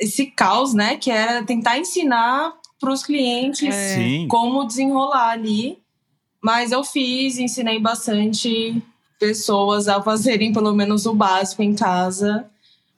esse 0.00 0.26
caos, 0.26 0.72
né? 0.74 0.96
Que 0.96 1.10
era 1.10 1.42
tentar 1.42 1.78
ensinar 1.78 2.52
para 2.80 2.92
os 2.92 3.02
clientes 3.04 3.74
É. 3.74 4.26
Como 4.28 4.64
desenrolar 4.66 5.30
ali. 5.30 5.81
Mas 6.42 6.72
eu 6.72 6.82
fiz, 6.82 7.38
ensinei 7.38 7.78
bastante 7.78 8.82
pessoas 9.18 9.86
a 9.86 10.02
fazerem 10.02 10.52
pelo 10.52 10.74
menos 10.74 11.06
o 11.06 11.14
básico 11.14 11.62
em 11.62 11.74
casa. 11.74 12.46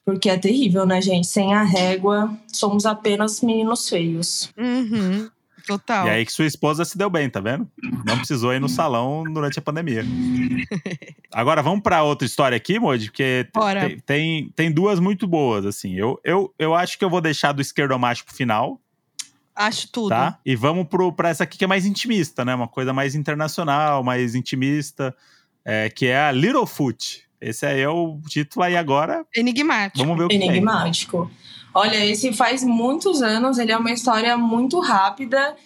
Porque 0.04 0.28
é 0.28 0.36
terrível, 0.36 0.84
né, 0.84 1.00
gente? 1.00 1.26
Sem 1.26 1.54
a 1.54 1.62
régua, 1.62 2.36
somos 2.52 2.84
apenas 2.84 3.40
meninos 3.40 3.88
feios. 3.88 4.52
Uhum. 4.56 5.30
Total. 5.66 6.06
E 6.06 6.10
aí 6.10 6.26
que 6.26 6.32
sua 6.32 6.44
esposa 6.44 6.84
se 6.84 6.96
deu 6.96 7.08
bem, 7.08 7.28
tá 7.30 7.40
vendo? 7.40 7.66
Não 8.04 8.18
precisou 8.18 8.52
ir 8.52 8.60
no 8.60 8.68
salão 8.68 9.24
durante 9.24 9.58
a 9.58 9.62
pandemia. 9.62 10.04
Agora 11.32 11.62
vamos 11.62 11.82
pra 11.82 12.02
outra 12.02 12.26
história 12.26 12.54
aqui, 12.54 12.78
Moji, 12.78 13.06
porque 13.06 13.48
tem, 13.52 13.98
tem, 14.00 14.52
tem 14.54 14.70
duas 14.70 15.00
muito 15.00 15.26
boas, 15.26 15.64
assim. 15.64 15.94
Eu, 15.94 16.20
eu, 16.22 16.54
eu 16.58 16.74
acho 16.74 16.98
que 16.98 17.04
eu 17.04 17.08
vou 17.08 17.20
deixar 17.20 17.52
do 17.52 17.62
esquerdomacho 17.62 18.26
pro 18.26 18.34
final, 18.34 18.78
Acho 19.54 19.88
tudo. 19.90 20.08
tá? 20.08 20.38
E 20.44 20.56
vamos 20.56 20.88
pro, 20.88 21.12
pra 21.12 21.28
essa 21.28 21.44
aqui 21.44 21.56
que 21.56 21.64
é 21.64 21.68
mais 21.68 21.86
intimista, 21.86 22.44
né? 22.44 22.54
Uma 22.54 22.66
coisa 22.66 22.92
mais 22.92 23.14
internacional, 23.14 24.02
mais 24.02 24.34
intimista, 24.34 25.14
é, 25.64 25.88
que 25.88 26.06
é 26.06 26.18
a 26.18 26.32
Littlefoot. 26.32 27.22
Esse 27.40 27.66
aí 27.66 27.80
é 27.80 27.88
o 27.88 28.18
título 28.26 28.64
aí 28.64 28.76
agora. 28.76 29.24
Enigmático. 29.34 29.98
Vamos 29.98 30.18
ver 30.18 30.24
o 30.24 30.28
que 30.28 30.38
tem. 30.38 30.48
Enigmático. 30.48 31.30
Olha, 31.74 32.04
esse 32.04 32.32
faz 32.32 32.64
muitos 32.64 33.20
anos, 33.20 33.58
ele 33.58 33.72
é 33.72 33.76
uma 33.76 33.90
história 33.90 34.36
muito 34.36 34.80
rápida, 34.80 35.56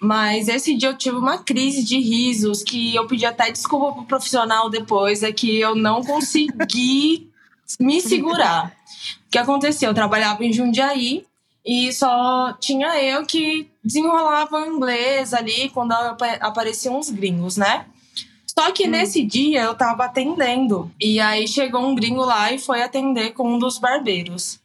mas 0.00 0.48
esse 0.48 0.74
dia 0.74 0.88
eu 0.88 0.96
tive 0.96 1.16
uma 1.16 1.38
crise 1.38 1.84
de 1.84 1.98
risos 2.00 2.62
que 2.62 2.94
eu 2.94 3.06
pedi 3.06 3.24
até 3.24 3.50
desculpa 3.50 3.92
pro 3.92 4.04
profissional 4.04 4.68
depois, 4.68 5.22
é 5.22 5.30
que 5.30 5.60
eu 5.60 5.74
não 5.74 6.02
consegui 6.02 7.30
me 7.78 8.00
segurar. 8.00 8.74
O 9.26 9.30
que 9.30 9.38
aconteceu? 9.38 9.90
Eu 9.90 9.94
trabalhava 9.94 10.44
em 10.44 10.52
Jundiaí 10.52 11.24
e 11.64 11.92
só 11.92 12.52
tinha 12.54 13.00
eu 13.02 13.24
que 13.26 13.70
desenrolava 13.84 14.56
o 14.62 14.66
inglês 14.66 15.32
ali 15.32 15.68
quando 15.70 15.92
apa- 15.92 16.38
apareciam 16.40 16.98
uns 16.98 17.08
gringos, 17.10 17.56
né? 17.56 17.86
Só 18.46 18.70
que 18.70 18.86
nesse 18.86 19.24
dia 19.24 19.62
eu 19.62 19.74
tava 19.74 20.04
atendendo. 20.04 20.90
E 21.00 21.18
aí 21.20 21.48
chegou 21.48 21.80
um 21.80 21.94
gringo 21.94 22.22
lá 22.24 22.52
e 22.52 22.58
foi 22.58 22.82
atender 22.82 23.30
com 23.32 23.54
um 23.54 23.58
dos 23.58 23.78
barbeiros. 23.78 24.60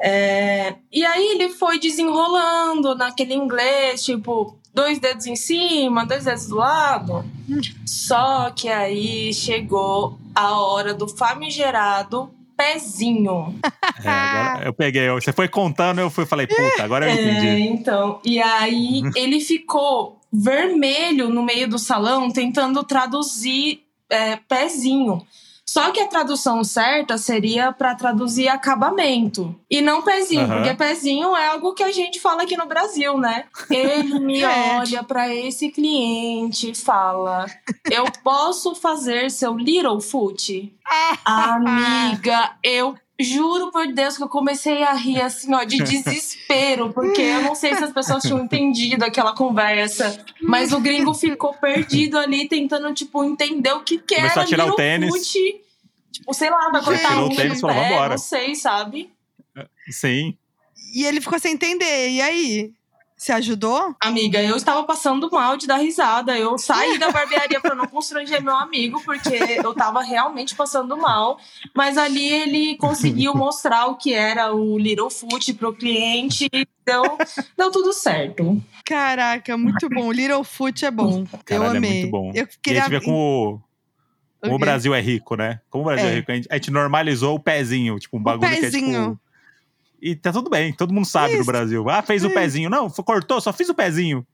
É, 0.00 0.74
E 0.92 1.04
aí 1.04 1.26
ele 1.32 1.48
foi 1.50 1.78
desenrolando 1.78 2.94
naquele 2.94 3.34
inglês, 3.34 4.04
tipo, 4.04 4.56
dois 4.72 4.98
dedos 4.98 5.26
em 5.26 5.36
cima, 5.36 6.04
dois 6.06 6.24
dedos 6.24 6.46
do 6.48 6.56
lado. 6.56 7.24
Só 7.86 8.50
que 8.50 8.68
aí 8.68 9.32
chegou 9.34 10.18
a 10.34 10.58
hora 10.60 10.94
do 10.94 11.06
famigerado 11.08 12.30
pezinho. 12.56 13.54
É, 14.06 14.10
agora 14.50 14.64
eu 14.66 14.72
peguei. 14.72 15.08
Você 15.10 15.32
foi 15.32 15.48
contando, 15.48 16.00
eu 16.00 16.10
fui 16.10 16.26
falei, 16.26 16.46
puta, 16.46 16.82
agora 16.84 17.06
eu 17.06 17.10
É, 17.10 17.14
entendi. 17.14 17.68
então. 17.68 18.20
E 18.24 18.40
aí 18.40 19.02
ele 19.16 19.40
ficou 19.40 20.20
vermelho 20.32 21.28
no 21.28 21.42
meio 21.42 21.68
do 21.68 21.78
salão 21.78 22.30
tentando 22.30 22.82
traduzir 22.84 23.82
é, 24.10 24.36
pezinho. 24.36 25.24
Só 25.68 25.90
que 25.90 25.98
a 26.00 26.06
tradução 26.06 26.62
certa 26.62 27.18
seria 27.18 27.72
para 27.72 27.92
traduzir 27.96 28.46
acabamento 28.48 29.52
e 29.68 29.82
não 29.82 30.00
pezinho, 30.00 30.42
Aham. 30.44 30.54
porque 30.62 30.74
pezinho 30.74 31.34
é 31.36 31.48
algo 31.48 31.74
que 31.74 31.82
a 31.82 31.90
gente 31.90 32.20
fala 32.20 32.44
aqui 32.44 32.56
no 32.56 32.66
Brasil, 32.66 33.18
né? 33.18 33.44
Ele 33.68 34.20
me 34.20 34.42
É. 34.42 34.76
olha 34.78 35.02
para 35.02 35.34
esse 35.34 35.68
cliente 35.70 36.70
e 36.70 36.74
fala: 36.74 37.46
Eu 37.90 38.04
posso 38.22 38.76
fazer 38.76 39.28
seu 39.28 39.56
little 39.56 40.00
foot? 40.00 40.72
Amiga, 41.24 42.52
eu 42.62 42.94
juro 43.18 43.70
por 43.70 43.86
Deus 43.92 44.16
que 44.16 44.22
eu 44.22 44.28
comecei 44.28 44.82
a 44.82 44.92
rir 44.92 45.20
assim, 45.20 45.52
ó, 45.54 45.64
de 45.64 45.78
desespero, 45.82 46.92
porque 46.92 47.22
eu 47.22 47.42
não 47.42 47.54
sei 47.54 47.74
se 47.74 47.84
as 47.84 47.92
pessoas 47.92 48.22
tinham 48.22 48.44
entendido 48.44 49.04
aquela 49.04 49.34
conversa, 49.34 50.24
mas 50.40 50.72
o 50.72 50.80
gringo 50.80 51.14
ficou 51.14 51.54
perdido 51.54 52.18
ali 52.18 52.48
tentando, 52.48 52.92
tipo, 52.94 53.24
entender 53.24 53.72
o 53.72 53.80
que 53.80 53.98
que 53.98 54.16
Começou 54.16 54.32
era 54.32 54.42
a 54.42 54.46
tirar 54.46 54.66
o 54.66 54.74
tênis. 54.74 55.10
foot. 55.10 55.62
Tipo, 56.12 56.32
sei 56.32 56.50
lá, 56.50 56.70
vai 56.70 56.82
cortar 56.82 57.08
Tirou 57.08 57.24
a 57.24 57.26
o 57.26 57.36
tênis 57.36 57.60
falou, 57.60 58.08
não 58.08 58.18
sei, 58.18 58.54
sabe? 58.54 59.10
Sim. 59.90 60.36
E 60.94 61.04
ele 61.04 61.20
ficou 61.20 61.38
sem 61.38 61.52
entender. 61.52 62.10
E 62.10 62.20
aí? 62.20 62.72
Você 63.16 63.32
ajudou? 63.32 63.94
Amiga, 63.98 64.42
eu 64.42 64.54
estava 64.56 64.84
passando 64.84 65.30
mal 65.30 65.56
de 65.56 65.66
dar 65.66 65.78
risada. 65.78 66.36
Eu 66.36 66.58
saí 66.58 66.98
da 66.98 67.10
barbearia 67.10 67.58
para 67.60 67.74
não 67.74 67.86
constranger 67.86 68.42
meu 68.42 68.54
amigo, 68.54 69.00
porque 69.04 69.34
eu 69.64 69.70
estava 69.72 70.02
realmente 70.02 70.54
passando 70.54 70.94
mal. 70.98 71.38
Mas 71.74 71.96
ali 71.96 72.26
ele 72.30 72.76
conseguiu 72.76 73.34
mostrar 73.34 73.86
o 73.86 73.96
que 73.96 74.12
era 74.12 74.52
o 74.54 74.76
Little 74.78 75.08
Foot 75.08 75.54
pro 75.54 75.72
cliente. 75.74 76.46
e 76.52 76.66
Deu, 76.84 77.16
tudo 77.72 77.92
certo. 77.94 78.62
Caraca, 78.84 79.56
muito 79.56 79.88
bom. 79.88 80.12
Little 80.12 80.44
é 80.84 80.90
bom. 80.90 81.24
eu 81.32 81.38
Caralho, 81.44 81.74
é 81.74 81.76
amei. 81.78 82.00
muito 82.00 82.10
bom. 82.10 82.30
Eu 82.34 82.44
E 82.44 82.46
a 82.46 82.48
queria 82.62 82.80
gente 82.82 82.90
vê 82.90 83.00
como, 83.00 83.16
o- 83.16 83.60
como 84.42 84.54
o? 84.56 84.58
Brasil 84.58 84.94
é 84.94 85.00
rico, 85.00 85.34
né? 85.36 85.60
Como 85.70 85.82
o 85.82 85.86
Brasil 85.86 86.06
é, 86.06 86.12
É. 86.12 86.14
rico. 86.16 86.30
A 86.30 86.34
gente, 86.34 86.48
a 86.50 86.54
gente 86.56 86.70
normalizou 86.70 87.34
o 87.34 87.40
pezinho, 87.40 87.98
tipo, 87.98 88.18
um 88.18 88.22
bagulho 88.22 88.48
que 88.50 88.56
é 88.56 88.60
pezinho. 88.60 89.10
tipo. 89.12 89.20
E 90.00 90.14
tá 90.14 90.32
tudo 90.32 90.50
bem, 90.50 90.72
todo 90.72 90.92
mundo 90.92 91.06
sabe 91.06 91.32
no 91.34 91.38
Isso. 91.40 91.46
Brasil. 91.46 91.88
Ah, 91.88 92.02
fez 92.02 92.24
o 92.24 92.30
pezinho. 92.30 92.68
Não, 92.70 92.88
cortou, 92.90 93.40
só 93.40 93.52
fiz 93.52 93.68
o 93.68 93.74
pezinho. 93.74 94.26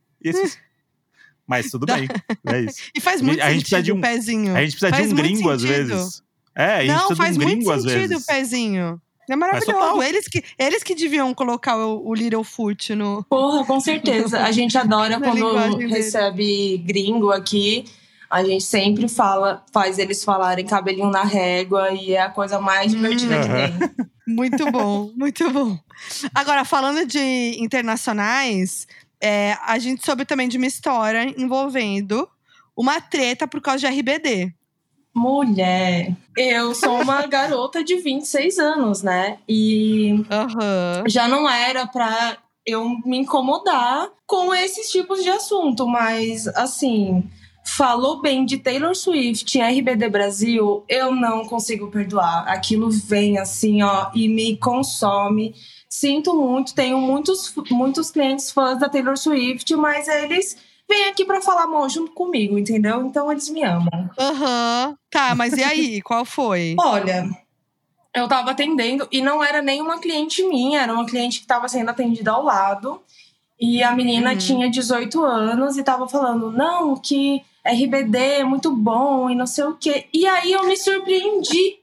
Mas 1.47 1.71
tudo 1.71 1.87
bem, 1.87 2.09
é 2.47 2.61
isso. 2.61 2.79
E 2.95 3.01
faz 3.01 3.21
A 3.21 3.25
muito 3.25 3.39
gente- 3.41 3.47
a 3.49 3.53
gente 3.53 3.61
precisa 3.63 3.77
sentido 3.79 3.85
de 3.85 3.93
um- 3.93 3.99
o 3.99 4.01
pezinho. 4.01 4.57
A 4.57 4.61
gente 4.63 4.71
precisa 4.73 4.91
Faz 4.91 5.03
de 5.09 5.13
um 5.13 5.17
muito 5.17 5.29
gringo 5.35 5.51
às 5.51 5.63
vezes. 5.63 6.23
É, 6.55 6.65
a 6.65 6.81
gente 6.81 6.89
Não, 6.89 6.97
precisa 6.99 7.17
faz 7.17 7.33
de 7.37 7.39
um 7.39 7.43
muito 7.43 7.57
gringo 7.59 7.71
às 7.73 7.83
sentido 7.83 7.99
vezes. 8.09 8.23
o 8.23 8.27
pezinho. 8.27 9.01
É 9.31 9.37
maravilhoso. 9.37 10.03
Eles 10.03 10.27
que, 10.29 10.43
eles 10.59 10.83
que 10.83 10.95
deviam 10.95 11.33
colocar 11.33 11.77
o, 11.77 12.07
o 12.09 12.15
Little 12.15 12.45
Foot 12.45 12.95
no. 12.95 13.25
Porra, 13.25 13.65
com 13.65 13.81
certeza. 13.81 14.41
A 14.45 14.51
gente 14.53 14.77
adora 14.77 15.19
quando 15.21 15.79
recebe 15.89 16.79
gringo 16.79 17.31
aqui. 17.31 17.85
A 18.33 18.43
gente 18.43 18.65
sempre 18.65 19.09
fala, 19.09 19.63
faz 19.75 19.99
eles 19.99 20.25
falarem 20.25 20.65
cabelinho 20.65 21.11
na 21.11 21.23
régua 21.23 21.91
e 21.93 22.15
é 22.15 22.23
a 22.23 22.31
coisa 22.31 22.59
mais 22.59 22.91
divertida 22.91 23.39
que 23.39 23.47
Aham. 23.47 23.79
tem. 23.79 24.07
Muito 24.27 24.71
bom, 24.71 25.11
muito 25.17 25.51
bom. 25.51 25.77
Agora, 26.33 26.65
falando 26.65 27.05
de 27.05 27.57
internacionais, 27.61 28.87
é, 29.21 29.59
a 29.67 29.79
gente 29.81 30.07
soube 30.07 30.25
também 30.25 30.49
de 30.49 30.57
uma 30.57 30.67
história 30.67 31.35
envolvendo 31.37 32.29
uma 32.77 33.01
treta 33.01 33.49
por 33.49 33.61
causa 33.61 33.81
de 33.81 33.87
RBD. 33.87 34.55
Mulher, 35.13 36.15
eu 36.37 36.73
sou 36.73 37.01
uma 37.03 37.27
garota 37.27 37.83
de 37.83 37.97
26 37.97 38.61
anos, 38.61 39.03
né? 39.03 39.39
E 39.49 40.25
Aham. 40.31 41.03
já 41.09 41.27
não 41.27 41.51
era 41.51 41.85
pra 41.87 42.39
eu 42.65 42.89
me 43.05 43.19
incomodar 43.19 44.09
com 44.25 44.55
esses 44.55 44.89
tipos 44.89 45.23
de 45.23 45.31
assunto, 45.31 45.87
mas 45.87 46.47
assim, 46.47 47.29
falou 47.65 48.21
bem 48.21 48.45
de 48.45 48.59
Taylor 48.59 48.95
Swift 48.95 49.57
e 49.57 49.61
RBD 49.63 50.09
Brasil, 50.09 50.85
eu 50.89 51.15
não 51.15 51.45
consigo 51.45 51.89
perdoar. 51.91 52.45
Aquilo 52.49 52.91
vem 52.91 53.39
assim, 53.39 53.83
ó, 53.83 54.11
e 54.15 54.29
me 54.29 54.57
consome. 54.57 55.55
Sinto 55.89 56.35
muito, 56.35 56.75
tenho 56.75 56.99
muitos, 56.99 57.53
muitos 57.71 58.11
clientes 58.11 58.51
fãs 58.51 58.79
da 58.81 58.89
Taylor 58.89 59.17
Swift, 59.17 59.75
mas 59.77 60.09
eles 60.09 60.57
vêm 60.89 61.09
aqui 61.09 61.25
pra 61.25 61.41
falar 61.41 61.67
mal 61.67 61.89
junto 61.89 62.13
comigo, 62.13 62.59
entendeu? 62.59 63.05
Então 63.05 63.31
eles 63.31 63.49
me 63.49 63.63
amam. 63.63 64.11
Aham. 64.19 64.97
Tá, 65.11 65.35
mas 65.35 65.53
e 65.53 65.63
aí? 65.63 66.01
Qual 66.03 66.25
foi? 66.25 66.75
Olha, 66.79 67.29
eu 68.15 68.27
tava 68.29 68.51
atendendo 68.51 69.07
e 69.13 69.21
não 69.23 69.43
era 69.43 69.63
nenhuma 69.63 69.99
cliente 69.99 70.43
minha, 70.47 70.81
era 70.83 70.93
uma 70.93 71.07
cliente 71.07 71.41
que 71.41 71.47
tava 71.47 71.69
sendo 71.69 71.91
atendida 71.91 72.33
ao 72.33 72.43
lado. 72.43 73.01
E 73.61 73.83
a 73.83 73.93
menina 73.93 74.33
Uhum. 74.33 74.39
tinha 74.39 74.71
18 74.71 75.23
anos 75.23 75.77
e 75.77 75.85
tava 75.85 76.09
falando, 76.09 76.51
não, 76.51 76.97
que 76.97 77.43
RBD 77.65 78.19
é 78.19 78.45
muito 78.45 78.71
bom 78.75 79.31
e 79.31 79.35
não 79.35 79.47
sei 79.47 79.65
o 79.65 79.75
quê. 79.77 80.07
E 80.13 80.27
aí 80.27 80.53
eu 80.53 80.65
me 80.67 80.77
surpreendi. 80.77 81.79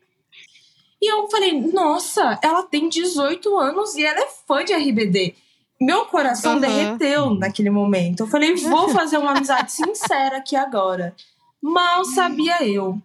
E 1.02 1.10
eu 1.12 1.30
falei, 1.30 1.60
nossa, 1.72 2.38
ela 2.44 2.64
tem 2.64 2.90
18 2.90 3.58
anos 3.58 3.96
e 3.96 4.04
ela 4.06 4.20
é 4.20 4.28
fã 4.46 4.64
de 4.66 4.74
RBD. 4.74 5.34
Meu 5.80 6.06
coração 6.08 6.56
Uhum. 6.56 6.60
derreteu 6.60 7.34
naquele 7.36 7.70
momento. 7.70 8.22
Eu 8.22 8.28
falei, 8.28 8.54
vou 8.56 8.90
fazer 8.94 9.18
uma 9.18 9.32
amizade 9.32 9.72
sincera 9.72 10.38
aqui 10.38 10.56
agora. 10.58 11.16
Mal 11.62 12.04
sabia 12.04 12.68
eu. 12.68 12.98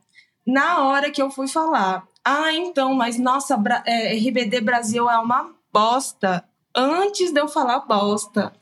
Na 0.45 0.85
hora 0.85 1.11
que 1.11 1.23
eu 1.23 1.31
fui 1.31 1.47
falar, 1.47 2.07
ah, 2.25 2.53
então, 2.53 2.93
mas 2.95 3.17
nossa, 3.19 3.57
Bra- 3.57 3.83
é, 3.87 4.15
RBD 4.17 4.61
Brasil 4.61 5.09
é 5.09 5.17
uma 5.19 5.53
bosta. 5.73 6.45
Antes 6.75 7.31
de 7.31 7.41
eu 7.41 7.47
falar 7.47 7.81
bosta, 7.81 8.53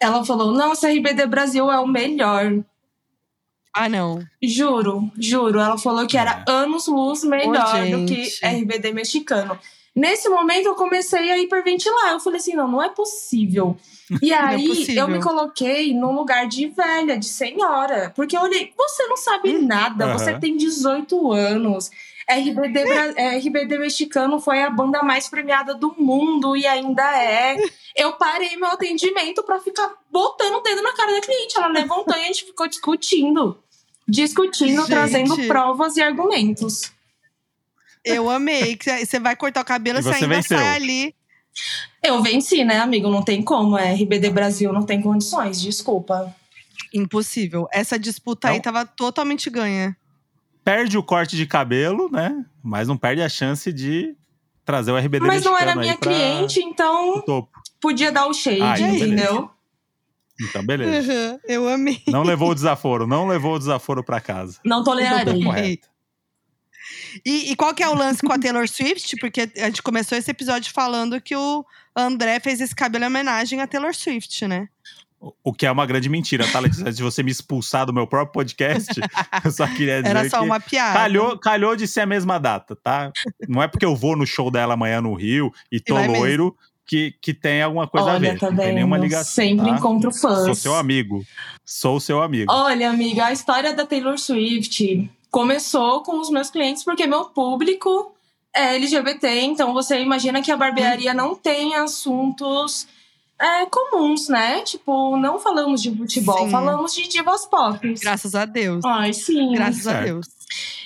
ela 0.00 0.24
falou: 0.24 0.52
Nossa, 0.52 0.88
RBD 0.88 1.26
Brasil 1.26 1.70
é 1.70 1.78
o 1.78 1.86
melhor. 1.86 2.64
Ah, 3.74 3.88
não. 3.88 4.22
Juro, 4.42 5.10
juro. 5.18 5.58
Ela 5.58 5.78
falou 5.78 6.06
que 6.06 6.18
era 6.18 6.44
anos 6.46 6.86
luz 6.86 7.24
melhor 7.24 7.74
Ô, 7.74 7.98
do 7.98 8.06
que. 8.06 8.28
RBD 8.44 8.92
mexicano. 8.92 9.58
Nesse 9.94 10.28
momento 10.28 10.66
eu 10.66 10.74
comecei 10.74 11.30
a 11.30 11.38
hiperventilar. 11.38 12.12
Eu 12.12 12.20
falei 12.20 12.38
assim: 12.38 12.54
não, 12.54 12.68
não 12.68 12.82
é 12.82 12.88
possível. 12.88 13.76
E 14.22 14.32
aí 14.32 14.68
possível. 14.68 15.02
eu 15.02 15.08
me 15.08 15.22
coloquei 15.22 15.94
num 15.94 16.12
lugar 16.12 16.46
de 16.46 16.66
velha, 16.68 17.18
de 17.18 17.26
senhora. 17.26 18.12
Porque 18.14 18.36
eu 18.36 18.42
olhei, 18.42 18.72
você 18.76 19.06
não 19.06 19.16
sabe 19.16 19.58
nada, 19.58 20.06
Aham. 20.06 20.18
você 20.18 20.38
tem 20.38 20.56
18 20.56 21.32
anos. 21.32 21.90
RBD, 22.28 22.78
é, 23.16 23.36
RBD 23.38 23.78
mexicano 23.78 24.40
foi 24.40 24.62
a 24.62 24.70
banda 24.70 25.02
mais 25.02 25.28
premiada 25.28 25.74
do 25.74 25.94
mundo 25.98 26.56
e 26.56 26.66
ainda 26.66 27.02
é. 27.18 27.56
Eu 27.96 28.12
parei 28.14 28.56
meu 28.56 28.68
atendimento 28.70 29.42
pra 29.42 29.60
ficar 29.60 29.90
botando 30.10 30.54
o 30.56 30.60
dedo 30.60 30.82
na 30.82 30.92
cara 30.94 31.12
da 31.12 31.20
cliente. 31.20 31.56
Ela 31.56 31.68
levantou 31.68 32.16
e 32.16 32.20
a 32.20 32.24
gente 32.24 32.44
ficou 32.46 32.66
discutindo. 32.66 33.58
Discutindo, 34.08 34.80
Gente. 34.82 34.86
trazendo 34.90 35.36
provas 35.46 35.96
e 35.96 36.02
argumentos. 36.02 36.90
Eu 38.04 38.28
amei. 38.30 38.76
que 38.76 39.04
Você 39.06 39.20
vai 39.20 39.36
cortar 39.36 39.60
o 39.60 39.64
cabelo, 39.64 39.98
E 39.98 40.02
você 40.02 40.24
ainda 40.24 40.28
venceu. 40.28 40.58
sai 40.58 40.74
ali. 40.76 41.14
Eu 42.02 42.22
venci, 42.22 42.64
né, 42.64 42.78
amigo? 42.78 43.08
Não 43.10 43.22
tem 43.22 43.42
como. 43.42 43.76
É 43.78 43.92
RBD 43.94 44.30
Brasil 44.30 44.72
não 44.72 44.82
tem 44.84 45.00
condições, 45.00 45.60
desculpa. 45.60 46.34
Impossível. 46.92 47.68
Essa 47.70 47.98
disputa 47.98 48.48
aí 48.48 48.54
Não. 48.56 48.62
tava 48.62 48.84
totalmente 48.84 49.48
ganha. 49.50 49.96
Perde 50.64 50.96
o 50.98 51.02
corte 51.02 51.36
de 51.36 51.46
cabelo, 51.46 52.08
né? 52.10 52.44
Mas 52.62 52.88
não 52.88 52.96
perde 52.96 53.22
a 53.22 53.28
chance 53.28 53.72
de 53.72 54.14
trazer 54.64 54.92
o 54.92 54.96
RBD 54.96 55.26
Mas 55.26 55.44
não 55.44 55.58
era 55.58 55.72
aí 55.72 55.78
minha 55.78 55.96
pra- 55.96 56.10
cliente, 56.10 56.60
então 56.60 57.20
topo. 57.22 57.50
Podia 57.82 58.10
dar 58.10 58.26
o 58.26 58.32
shade, 58.32 58.62
Ah, 58.62 58.74
então 58.78 58.86
beleza. 58.92 59.04
entendeu? 59.06 59.50
Então, 60.40 60.64
beleza. 60.64 61.12
Uhum, 61.12 61.38
Eu 61.46 61.68
amei. 61.68 62.02
Não 62.08 62.22
levou 62.22 62.50
o 62.50 62.54
desaforo, 62.54 63.06
não 63.06 63.26
levou 63.28 63.54
o 63.54 63.58
desaforo 63.58 64.02
pra 64.02 64.20
casa. 64.20 64.58
Não 64.64 64.82
tolerarei. 64.82 65.78
E, 67.24 67.52
e 67.52 67.56
qual 67.56 67.74
que 67.74 67.82
é 67.82 67.88
o 67.88 67.94
lance 67.94 68.20
com 68.22 68.32
a 68.32 68.38
Taylor 68.38 68.66
Swift? 68.68 69.16
Porque 69.20 69.48
a 69.56 69.66
gente 69.66 69.82
começou 69.82 70.16
esse 70.16 70.30
episódio 70.30 70.72
falando 70.72 71.20
que 71.20 71.36
o 71.36 71.64
André 71.94 72.40
fez 72.40 72.60
esse 72.60 72.74
cabelo 72.74 73.04
em 73.04 73.06
homenagem 73.08 73.60
a 73.60 73.66
Taylor 73.66 73.94
Swift, 73.94 74.46
né? 74.48 74.68
O- 75.44 75.52
que 75.52 75.64
é 75.66 75.70
uma 75.70 75.86
grande 75.86 76.08
mentira, 76.08 76.44
tá, 76.50 76.58
Letícia? 76.58 76.82
Antes 76.82 76.96
de 76.96 77.02
você 77.02 77.22
me 77.22 77.30
expulsar 77.30 77.86
do 77.86 77.92
meu 77.92 78.08
próprio 78.08 78.32
podcast, 78.32 78.88
eu 79.44 79.50
só 79.52 79.68
queria 79.68 80.02
dizer 80.02 80.16
Era 80.16 80.28
só 80.28 80.40
que 80.40 80.44
uma 80.46 80.58
piada. 80.58 80.98
calhou, 80.98 81.38
calhou 81.38 81.76
de 81.76 81.86
ser 81.86 82.00
a 82.00 82.06
mesma 82.06 82.38
data, 82.40 82.74
tá? 82.74 83.12
Não 83.48 83.62
é 83.62 83.68
porque 83.68 83.84
eu 83.84 83.94
vou 83.94 84.16
no 84.16 84.26
show 84.26 84.50
dela 84.50 84.74
amanhã 84.74 85.00
no 85.00 85.14
Rio 85.14 85.52
e 85.70 85.78
tô 85.78 85.94
vai 85.94 86.08
mesmo. 86.08 86.56
Que, 86.86 87.14
que 87.20 87.32
tem 87.32 87.62
alguma 87.62 87.86
coisa 87.86 88.10
a 88.10 88.14
Olha, 88.14 88.32
ver. 88.32 88.38
tá 88.38 88.50
não 88.50 88.56
tem 88.56 88.74
nenhuma 88.74 88.98
ligação. 88.98 89.32
Sempre 89.32 89.66
tá? 89.70 89.76
encontro 89.76 90.12
fãs. 90.12 90.44
Sou 90.44 90.54
seu 90.54 90.74
amigo. 90.74 91.24
Sou 91.64 92.00
seu 92.00 92.22
amigo. 92.22 92.52
Olha, 92.52 92.90
amiga, 92.90 93.26
a 93.26 93.32
história 93.32 93.72
da 93.74 93.86
Taylor 93.86 94.18
Swift 94.18 95.10
começou 95.30 96.02
com 96.02 96.20
os 96.20 96.30
meus 96.30 96.50
clientes, 96.50 96.84
porque 96.84 97.06
meu 97.06 97.26
público 97.26 98.14
é 98.54 98.74
LGBT, 98.76 99.28
então 99.40 99.72
você 99.72 99.98
imagina 100.00 100.42
que 100.42 100.50
a 100.50 100.56
barbearia 100.56 101.14
não 101.14 101.34
tem 101.34 101.74
assuntos 101.74 102.86
é, 103.40 103.64
comuns, 103.66 104.28
né? 104.28 104.60
Tipo, 104.62 105.16
não 105.16 105.38
falamos 105.38 105.80
de 105.82 105.90
futebol, 105.96 106.44
Sim. 106.44 106.50
falamos 106.50 106.94
de 106.94 107.08
divas 107.08 107.46
pop. 107.46 107.94
Graças 108.00 108.34
a 108.34 108.44
Deus. 108.44 108.84
Ai, 108.84 109.12
sim. 109.14 109.52
Graças 109.54 109.86
a 109.86 109.92
Certo. 109.92 110.04
Deus. 110.04 110.26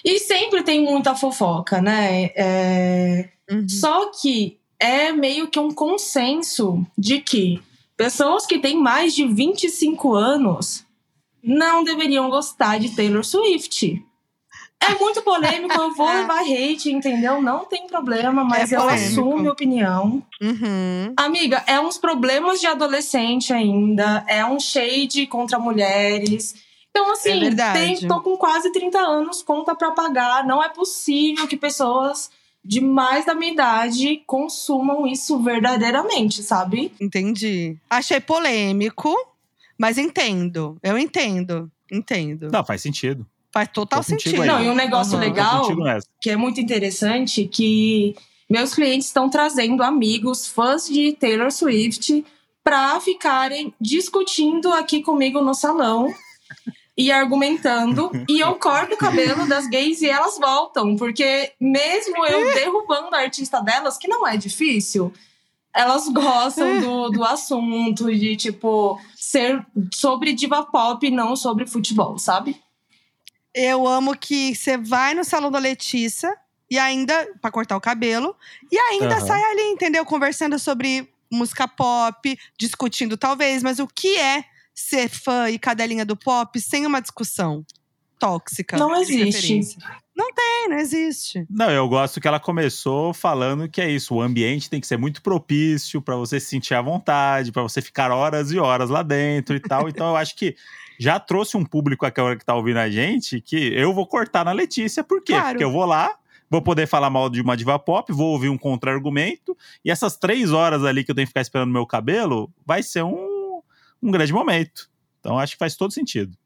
E 0.05 0.21
sempre 0.21 0.63
tem 0.63 0.81
muita 0.85 1.17
fofoca, 1.17 1.83
né? 1.83 2.31
É, 2.37 3.29
Uhum. 3.51 3.69
Só 3.69 4.11
que 4.11 4.59
é 4.79 5.13
meio 5.13 5.49
que 5.49 5.59
um 5.59 5.73
consenso 5.73 6.87
de 6.97 7.21
que 7.21 7.63
pessoas 7.97 8.47
que 8.47 8.59
têm 8.59 8.77
mais 8.77 9.15
de 9.15 9.27
25 9.27 10.15
anos 10.15 10.85
não 11.43 11.85
deveriam 11.85 12.29
gostar 12.29 12.79
de 12.79 12.95
Taylor 12.95 13.25
Swift. 13.25 14.03
É 14.79 14.95
muito 14.95 15.23
polêmico, 15.23 15.75
eu 15.75 15.95
vou 15.95 16.07
levar 16.13 16.41
hate, 16.41 16.93
entendeu? 16.93 17.41
Não 17.41 17.65
tem 17.65 17.87
problema, 17.87 18.45
mas 18.45 18.73
É 18.73 18.77
eu 18.77 18.89
assumo 18.89 19.39
minha 19.39 19.53
opinião. 19.53 20.23
Uhum. 20.41 21.15
Amiga, 21.17 21.65
é 21.67 21.81
uns 21.81 21.99
problemas 21.99 22.61
de 22.61 22.67
adolescente 22.67 23.53
ainda, 23.53 24.25
é 24.29 24.45
um 24.45 24.61
shade 24.61 25.27
contra 25.27 25.59
mulheres. 25.59 26.55
Então, 26.91 27.13
assim, 27.13 27.47
É 27.47 27.73
tem, 27.73 28.09
tô 28.09 28.21
com 28.21 28.37
quase 28.37 28.73
30 28.73 28.99
anos, 28.99 29.43
conta 29.43 29.75
pra 29.75 29.91
pagar. 29.91 30.47
Não 30.47 30.63
é 30.63 30.69
possível 30.69 31.47
que 31.47 31.57
pessoas 31.57 32.31
de 32.67 32.81
mais 32.81 33.25
da 33.25 33.35
minha 33.35 33.53
idade 33.53 34.23
consumam 34.27 35.07
isso 35.07 35.39
verdadeiramente, 35.39 36.43
sabe? 36.43 36.93
Entendi. 37.01 37.77
Achei 37.89 38.21
polêmico, 38.21 39.15
mas 39.79 39.99
entendo. 39.99 40.77
Eu 40.83 40.99
entendo. 40.99 41.71
Entendo. 41.91 42.49
Não, 42.51 42.65
faz 42.65 42.83
sentido. 42.83 43.25
Faz 43.53 43.69
total 43.69 44.03
sentido. 44.03 44.45
Não, 44.45 44.63
e 44.63 44.69
um 44.69 44.75
negócio. 44.75 45.13
Tô 45.13 45.19
legal 45.19 45.67
que 46.21 46.31
é 46.31 46.37
muito 46.37 46.61
interessante 46.61 47.47
que 47.47 48.17
meus 48.51 48.75
clientes 48.75 49.07
estão 49.07 49.31
trazendo 49.31 49.83
amigos, 49.83 50.47
fãs 50.47 50.87
de 50.87 51.13
Taylor 51.13 51.51
Swift, 51.51 52.25
para 52.63 52.99
ficarem 53.01 53.73
discutindo 53.81 54.73
aqui 54.73 55.03
comigo 55.03 55.41
no 55.41 55.55
salão 55.55 56.13
e 56.97 57.13
argumentando. 57.13 58.11
e 58.29 58.41
eu 58.41 58.55
corto 58.57 58.95
o 58.95 58.99
cabelo 58.99 59.47
das 59.47 59.69
gays 59.69 60.01
e 60.01 60.09
elas 60.09 60.39
voltam, 60.39 60.97
porque 60.97 61.53
mesmo 61.61 62.25
eu 62.25 62.45
derrubando 62.55 63.15
a 63.15 63.21
artista 63.21 63.61
delas, 63.61 63.99
que 63.99 64.09
não 64.09 64.27
é 64.27 64.37
difícil, 64.37 65.13
elas 65.75 66.09
gostam 66.09 66.81
do, 66.81 67.11
do 67.11 67.25
assunto, 67.25 68.13
de 68.15 68.35
tipo, 68.35 68.99
ser 69.15 69.65
sobre 69.93 70.33
diva 70.33 70.65
pop 70.65 71.07
e 71.07 71.11
não 71.11 71.37
sobre 71.37 71.67
futebol, 71.67 72.19
sabe? 72.19 72.59
Eu 73.55 73.87
amo 73.87 74.17
que 74.17 74.55
você 74.55 74.79
vai 74.79 75.15
no 75.15 75.25
salão 75.25 75.51
da 75.51 75.59
Letícia 75.59 76.35
e 76.71 76.79
ainda 76.79 77.29
pra 77.41 77.51
cortar 77.51 77.77
o 77.77 77.81
cabelo 77.81 78.35
e 78.73 78.79
ainda 78.79 79.17
Aham. 79.17 79.27
sai 79.27 79.43
ali, 79.43 79.63
entendeu? 79.65 80.05
Conversando 80.05 80.59
sobre 80.59 81.09
música 81.31 81.69
pop, 81.69 82.39
discutindo 82.59 83.17
talvez, 83.17 83.63
mas 83.63 83.79
o 83.79 83.87
que 83.87 84.17
é 84.17 84.45
ser 84.77 85.09
fã 85.09 85.49
e 85.49 85.59
cadelinha 85.59 86.05
do 86.05 86.15
pop 86.15 86.61
sem 86.61 86.87
uma 86.87 87.01
discussão 87.01 87.65
tóxica? 88.19 88.77
Não 88.77 88.95
existe. 88.95 89.79
Não 90.15 90.33
tem, 90.33 90.69
não 90.69 90.77
existe. 90.77 91.47
Não, 91.51 91.71
eu 91.71 91.87
gosto 91.89 92.21
que 92.21 92.29
ela 92.29 92.41
começou 92.41 93.13
falando 93.13 93.69
que 93.69 93.81
é 93.81 93.91
isso, 93.91 94.15
o 94.15 94.23
ambiente 94.23 94.71
tem 94.71 94.81
que 94.81 94.87
ser 94.87 94.97
muito 94.97 95.21
propício 95.21 96.01
pra 96.01 96.17
você 96.17 96.41
se 96.41 96.47
sentir 96.47 96.75
à 96.75 96.81
vontade, 96.81 97.53
pra 97.53 97.63
você 97.63 97.83
ficar 97.83 98.11
horas 98.11 98.51
e 98.51 98.59
horas 98.59 98.89
lá 98.89 99.03
dentro 99.03 99.57
e 99.57 99.61
tal. 99.61 99.89
Então 99.89 100.09
eu 100.09 100.17
acho 100.17 100.35
que 100.37 100.57
já 100.99 101.21
trouxe 101.21 101.57
um 101.57 101.65
público 101.65 102.07
aqui 102.07 102.21
agora 102.21 102.37
que 102.37 102.45
tá 102.45 102.55
ouvindo 102.55 102.79
a 102.79 102.89
gente 102.89 103.41
que 103.41 103.75
eu 103.75 103.93
vou 103.93 104.07
cortar 104.07 104.45
na 104.45 104.53
Letícia, 104.53 105.05
por 105.05 105.23
quê? 105.23 105.33
Claro. 105.33 105.51
Porque 105.51 105.65
eu 105.65 105.71
vou 105.71 105.85
lá, 105.85 106.17
vou 106.49 106.63
poder 106.63 106.87
falar 106.87 107.11
mal 107.11 107.29
de 107.29 107.43
uma 107.43 107.55
diva 107.55 107.79
pop, 107.79 108.11
vou 108.11 108.33
ouvir 108.33 108.49
um 108.49 108.57
contra-argumento, 108.57 109.55
e 109.85 109.91
essas 109.91 110.17
três 110.17 110.53
horas 110.53 110.83
ali 110.85 111.05
que 111.05 111.11
eu 111.11 111.15
tenho 111.15 111.27
que 111.27 111.31
ficar 111.31 111.43
esperando 111.43 111.71
meu 111.71 111.87
cabelo, 111.87 112.51
vai 112.65 112.83
ser 112.83 113.03
um, 113.03 113.36
um 114.09 114.11
grande 114.13 114.33
momento. 114.33 114.89
Então 115.21 115.39
acho 115.39 115.53
que 115.53 115.59
faz 115.59 115.75
todo 115.77 115.93
sentido. 115.93 116.37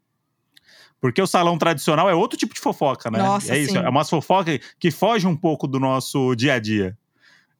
Porque 1.01 1.21
o 1.21 1.27
salão 1.27 1.57
tradicional 1.57 2.11
é 2.11 2.15
outro 2.15 2.39
tipo 2.39 2.55
de 2.55 2.61
fofoca, 2.61 3.11
né? 3.11 3.19
Nossa, 3.19 3.55
é 3.55 3.59
isso, 3.59 3.73
sim. 3.73 3.79
é 3.79 3.89
uma 3.89 4.05
fofoca 4.05 4.59
que 4.79 4.91
foge 4.91 5.27
um 5.27 5.37
pouco 5.37 5.67
do 5.67 5.81
nosso 5.81 6.35
dia 6.35 6.55
a 6.55 6.59
dia. 6.59 6.97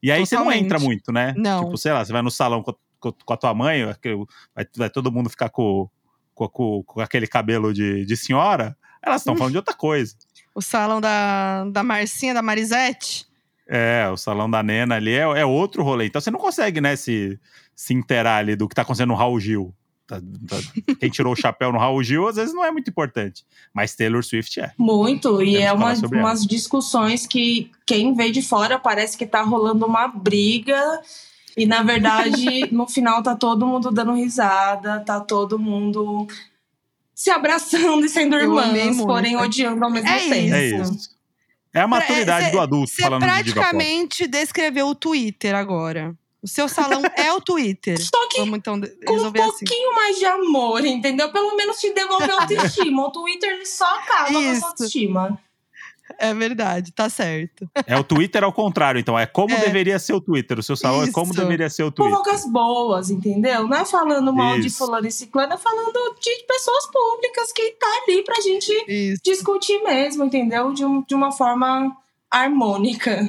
E 0.01 0.11
aí 0.11 0.25
você 0.25 0.35
não 0.35 0.43
Totalmente. 0.45 0.65
entra 0.65 0.79
muito, 0.79 1.11
né? 1.11 1.33
Não. 1.37 1.65
Tipo, 1.65 1.77
sei 1.77 1.91
lá, 1.91 2.03
você 2.05 2.11
vai 2.11 2.21
no 2.21 2.31
salão 2.31 2.61
com, 2.63 2.73
com- 2.99 3.11
com 3.11 3.33
a 3.33 3.37
tua 3.37 3.53
mãe, 3.53 3.83
vai, 3.85 4.67
vai 4.75 4.89
todo 4.89 5.11
mundo 5.11 5.29
ficar 5.29 5.49
com, 5.49 5.89
com, 6.35 6.83
aquele 6.99 7.27
cabelo 7.27 7.73
de, 7.73 8.05
de 8.05 8.17
senhora, 8.17 8.75
elas 9.01 9.21
estão 9.21 9.35
falando 9.35 9.51
de 9.53 9.57
outra 9.57 9.73
coisa. 9.75 10.15
O 10.53 10.61
salão 10.61 11.01
da, 11.01 11.65
da 11.65 11.83
Marcinha, 11.83 12.33
da 12.33 12.41
Marisete. 12.41 13.25
É, 13.67 14.07
o 14.11 14.17
salão 14.17 14.49
da 14.49 14.61
Nena 14.61 14.95
ali 14.95 15.13
é, 15.13 15.21
é 15.21 15.45
outro 15.45 15.81
rolê. 15.83 16.05
Então 16.05 16.19
você 16.21 16.29
não 16.29 16.39
consegue, 16.39 16.81
né, 16.81 16.95
se, 16.95 17.39
se 17.75 17.93
inteirar 17.93 18.37
ali 18.37 18.55
do 18.55 18.67
que 18.67 18.75
tá 18.75 18.81
acontecendo 18.81 19.09
no 19.09 19.15
Raul 19.15 19.39
Gil. 19.39 19.73
Tá- 20.19 20.21
tá- 20.47 20.95
quem 20.99 21.09
tirou 21.09 21.33
o 21.33 21.35
chapéu 21.35 21.71
no 21.71 21.77
Raul 21.79 22.03
Gil, 22.03 22.27
às 22.27 22.35
vezes 22.35 22.53
não 22.53 22.63
é 22.65 22.71
muito 22.71 22.89
importante. 22.89 23.43
Mas 23.73 23.95
Taylor 23.95 24.23
Swift 24.23 24.59
é. 24.59 24.71
Muito, 24.77 25.41
e 25.41 25.57
é 25.57 25.71
uma, 25.73 25.93
umas 26.11 26.45
discussões 26.45 27.25
que 27.27 27.71
quem 27.85 28.13
vê 28.13 28.31
de 28.31 28.41
fora 28.41 28.77
parece 28.79 29.17
que 29.17 29.25
tá 29.25 29.41
rolando 29.41 29.85
uma 29.85 30.07
briga. 30.07 30.99
E 31.57 31.65
na 31.65 31.83
verdade, 31.83 32.67
no 32.71 32.87
final 32.87 33.21
tá 33.21 33.35
todo 33.35 33.65
mundo 33.67 33.91
dando 33.91 34.13
risada, 34.13 34.99
tá 35.01 35.19
todo 35.19 35.59
mundo 35.59 36.27
se 37.13 37.29
abraçando 37.29 38.05
e 38.05 38.09
sendo 38.09 38.35
Eu 38.35 38.51
muito. 38.51 39.05
porém 39.05 39.35
odiando 39.37 39.83
ao 39.83 39.91
mesmo 39.91 40.07
É 40.09 40.17
tempo. 40.19 40.33
isso. 40.35 40.55
É 40.55 40.67
isso. 40.67 41.09
É 41.73 41.79
a 41.81 41.87
maturidade 41.87 42.45
cê- 42.47 42.51
do 42.51 42.59
adulto 42.59 42.89
Você 42.91 43.01
falando 43.01 43.21
de 43.21 43.27
pop. 43.27 43.43
praticamente 43.53 44.27
descreveu 44.27 44.87
o 44.87 44.95
Twitter 44.95 45.55
agora. 45.55 46.13
O 46.43 46.47
seu 46.47 46.67
salão 46.67 47.01
é 47.15 47.31
o 47.33 47.39
Twitter. 47.39 47.97
Só 48.01 48.27
que 48.29 48.39
Vamos 48.39 48.57
então 48.57 48.79
de- 48.79 48.87
com 49.05 49.13
um 49.13 49.25
assim. 49.27 49.31
pouquinho 49.33 49.93
mais 49.95 50.17
de 50.17 50.25
amor, 50.25 50.83
entendeu? 50.85 51.31
Pelo 51.31 51.55
menos 51.55 51.77
te 51.77 51.93
devolve 51.93 52.29
a 52.31 52.33
autoestima. 52.41 53.07
o 53.07 53.11
Twitter 53.11 53.61
só 53.67 53.85
acaba 53.85 54.31
com 54.31 54.37
a 54.37 54.41
Isso. 54.41 54.65
autoestima. 54.65 55.39
É 56.19 56.33
verdade, 56.33 56.91
tá 56.91 57.09
certo. 57.09 57.69
É 57.87 57.95
o 57.97 58.03
Twitter 58.03 58.43
ao 58.43 58.51
contrário, 58.51 58.99
então. 58.99 59.17
É 59.17 59.25
como 59.25 59.53
É. 59.53 59.59
deveria 59.61 59.97
ser 59.97 60.11
o 60.13 60.19
Twitter. 60.19 60.59
O 60.59 60.63
seu 60.63 60.75
salão 60.75 61.03
é 61.03 61.11
como 61.11 61.31
Isso. 61.31 61.39
deveria 61.39 61.69
ser 61.69 61.83
o 61.83 61.91
Twitter. 61.91 62.13
Poucas 62.13 62.45
boas, 62.45 63.09
entendeu? 63.09 63.65
Não 63.65 63.77
é 63.77 63.85
falando 63.85 64.33
mal 64.33 64.59
de 64.59 64.67
Isso. 64.67 64.79
fulano 64.79 65.07
e 65.07 65.11
ciclano, 65.11 65.53
é 65.53 65.57
falando 65.57 66.15
de 66.19 66.43
pessoas 66.45 66.85
públicas 66.91 67.53
que 67.53 67.71
tá 67.79 67.87
ali 68.03 68.23
pra 68.25 68.35
gente 68.41 68.71
Isso. 68.89 69.21
discutir 69.23 69.81
mesmo, 69.83 70.25
entendeu? 70.25 70.73
De, 70.73 70.83
um- 70.83 71.01
de 71.01 71.15
uma 71.15 71.31
forma 71.31 71.95
harmônica. 72.29 73.25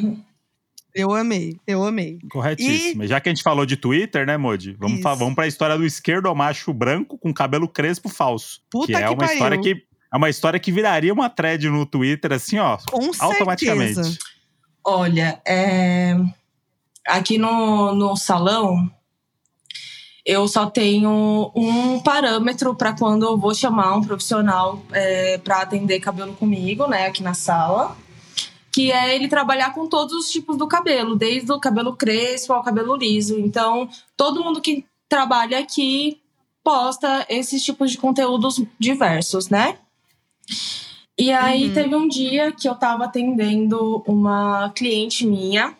Eu 0.95 1.15
amei, 1.15 1.57
eu 1.67 1.83
amei. 1.85 2.19
Corretíssimo. 2.31 3.07
Já 3.07 3.19
que 3.21 3.29
a 3.29 3.33
gente 3.33 3.43
falou 3.43 3.65
de 3.65 3.77
Twitter, 3.77 4.27
né, 4.27 4.37
Modi? 4.37 4.77
Vamos, 4.79 4.95
Isso. 4.99 5.03
fa- 5.03 5.15
vamos 5.15 5.35
pra 5.35 5.47
história 5.47 5.77
do 5.79 5.87
esquerdo 5.87 6.35
macho 6.35 6.73
branco 6.73 7.17
com 7.17 7.33
cabelo 7.33 7.67
crespo 7.67 8.09
falso. 8.11 8.61
Puta 8.71 8.87
que 8.89 8.95
é 8.95 8.99
que 9.03 9.09
uma 9.09 9.17
pariu. 9.17 9.33
história 9.33 9.59
que 9.61 9.71
é 10.13 10.17
uma 10.17 10.29
história 10.29 10.61
que 10.61 10.71
viraria 10.71 11.13
uma 11.13 11.31
thread 11.31 11.67
no 11.71 11.87
Twitter, 11.87 12.33
assim, 12.33 12.59
ó, 12.59 12.77
Com 12.91 13.11
automaticamente. 13.19 13.95
certeza. 13.95 14.19
Olha, 14.85 15.41
é, 15.47 16.15
aqui 17.07 17.39
no, 17.39 17.95
no 17.95 18.15
salão, 18.15 18.91
eu 20.27 20.47
só 20.47 20.67
tenho 20.67 21.51
um 21.57 22.01
parâmetro 22.01 22.75
para 22.75 22.93
quando 22.93 23.25
eu 23.25 23.39
vou 23.39 23.55
chamar 23.55 23.97
um 23.97 24.03
profissional 24.05 24.83
é, 24.93 25.39
para 25.39 25.63
atender 25.63 25.99
cabelo 26.01 26.35
comigo, 26.35 26.87
né, 26.87 27.07
aqui 27.07 27.23
na 27.23 27.33
sala. 27.33 27.97
Que 28.73 28.91
é 28.91 29.15
ele 29.15 29.29
trabalhar 29.29 29.75
com 29.75 29.87
todos 29.87 30.15
os 30.15 30.31
tipos 30.31 30.57
do 30.57 30.67
cabelo, 30.67 31.15
desde 31.15 31.53
o 31.53 31.61
cabelo 31.61 31.95
crespo 31.95 32.53
ao 32.55 32.63
cabelo 32.63 32.97
liso. 32.97 33.39
Então, 33.39 33.89
todo 34.17 34.43
mundo 34.43 34.61
que 34.61 34.85
trabalha 35.09 35.59
aqui 35.59 36.21
posta 36.65 37.27
esses 37.29 37.63
tipos 37.63 37.91
de 37.91 37.99
conteúdos 37.99 38.63
diversos, 38.79 39.49
né? 39.51 39.77
E 41.19 41.31
aí 41.31 41.69
Uhum. 41.69 41.75
teve 41.75 41.95
um 41.95 42.09
dia 42.09 42.51
que 42.53 42.67
eu 42.69 42.75
tava 42.75 43.05
atendendo 43.05 44.03
uma 44.07 44.71
cliente 44.75 45.27
minha 45.27 45.77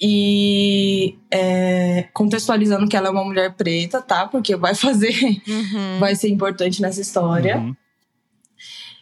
e 0.00 1.16
é, 1.30 2.08
contextualizando 2.12 2.88
que 2.88 2.96
ela 2.96 3.08
é 3.08 3.10
uma 3.10 3.24
mulher 3.24 3.54
preta, 3.54 4.02
tá? 4.02 4.26
Porque 4.26 4.56
vai 4.56 4.74
fazer, 4.74 5.14
Uhum. 5.46 5.98
vai 6.00 6.14
ser 6.14 6.28
importante 6.28 6.82
nessa 6.82 7.00
história. 7.00 7.58
Uhum. 7.58 7.76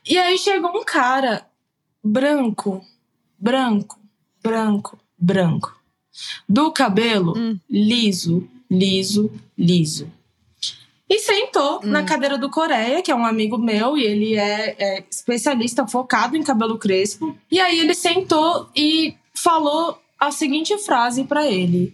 E 0.07 0.19
aí 0.19 0.37
chegou 0.39 0.71
um 0.79 0.85
cara 0.85 1.47
branco, 2.05 2.85
branco, 3.39 3.99
branco, 4.43 4.99
branco, 5.19 5.75
do 6.49 6.71
cabelo 6.71 7.33
Hum. 7.37 7.59
liso, 7.69 8.47
liso, 8.71 9.31
liso. 9.57 10.13
E 11.09 11.19
sentou 11.19 11.79
Hum. 11.83 11.87
na 11.89 12.03
cadeira 12.05 12.37
do 12.39 12.51
Coreia, 12.51 13.03
que 13.03 13.11
é 13.11 13.15
um 13.15 13.25
amigo 13.25 13.57
meu, 13.59 13.97
e 13.97 14.03
ele 14.05 14.37
é, 14.37 14.75
é 14.79 15.05
especialista 15.11 15.87
focado 15.87 16.37
em 16.37 16.43
cabelo 16.43 16.79
crespo. 16.79 17.37
E 17.51 17.59
aí 17.61 17.79
ele 17.79 17.95
sentou 17.95 18.69
e 18.77 19.15
falou 19.35 19.99
a 20.19 20.31
seguinte 20.31 20.77
frase 20.79 21.25
pra 21.25 21.47
ele. 21.47 21.93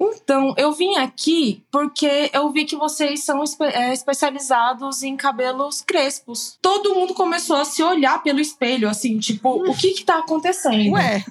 Então, 0.00 0.54
eu 0.58 0.72
vim 0.72 0.96
aqui 0.96 1.64
porque 1.70 2.30
eu 2.32 2.50
vi 2.50 2.64
que 2.64 2.76
vocês 2.76 3.24
são 3.24 3.42
espe- 3.44 3.64
é, 3.64 3.92
especializados 3.92 5.02
em 5.02 5.16
cabelos 5.16 5.82
crespos. 5.82 6.58
Todo 6.60 6.94
mundo 6.94 7.14
começou 7.14 7.56
a 7.56 7.64
se 7.64 7.82
olhar 7.82 8.22
pelo 8.22 8.40
espelho, 8.40 8.88
assim, 8.88 9.18
tipo, 9.18 9.50
o 9.50 9.74
que 9.74 9.92
que 9.92 10.04
tá 10.04 10.18
acontecendo? 10.18 10.92
Ué, 10.92 11.24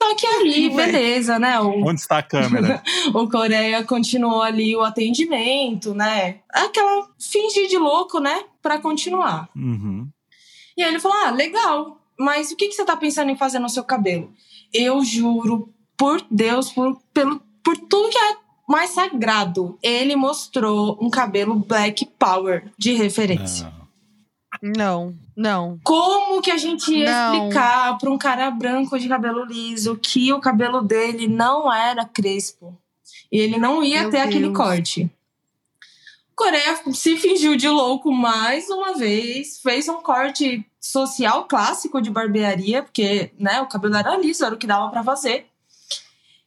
Só 0.00 0.14
que 0.16 0.26
ali, 0.26 0.68
Ué. 0.68 0.74
beleza, 0.86 1.38
né? 1.38 1.60
O, 1.60 1.86
Onde 1.86 2.00
está 2.00 2.18
a 2.18 2.22
câmera? 2.22 2.82
o 3.14 3.28
Coreia 3.28 3.84
continuou 3.84 4.42
ali 4.42 4.74
o 4.76 4.82
atendimento, 4.82 5.94
né? 5.94 6.40
Aquela 6.52 7.08
fingir 7.20 7.68
de 7.68 7.78
louco, 7.78 8.18
né? 8.20 8.44
Pra 8.60 8.78
continuar. 8.80 9.48
Uhum. 9.56 10.08
E 10.76 10.82
aí 10.82 10.90
ele 10.90 11.00
falou: 11.00 11.16
Ah, 11.24 11.30
legal, 11.30 12.00
mas 12.18 12.50
o 12.50 12.56
que, 12.56 12.68
que 12.68 12.74
você 12.74 12.84
tá 12.84 12.96
pensando 12.96 13.30
em 13.30 13.36
fazer 13.36 13.58
no 13.60 13.68
seu 13.68 13.82
cabelo? 13.84 14.32
Eu 14.72 15.02
juro, 15.04 15.72
por 15.96 16.20
Deus, 16.30 16.70
por, 16.70 17.00
pelo, 17.12 17.40
por 17.62 17.76
tudo 17.76 18.10
que 18.10 18.18
é 18.18 18.36
mais 18.68 18.90
sagrado, 18.90 19.78
ele 19.82 20.14
mostrou 20.14 20.98
um 21.00 21.08
cabelo 21.08 21.54
Black 21.54 22.04
Power 22.18 22.70
de 22.76 22.92
referência. 22.92 23.72
Não. 24.62 25.14
não. 25.36 25.78
Como 25.84 26.40
que 26.42 26.50
a 26.50 26.56
gente 26.56 26.92
ia 26.92 27.10
Não. 27.10 27.34
explicar 27.34 27.96
pra 27.98 28.10
um 28.10 28.18
cara 28.18 28.50
branco 28.50 28.98
de 28.98 29.08
cabelo 29.08 29.44
liso 29.44 29.96
que 29.96 30.32
o 30.32 30.40
cabelo 30.40 30.82
dele 30.82 31.28
não 31.28 31.72
era 31.72 32.04
crespo? 32.04 32.76
E 33.30 33.38
ele 33.38 33.58
não 33.58 33.82
ia 33.84 34.02
Meu 34.02 34.10
ter 34.10 34.18
aquele 34.20 34.46
Deus. 34.46 34.56
corte. 34.56 35.10
Coreia 36.34 36.78
se 36.92 37.16
fingiu 37.16 37.56
de 37.56 37.68
louco 37.68 38.12
mais 38.12 38.68
uma 38.70 38.94
vez, 38.94 39.60
fez 39.60 39.88
um 39.88 40.00
corte 40.00 40.64
social 40.80 41.44
clássico 41.44 42.00
de 42.00 42.10
barbearia, 42.10 42.82
porque 42.82 43.32
né, 43.38 43.60
o 43.60 43.66
cabelo 43.66 43.96
era 43.96 44.16
liso, 44.16 44.44
era 44.44 44.54
o 44.54 44.58
que 44.58 44.66
dava 44.66 44.88
pra 44.88 45.02
fazer. 45.02 45.46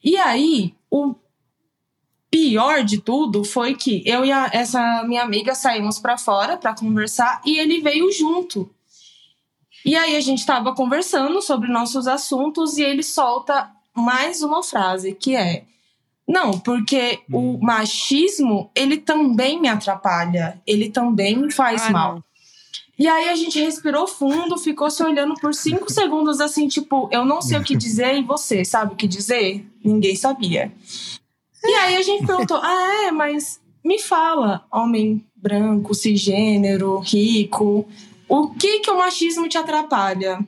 E 0.04 0.18
aí, 0.18 0.74
o 0.92 1.16
pior 2.30 2.84
de 2.84 3.00
tudo 3.02 3.44
foi 3.44 3.76
que 3.76 4.04
eu 4.06 4.24
e 4.24 4.32
a- 4.32 4.50
essa 4.54 5.04
minha 5.04 5.22
amiga 5.24 5.54
saímos 5.56 6.00
pra 6.00 6.18
fora 6.18 6.58
pra 6.58 6.76
conversar 6.76 7.42
e 7.46 7.58
ele 7.58 7.82
veio 7.82 8.12
junto. 8.12 8.70
E 9.84 9.96
aí 9.96 10.16
a 10.16 10.22
gente 10.22 10.46
tava 10.46 10.76
conversando 10.76 11.42
sobre 11.42 11.68
nossos 11.70 12.08
assuntos 12.08 12.78
e 12.78 12.84
ele 12.84 13.02
solta 13.04 13.70
mais 13.96 14.42
uma 14.44 14.62
frase 14.64 15.14
que 15.16 15.36
é: 15.36 15.66
"Não, 16.28 16.60
porque 16.60 17.20
o 17.32 17.58
machismo, 17.62 18.70
ele 18.76 18.98
também 18.98 19.60
me 19.60 19.68
atrapalha, 19.68 20.62
ele 20.68 20.90
também 20.90 21.36
me 21.36 21.52
faz 21.52 21.82
Ah, 21.84 21.90
mal". 21.92 22.16
não. 22.16 22.24
E 22.98 23.08
aí 23.08 23.30
a 23.30 23.36
gente 23.36 23.60
respirou 23.60 24.08
fundo, 24.08 24.58
ficou 24.58 24.90
se 24.90 25.04
olhando 25.04 25.36
por 25.36 25.54
cinco 25.54 25.90
segundos 25.92 26.40
assim, 26.40 26.68
tipo, 26.68 27.10
eu 27.12 27.26
não 27.26 27.42
sei 27.42 27.58
o 27.58 27.64
que 27.64 27.76
dizer 27.76 28.18
e 28.18 28.24
você 28.24 28.64
sabe 28.64 28.94
o 28.94 28.96
que 28.96 29.08
dizer? 29.08 29.66
Ninguém 29.84 30.16
sabia. 30.16 30.72
E 31.64 31.74
aí 31.76 31.96
a 31.96 32.02
gente 32.02 32.26
perguntou: 32.26 32.58
"Ah, 32.58 33.06
é, 33.08 33.12
mas 33.12 33.60
me 33.84 34.00
fala, 34.00 34.66
homem 34.72 35.26
branco, 35.36 35.94
cisgênero, 35.94 37.00
rico, 37.00 37.88
o 38.28 38.50
que 38.50 38.80
que 38.80 38.92
o 38.92 38.98
machismo 38.98 39.48
te 39.48 39.58
atrapalha?" 39.58 40.40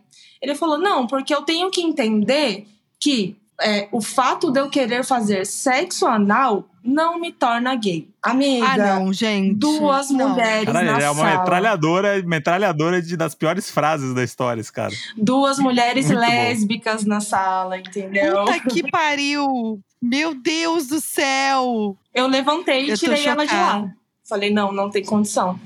Ele 0.42 0.56
falou: 0.56 0.78
"Não, 0.78 1.08
porque 1.08 1.34
eu 1.34 1.44
tenho 1.44 1.72
que 1.72 1.82
entender 1.82 2.68
que 3.00 3.36
é, 3.62 3.88
o 3.92 4.02
fato 4.02 4.52
de 4.52 4.60
eu 4.60 4.70
querer 4.70 5.04
fazer 5.04 5.46
sexo 5.46 6.06
anal 6.06 6.68
não 6.84 7.20
me 7.20 7.32
torna 7.32 7.74
gay. 7.76 8.10
Amiga, 8.22 8.66
Ah, 8.68 8.78
não, 8.78 9.14
gente. 9.14 9.56
duas 9.56 10.10
Não. 10.10 10.30
mulheres 10.30 10.66
Caralho, 10.66 10.92
na 10.92 11.00
é 11.02 11.10
uma 11.10 11.24
sala. 11.26 11.40
metralhadora, 11.40 12.24
metralhadora 12.24 13.02
de, 13.02 13.16
das 13.18 13.34
piores 13.34 13.70
frases 13.72 14.14
da 14.14 14.24
história, 14.24 14.60
esse 14.62 14.72
cara. 14.72 14.94
duas 15.18 15.60
mulheres 15.60 16.08
Muito 16.08 16.20
bom. 16.20 16.28
lésbicas 16.28 17.06
na 17.06 17.20
sala, 17.22 17.78
entendeu? 17.78 18.46
Puta 18.46 18.60
que 18.60 18.84
pariu! 18.92 19.80
Meu 20.02 20.36
Deus 20.36 20.88
do 20.88 21.00
céu! 21.00 21.96
Eu 22.14 22.28
levantei 22.28 22.86
e 22.86 22.90
Eu 22.90 22.98
tirei 22.98 23.26
ela 23.26 23.46
de 23.46 23.54
lá. 23.54 23.90
Falei, 24.28 24.50
não, 24.52 24.72
não 24.72 24.90
tem 24.90 25.04
condição. 25.04 25.60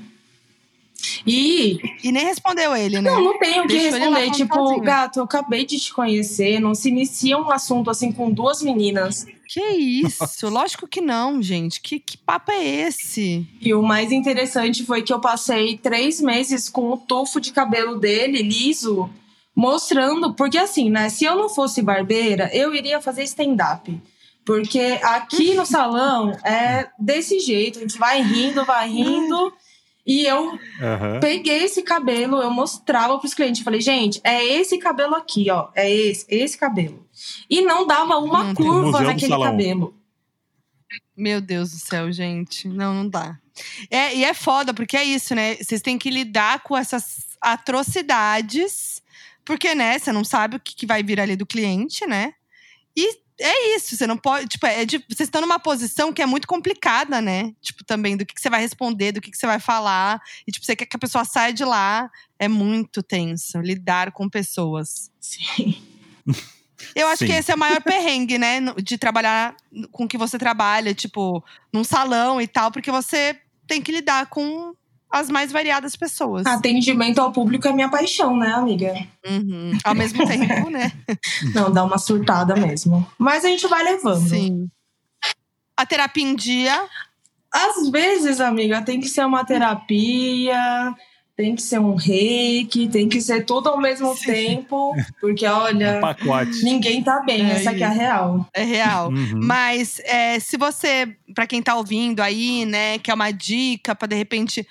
E 1.26 1.78
E 2.02 2.12
nem 2.12 2.24
respondeu 2.24 2.74
ele, 2.74 3.00
né? 3.00 3.10
não, 3.10 3.22
não 3.22 3.38
tenho 3.38 3.64
o 3.64 3.66
que 3.66 3.76
responder. 3.76 4.30
Tipo, 4.32 4.54
sozinho. 4.54 4.80
gato, 4.80 5.18
eu 5.18 5.24
acabei 5.24 5.64
de 5.64 5.78
te 5.78 5.92
conhecer. 5.92 6.60
Não 6.60 6.74
se 6.74 6.88
inicia 6.88 7.38
um 7.38 7.50
assunto 7.50 7.90
assim 7.90 8.12
com 8.12 8.30
duas 8.30 8.62
meninas. 8.62 9.26
Que 9.48 9.60
isso? 9.60 10.48
Lógico 10.48 10.86
que 10.86 11.00
não, 11.00 11.42
gente. 11.42 11.80
Que, 11.80 11.98
que 11.98 12.18
papo 12.18 12.50
é 12.50 12.64
esse? 12.64 13.46
E 13.60 13.72
o 13.72 13.82
mais 13.82 14.12
interessante 14.12 14.84
foi 14.84 15.02
que 15.02 15.12
eu 15.12 15.20
passei 15.20 15.78
três 15.78 16.20
meses 16.20 16.68
com 16.68 16.92
o 16.92 16.98
tufo 16.98 17.40
de 17.40 17.52
cabelo 17.52 17.98
dele, 17.98 18.42
liso, 18.42 19.08
mostrando. 19.56 20.34
Porque 20.34 20.58
assim, 20.58 20.90
né? 20.90 21.08
Se 21.08 21.24
eu 21.24 21.34
não 21.34 21.48
fosse 21.48 21.80
barbeira, 21.80 22.50
eu 22.52 22.74
iria 22.74 23.00
fazer 23.00 23.22
stand-up. 23.22 23.98
Porque 24.44 24.98
aqui 25.02 25.54
no 25.54 25.64
salão 25.66 26.32
é 26.44 26.88
desse 26.98 27.38
jeito, 27.40 27.78
a 27.78 27.82
gente 27.82 27.98
vai 27.98 28.20
rindo, 28.22 28.64
vai 28.64 28.88
rindo. 28.88 29.52
E 30.08 30.24
eu 30.24 30.58
Aham. 30.80 31.20
peguei 31.20 31.64
esse 31.64 31.82
cabelo, 31.82 32.40
eu 32.40 32.50
mostrava 32.50 33.18
pros 33.18 33.34
clientes. 33.34 33.62
Falei, 33.62 33.82
gente, 33.82 34.18
é 34.24 34.42
esse 34.42 34.78
cabelo 34.78 35.14
aqui, 35.14 35.50
ó. 35.50 35.68
É 35.74 35.94
esse, 35.94 36.24
esse 36.30 36.56
cabelo. 36.56 37.06
E 37.50 37.60
não 37.60 37.86
dava 37.86 38.16
uma 38.16 38.46
tem. 38.46 38.54
curva 38.54 39.02
naquele 39.02 39.38
cabelo. 39.38 39.94
Meu 41.14 41.42
Deus 41.42 41.72
do 41.72 41.76
céu, 41.76 42.10
gente. 42.10 42.66
Não, 42.66 42.94
não 42.94 43.06
dá. 43.06 43.38
É, 43.90 44.16
e 44.16 44.24
é 44.24 44.32
foda, 44.32 44.72
porque 44.72 44.96
é 44.96 45.04
isso, 45.04 45.34
né? 45.34 45.56
Vocês 45.56 45.82
têm 45.82 45.98
que 45.98 46.08
lidar 46.08 46.62
com 46.62 46.74
essas 46.74 47.36
atrocidades, 47.38 49.02
porque, 49.44 49.74
né, 49.74 49.98
você 49.98 50.10
não 50.10 50.24
sabe 50.24 50.56
o 50.56 50.60
que, 50.60 50.74
que 50.74 50.86
vai 50.86 51.02
vir 51.02 51.20
ali 51.20 51.36
do 51.36 51.44
cliente, 51.44 52.06
né? 52.06 52.32
E 52.96 53.18
é 53.40 53.76
isso, 53.76 53.96
você 53.96 54.06
não 54.06 54.16
pode. 54.16 54.48
Tipo, 54.48 54.66
é 54.66 54.84
de, 54.84 54.98
vocês 54.98 55.26
estão 55.28 55.40
numa 55.40 55.58
posição 55.58 56.12
que 56.12 56.20
é 56.20 56.26
muito 56.26 56.48
complicada, 56.48 57.20
né? 57.20 57.52
Tipo, 57.60 57.84
também 57.84 58.16
do 58.16 58.26
que, 58.26 58.34
que 58.34 58.40
você 58.40 58.50
vai 58.50 58.60
responder, 58.60 59.12
do 59.12 59.20
que, 59.20 59.30
que 59.30 59.38
você 59.38 59.46
vai 59.46 59.60
falar. 59.60 60.20
E, 60.46 60.52
tipo, 60.52 60.66
você 60.66 60.74
quer 60.74 60.86
que 60.86 60.96
a 60.96 61.00
pessoa 61.00 61.24
saia 61.24 61.52
de 61.52 61.64
lá. 61.64 62.10
É 62.38 62.48
muito 62.48 63.02
tenso 63.02 63.60
lidar 63.60 64.12
com 64.12 64.28
pessoas. 64.28 65.10
Sim. 65.20 65.82
Eu 66.94 67.08
acho 67.08 67.18
Sim. 67.18 67.26
que 67.26 67.32
esse 67.32 67.50
é 67.50 67.54
o 67.54 67.58
maior 67.58 67.82
perrengue, 67.82 68.38
né? 68.38 68.60
De 68.82 68.98
trabalhar 68.98 69.56
com 69.90 70.04
o 70.04 70.08
que 70.08 70.18
você 70.18 70.38
trabalha, 70.38 70.94
tipo, 70.94 71.44
num 71.72 71.84
salão 71.84 72.40
e 72.40 72.46
tal, 72.46 72.70
porque 72.70 72.90
você 72.90 73.40
tem 73.66 73.82
que 73.82 73.92
lidar 73.92 74.26
com 74.26 74.74
as 75.10 75.30
mais 75.30 75.50
variadas 75.50 75.96
pessoas. 75.96 76.46
Atendimento 76.46 77.18
ao 77.18 77.32
público 77.32 77.66
é 77.66 77.72
minha 77.72 77.88
paixão, 77.88 78.36
né, 78.36 78.52
amiga? 78.52 78.94
Uhum. 79.26 79.76
Ao 79.82 79.94
mesmo 79.94 80.24
tempo, 80.28 80.68
né? 80.70 80.92
Não, 81.54 81.70
dá 81.70 81.82
uma 81.84 81.98
surtada 81.98 82.54
mesmo. 82.54 83.06
Mas 83.18 83.44
a 83.44 83.48
gente 83.48 83.66
vai 83.66 83.82
levando. 83.82 84.28
Sim. 84.28 84.68
A 85.76 85.86
terapia 85.86 86.24
em 86.24 86.34
dia. 86.34 86.84
Às 87.52 87.88
vezes, 87.90 88.40
amiga, 88.40 88.82
tem 88.82 89.00
que 89.00 89.08
ser 89.08 89.24
uma 89.24 89.44
terapia, 89.44 90.94
tem 91.34 91.54
que 91.54 91.62
ser 91.62 91.78
um 91.78 91.94
reiki, 91.94 92.88
tem 92.88 93.08
que 93.08 93.20
ser 93.20 93.44
tudo 93.46 93.68
ao 93.68 93.80
mesmo 93.80 94.14
Sim. 94.16 94.26
tempo. 94.26 94.94
Porque, 95.20 95.46
olha, 95.46 95.98
Pacote. 96.02 96.62
ninguém 96.64 97.02
tá 97.02 97.20
bem, 97.20 97.48
É 97.48 97.52
essa 97.54 97.70
aqui 97.70 97.82
é 97.82 97.86
a 97.86 97.90
real. 97.90 98.46
É 98.52 98.64
real. 98.64 99.08
Uhum. 99.08 99.40
Mas 99.42 100.00
é, 100.04 100.38
se 100.40 100.56
você, 100.58 101.16
pra 101.34 101.46
quem 101.46 101.62
tá 101.62 101.74
ouvindo 101.76 102.20
aí, 102.20 102.66
né, 102.66 102.98
quer 102.98 103.14
uma 103.14 103.30
dica 103.30 103.94
pra 103.94 104.08
de 104.08 104.16
repente 104.16 104.66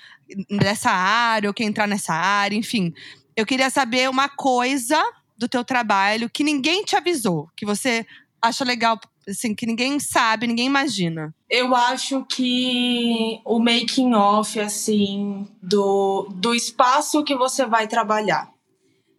dessa 0.50 0.90
área 0.90 1.48
ou 1.48 1.54
quer 1.54 1.64
entrar 1.64 1.86
nessa 1.86 2.12
área, 2.14 2.56
enfim, 2.56 2.92
eu 3.36 3.46
queria 3.46 3.70
saber 3.70 4.08
uma 4.10 4.28
coisa 4.28 5.02
do 5.36 5.48
teu 5.48 5.64
trabalho 5.64 6.28
que 6.28 6.42
ninguém 6.42 6.82
te 6.84 6.96
avisou, 6.96 7.48
que 7.56 7.64
você 7.64 8.04
acha 8.42 8.64
legal, 8.64 8.98
assim, 9.28 9.54
que 9.54 9.66
ninguém 9.66 9.98
sabe, 10.00 10.46
ninguém 10.46 10.66
imagina. 10.66 11.34
Eu 11.48 11.74
acho 11.74 12.24
que 12.24 13.40
o 13.44 13.58
making 13.58 14.14
off, 14.14 14.58
assim, 14.60 15.46
do, 15.62 16.28
do 16.34 16.54
espaço 16.54 17.22
que 17.24 17.34
você 17.36 17.64
vai 17.66 17.86
trabalhar. 17.86 18.50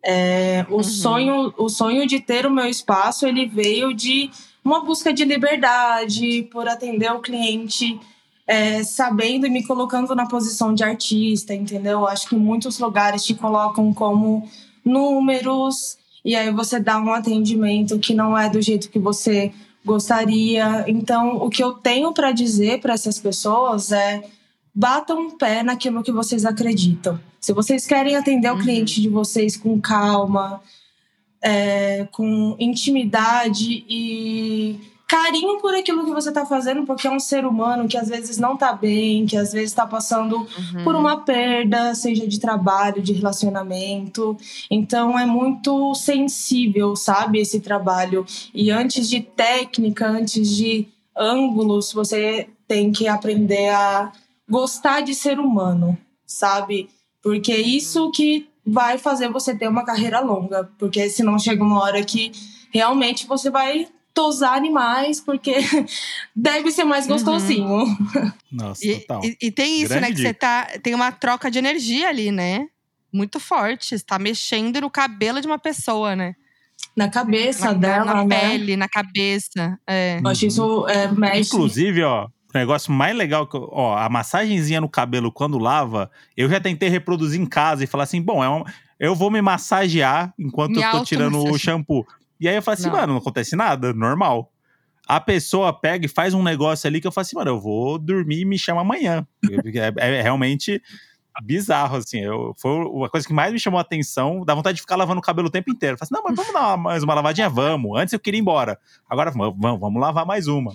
É, 0.03 0.65
o, 0.69 0.77
Uhum. 0.77 0.83
sonho, 0.83 1.53
o 1.57 1.67
sonho 1.69 2.07
de 2.07 2.19
ter 2.19 2.45
o 2.45 2.51
meu 2.51 2.65
espaço, 2.67 3.25
ele 3.25 3.45
veio 3.45 3.93
de 3.93 4.29
uma 4.63 4.83
busca 4.83 5.11
de 5.13 5.25
liberdade, 5.25 6.43
por 6.51 6.67
atender 6.67 7.11
o 7.11 7.19
cliente, 7.21 7.99
é, 8.49 8.83
sabendo 8.83 9.45
e 9.45 9.49
me 9.51 9.63
colocando 9.63 10.15
na 10.15 10.25
posição 10.25 10.73
de 10.73 10.83
artista, 10.83 11.53
entendeu? 11.53 12.07
Acho 12.07 12.27
que 12.27 12.35
muitos 12.35 12.79
lugares 12.79 13.23
te 13.23 13.35
colocam 13.35 13.93
como 13.93 14.49
números, 14.83 15.99
e 16.25 16.35
aí 16.35 16.51
você 16.51 16.79
dá 16.79 16.99
um 16.99 17.13
atendimento 17.13 17.99
que 17.99 18.15
não 18.15 18.35
é 18.35 18.49
do 18.49 18.59
jeito 18.59 18.89
que 18.89 18.97
você 18.97 19.51
gostaria. 19.85 20.83
Então, 20.87 21.37
o 21.37 21.47
que 21.47 21.63
eu 21.63 21.73
tenho 21.73 22.11
para 22.11 22.31
dizer 22.31 22.79
para 22.81 22.95
essas 22.95 23.19
pessoas 23.19 23.91
é 23.91 24.23
batam 24.73 25.27
um 25.27 25.37
pé 25.37 25.61
naquilo 25.61 26.01
que 26.01 26.11
vocês 26.11 26.43
acreditam. 26.43 27.19
Se 27.39 27.53
vocês 27.53 27.85
querem 27.85 28.15
atender 28.15 28.49
o 28.49 28.55
Uhum. 28.55 28.61
cliente 28.61 28.99
de 28.99 29.09
vocês 29.09 29.55
com 29.55 29.79
calma, 29.79 30.59
é, 31.39 32.07
com 32.11 32.55
intimidade 32.59 33.85
e 33.87 34.79
carinho 35.09 35.57
por 35.57 35.73
aquilo 35.73 36.05
que 36.05 36.11
você 36.11 36.29
está 36.29 36.45
fazendo, 36.45 36.85
porque 36.85 37.07
é 37.07 37.11
um 37.11 37.19
ser 37.19 37.43
humano 37.43 37.87
que 37.87 37.97
às 37.97 38.07
vezes 38.07 38.37
não 38.37 38.53
está 38.53 38.71
bem, 38.73 39.25
que 39.25 39.35
às 39.35 39.51
vezes 39.51 39.71
está 39.71 39.87
passando 39.87 40.47
por 40.83 40.95
uma 40.95 41.21
perda, 41.21 41.95
seja 41.95 42.27
de 42.27 42.39
trabalho, 42.39 43.01
de 43.01 43.13
relacionamento. 43.13 44.37
Então 44.69 45.17
é 45.17 45.25
muito 45.25 45.95
sensível, 45.95 46.95
sabe, 46.95 47.39
esse 47.39 47.59
trabalho. 47.59 48.23
E 48.53 48.69
antes 48.69 49.09
de 49.09 49.19
técnica, 49.19 50.07
antes 50.07 50.47
de 50.55 50.87
ângulos, 51.17 51.91
você 51.91 52.47
tem 52.67 52.91
que 52.91 53.07
aprender 53.07 53.69
a 53.69 54.11
gostar 54.47 55.01
de 55.01 55.15
ser 55.15 55.39
humano, 55.39 55.97
sabe? 56.23 56.87
Porque 57.23 57.51
é 57.51 57.59
isso 57.59 58.11
que 58.11 58.47
vai 58.63 58.99
fazer 58.99 59.27
você 59.29 59.55
ter 59.55 59.67
uma 59.67 59.83
carreira 59.83 60.19
longa, 60.19 60.69
porque 60.77 61.09
senão 61.09 61.39
chega 61.39 61.63
uma 61.63 61.81
hora 61.81 62.03
que 62.03 62.31
realmente 62.71 63.25
você 63.25 63.49
vai 63.49 63.87
tosar 64.19 64.53
animais, 64.57 65.21
porque 65.21 65.53
deve 66.35 66.71
ser 66.71 66.83
mais 66.83 67.05
Uhum. 67.05 67.13
gostosinho. 67.13 67.85
Nossa, 68.51 68.85
E, 68.85 68.99
total. 68.99 69.21
e- 69.23 69.37
e 69.41 69.51
tem 69.51 69.79
isso, 69.81 69.89
Grande 69.89 70.09
né? 70.09 70.11
Que 70.15 70.21
você 70.21 70.33
tá. 70.33 70.67
Tem 70.83 70.93
uma 70.93 71.11
troca 71.11 71.49
de 71.49 71.57
energia 71.57 72.09
ali, 72.09 72.31
né? 72.31 72.67
Muito 73.13 73.39
forte. 73.39 73.97
Você 73.97 74.03
tá 74.05 74.19
mexendo 74.19 74.81
no 74.81 74.89
cabelo 74.89 75.39
de 75.39 75.47
uma 75.47 75.57
pessoa, 75.57 76.15
né? 76.15 76.35
Na 76.95 77.07
cabeça 77.09 77.67
Na, 77.67 77.73
dela, 77.73 78.05
na 78.13 78.25
né? 78.25 78.39
pele, 78.49 78.75
na 78.75 78.87
cabeça. 78.89 79.79
É. 79.87 80.19
Eu 80.21 80.27
acho 80.27 80.45
isso 80.45 80.87
é, 80.87 81.07
mexe. 81.11 81.55
Inclusive, 81.55 82.03
ó, 82.03 82.25
o 82.25 82.57
negócio 82.57 82.91
mais 82.91 83.15
legal 83.15 83.47
que 83.47 83.55
eu- 83.55 83.69
ó, 83.71 83.97
a 83.97 84.09
massagenzinha 84.09 84.81
no 84.81 84.89
cabelo 84.89 85.31
quando 85.31 85.57
lava, 85.57 86.11
eu 86.35 86.49
já 86.49 86.59
tentei 86.59 86.89
reproduzir 86.89 87.39
em 87.39 87.45
casa 87.45 87.83
e 87.83 87.87
falar 87.87 88.03
assim, 88.03 88.21
bom, 88.21 88.43
é 88.43 88.49
uma- 88.49 88.65
eu 88.99 89.15
vou 89.15 89.31
me 89.31 89.41
massagear 89.41 90.33
enquanto 90.37 90.75
Me 90.75 90.83
eu 90.83 90.91
tô 90.91 91.03
tirando 91.05 91.37
o 91.41 91.57
shampoo. 91.57 92.05
E 92.39 92.47
aí 92.47 92.55
eu 92.55 92.61
falo 92.61 92.73
assim, 92.73 92.87
Não. 92.87 92.93
mano, 92.93 93.13
não 93.13 93.19
acontece 93.19 93.55
nada, 93.55 93.93
normal. 93.93 94.51
A 95.07 95.19
pessoa 95.19 95.73
pega 95.73 96.05
e 96.05 96.09
faz 96.09 96.33
um 96.33 96.43
negócio 96.43 96.87
ali 96.87 97.01
que 97.01 97.07
eu 97.07 97.11
falo 97.11 97.23
assim, 97.23 97.35
mano, 97.35 97.51
eu 97.51 97.59
vou 97.59 97.97
dormir 97.97 98.41
e 98.41 98.45
me 98.45 98.59
chama 98.59 98.81
amanhã. 98.81 99.27
Porque 99.41 99.79
é, 99.79 99.91
é 99.97 100.21
realmente 100.21 100.81
bizarro, 101.41 101.97
assim. 101.97 102.19
Eu, 102.19 102.53
foi 102.57 102.71
uma 102.71 103.09
coisa 103.09 103.25
que 103.25 103.33
mais 103.33 103.51
me 103.51 103.59
chamou 103.59 103.77
a 103.77 103.81
atenção. 103.81 104.43
Dá 104.45 104.53
vontade 104.53 104.75
de 104.75 104.81
ficar 104.81 104.95
lavando 104.95 105.19
o 105.19 105.23
cabelo 105.23 105.47
o 105.47 105.51
tempo 105.51 105.71
inteiro. 105.71 105.95
Eu 105.95 105.97
falo 105.97 106.07
assim, 106.07 106.15
não, 106.15 106.23
mas 106.23 106.35
vamos 106.35 106.53
dar 106.53 106.77
mais 106.77 107.03
uma 107.03 107.13
lavadinha? 107.13 107.49
Vamos. 107.49 107.99
Antes 107.99 108.13
eu 108.13 108.19
queria 108.19 108.37
ir 108.37 108.41
embora. 108.41 108.79
Agora 109.09 109.31
vamos, 109.31 109.79
vamos, 109.79 110.01
lavar 110.01 110.25
mais 110.25 110.47
uma. 110.47 110.71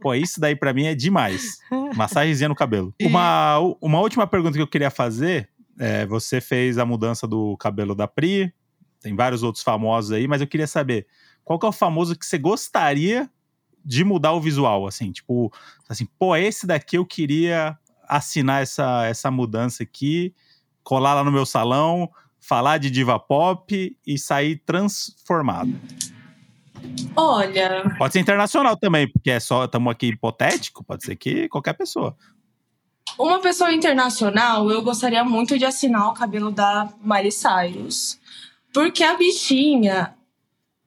Pô, 0.00 0.14
isso 0.14 0.40
daí 0.40 0.56
pra 0.56 0.72
mim 0.72 0.86
é 0.86 0.94
demais. 0.94 1.58
Massagenzinha 1.96 2.48
no 2.48 2.56
cabelo. 2.56 2.92
Uma, 3.02 3.58
uma 3.80 4.00
última 4.00 4.26
pergunta 4.26 4.56
que 4.56 4.62
eu 4.62 4.66
queria 4.66 4.90
fazer. 4.90 5.48
É, 5.78 6.04
você 6.06 6.40
fez 6.40 6.76
a 6.76 6.84
mudança 6.84 7.26
do 7.26 7.56
cabelo 7.56 7.94
da 7.94 8.08
Pri. 8.08 8.52
Tem 9.02 9.14
vários 9.14 9.42
outros 9.42 9.64
famosos 9.64 10.12
aí, 10.12 10.26
mas 10.26 10.40
eu 10.40 10.46
queria 10.46 10.66
saber 10.66 11.06
qual 11.44 11.58
que 11.58 11.66
é 11.66 11.68
o 11.68 11.72
famoso 11.72 12.16
que 12.16 12.24
você 12.24 12.38
gostaria 12.38 13.28
de 13.84 14.04
mudar 14.04 14.32
o 14.32 14.40
visual, 14.40 14.86
assim, 14.86 15.10
tipo, 15.10 15.52
assim, 15.88 16.06
pô, 16.18 16.36
esse 16.36 16.66
daqui 16.66 16.96
eu 16.96 17.04
queria 17.04 17.76
assinar 18.08 18.62
essa, 18.62 19.04
essa 19.06 19.30
mudança 19.30 19.82
aqui, 19.82 20.34
colar 20.84 21.14
lá 21.14 21.24
no 21.24 21.32
meu 21.32 21.44
salão, 21.44 22.08
falar 22.40 22.78
de 22.78 22.90
diva 22.90 23.18
pop 23.18 23.96
e 24.06 24.18
sair 24.18 24.62
transformado. 24.64 25.72
Olha, 27.16 27.94
Pode 27.96 28.12
ser 28.12 28.20
internacional 28.20 28.76
também, 28.76 29.10
porque 29.10 29.30
é 29.30 29.40
só, 29.40 29.64
estamos 29.64 29.90
aqui 29.90 30.06
hipotético, 30.08 30.84
pode 30.84 31.04
ser 31.04 31.16
que 31.16 31.48
qualquer 31.48 31.74
pessoa. 31.74 32.16
uma 33.18 33.40
pessoa 33.40 33.72
internacional, 33.72 34.70
eu 34.70 34.82
gostaria 34.82 35.24
muito 35.24 35.58
de 35.58 35.64
assinar 35.64 36.08
o 36.08 36.14
cabelo 36.14 36.50
da 36.50 36.88
Miley 37.00 37.32
Cyrus. 37.32 38.20
Porque 38.72 39.04
a 39.04 39.16
bichinha, 39.16 40.14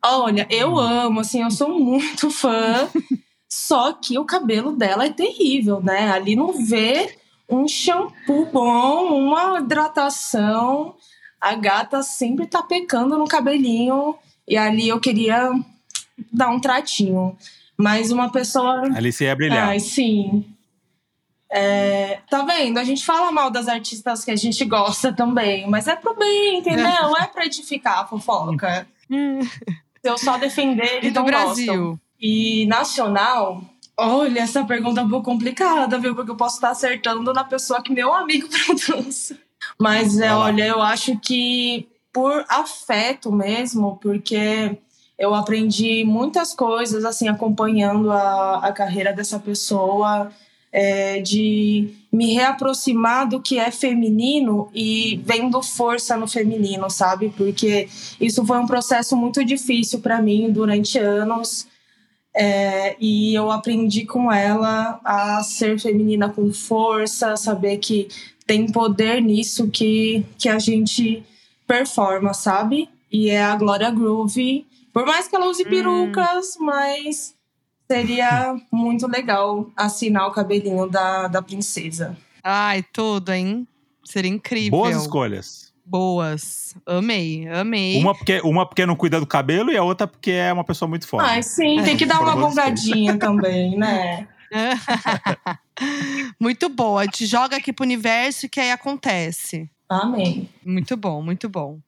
olha, 0.04 0.48
eu 0.50 0.78
amo, 0.78 1.20
assim, 1.20 1.42
eu 1.42 1.52
sou 1.52 1.80
muito 1.80 2.30
fã. 2.30 2.90
só 3.48 3.94
que 3.94 4.18
o 4.18 4.26
cabelo 4.26 4.72
dela 4.72 5.06
é 5.06 5.10
terrível, 5.10 5.82
né? 5.82 6.12
Ali 6.12 6.36
não 6.36 6.66
vê 6.66 7.16
um 7.50 7.68
shampoo 7.68 8.48
bom, 8.52 9.18
uma 9.18 9.60
hidratação. 9.60 10.96
A 11.40 11.54
gata 11.56 12.02
sempre 12.02 12.48
tá 12.48 12.64
pecando 12.64 13.18
no 13.18 13.28
cabelinho. 13.28 14.16
E 14.48 14.58
ali 14.58 14.88
eu 14.88 15.00
queria 15.00 15.52
dar 16.32 16.50
um 16.50 16.60
tratinho. 16.60 17.38
Mas 17.78 18.12
uma 18.12 18.32
pessoa 18.32 18.82
Ali 18.96 19.12
você 19.12 19.26
ia 19.26 19.36
brilhar. 19.36 19.70
Ai, 19.70 19.80
sim. 19.80 20.46
É, 21.58 22.20
tá 22.30 22.44
vendo? 22.44 22.78
A 22.78 22.84
gente 22.84 23.06
fala 23.06 23.32
mal 23.32 23.50
das 23.50 23.70
artistas 23.70 24.26
que 24.26 24.32
a 24.32 24.36
gente 24.36 24.66
gosta 24.66 25.14
também, 25.14 25.66
mas 25.70 25.88
é 25.88 25.96
pro 25.96 26.14
bem, 26.14 26.58
entendeu? 26.58 27.16
É 27.18 27.28
pra 27.28 27.46
edificar 27.46 28.00
a 28.00 28.06
fofoca. 28.06 28.86
Se 29.10 29.50
eu 30.04 30.18
só 30.18 30.38
defender, 30.38 31.00
E 31.02 31.12
do 31.12 31.22
não 31.22 31.24
gostam. 31.24 31.46
Brasil? 31.46 32.00
E 32.20 32.66
nacional, 32.66 33.62
olha, 33.96 34.42
essa 34.42 34.66
pergunta 34.66 35.00
é 35.00 35.04
um 35.06 35.10
pouco 35.10 35.32
complicada, 35.32 35.98
viu? 35.98 36.14
Porque 36.14 36.32
eu 36.32 36.36
posso 36.36 36.56
estar 36.56 36.72
acertando 36.72 37.32
na 37.32 37.46
pessoa 37.46 37.82
que 37.82 37.94
meu 37.94 38.14
amigo 38.14 38.50
produz. 38.52 39.32
Mas, 39.80 40.20
é, 40.20 40.34
olha, 40.34 40.66
eu 40.68 40.82
acho 40.82 41.18
que 41.20 41.88
por 42.12 42.46
afeto 42.50 43.32
mesmo, 43.32 43.98
porque 44.02 44.78
eu 45.18 45.34
aprendi 45.34 46.04
muitas 46.04 46.54
coisas, 46.54 47.06
assim, 47.06 47.30
acompanhando 47.30 48.12
a, 48.12 48.58
a 48.58 48.74
carreira 48.74 49.14
dessa 49.14 49.40
pessoa, 49.40 50.32
é, 50.78 51.22
de 51.22 51.88
me 52.12 52.34
reaproximar 52.34 53.30
do 53.30 53.42
que 53.42 53.58
é 53.58 53.72
feminino 53.72 54.70
e 54.76 55.22
vendo 55.24 55.64
força 55.64 56.18
no 56.18 56.28
feminino, 56.28 56.90
sabe? 56.90 57.34
Porque 57.38 57.88
isso 58.20 58.46
foi 58.46 58.60
um 58.60 58.68
processo 58.68 59.16
muito 59.16 59.42
difícil 59.46 60.02
para 60.02 60.22
mim 60.22 60.52
durante 60.52 61.00
anos. 61.00 61.66
É, 62.36 62.98
e 63.00 63.34
eu 63.34 63.50
aprendi 63.50 64.06
com 64.06 64.30
ela 64.30 65.00
a 65.06 65.42
ser 65.44 65.80
feminina 65.80 66.28
com 66.28 66.52
força, 66.52 67.38
saber 67.38 67.78
que 67.78 68.10
tem 68.46 68.70
poder 68.70 69.22
nisso 69.22 69.70
que, 69.70 70.26
que 70.38 70.50
a 70.50 70.60
gente 70.60 71.24
performa, 71.66 72.34
sabe? 72.34 72.90
E 73.10 73.30
é 73.30 73.42
a 73.42 73.56
Glória 73.56 73.90
Groove. 73.90 74.66
Por 74.92 75.06
mais 75.06 75.30
que 75.30 75.38
ela 75.38 75.48
use 75.48 75.64
perucas, 75.64 76.58
mas 76.60 77.34
seria 77.90 78.56
muito 78.72 79.08
legal 79.08 79.70
assinar 79.76 80.28
o 80.28 80.32
cabelinho 80.32 80.88
da, 80.88 81.28
da 81.28 81.42
princesa. 81.42 82.18
Ai, 82.44 82.84
tudo, 82.94 83.32
hein? 83.32 83.68
Seria 84.04 84.30
incrível. 84.30 84.80
Boas 84.80 84.96
escolhas. 84.96 85.74
Boas. 85.86 86.76
Amei, 86.86 87.48
amei. 87.48 87.98
Uma 87.98 88.16
porque, 88.16 88.42
uma 88.44 88.66
porque 88.66 88.86
não 88.86 88.96
cuida 88.96 89.20
do 89.20 89.28
cabelo 89.28 89.72
e 89.72 89.78
a 89.78 89.84
outra 89.84 90.08
porque 90.08 90.32
é 90.32 90.52
uma 90.52 90.64
pessoa 90.64 90.90
muito 90.90 91.08
forte. 91.08 91.30
Ai, 91.30 91.44
sim, 91.44 91.82
tem 91.84 91.96
que 91.96 92.06
dar 92.06 92.20
uma 92.22 92.36
gongadinha 92.36 93.18
também, 93.18 93.78
né? 93.78 94.28
muito 96.40 96.70
boa. 96.70 97.02
A 97.02 97.06
gente 97.06 97.26
joga 97.26 97.58
aqui 97.58 97.72
pro 97.72 97.84
universo 97.84 98.50
que 98.50 98.60
aí 98.60 98.72
acontece. 98.72 99.70
Amém. 100.02 100.50
Muito 100.66 100.96
bom, 100.98 101.22
muito 101.22 101.48
bom. 101.50 101.80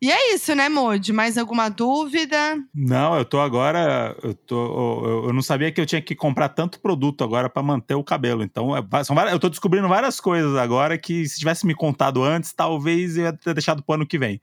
E 0.00 0.10
é 0.10 0.34
isso, 0.34 0.54
né, 0.54 0.68
Modi? 0.68 1.12
Mais 1.12 1.36
alguma 1.36 1.68
dúvida? 1.68 2.56
Não, 2.74 3.16
eu 3.18 3.24
tô 3.24 3.38
agora. 3.40 4.16
Eu, 4.22 4.32
tô, 4.34 5.04
eu, 5.06 5.24
eu 5.26 5.32
não 5.32 5.42
sabia 5.42 5.70
que 5.70 5.80
eu 5.80 5.86
tinha 5.86 6.00
que 6.00 6.14
comprar 6.14 6.48
tanto 6.48 6.80
produto 6.80 7.22
agora 7.22 7.50
pra 7.50 7.62
manter 7.62 7.94
o 7.94 8.04
cabelo. 8.04 8.42
Então, 8.42 8.74
é- 8.76 9.04
são 9.04 9.14
várias- 9.14 9.32
eu 9.34 9.38
tô 9.40 9.48
descobrindo 9.50 9.88
várias 9.88 10.18
coisas 10.20 10.56
agora 10.56 10.96
que, 10.96 11.28
se 11.28 11.38
tivesse 11.38 11.66
me 11.66 11.74
contado 11.74 12.22
antes, 12.22 12.52
talvez 12.52 13.16
eu 13.16 13.24
ia 13.24 13.32
ter 13.32 13.52
deixado 13.54 13.82
pro 13.82 13.94
ano 13.96 14.06
que 14.06 14.18
vem. 14.18 14.40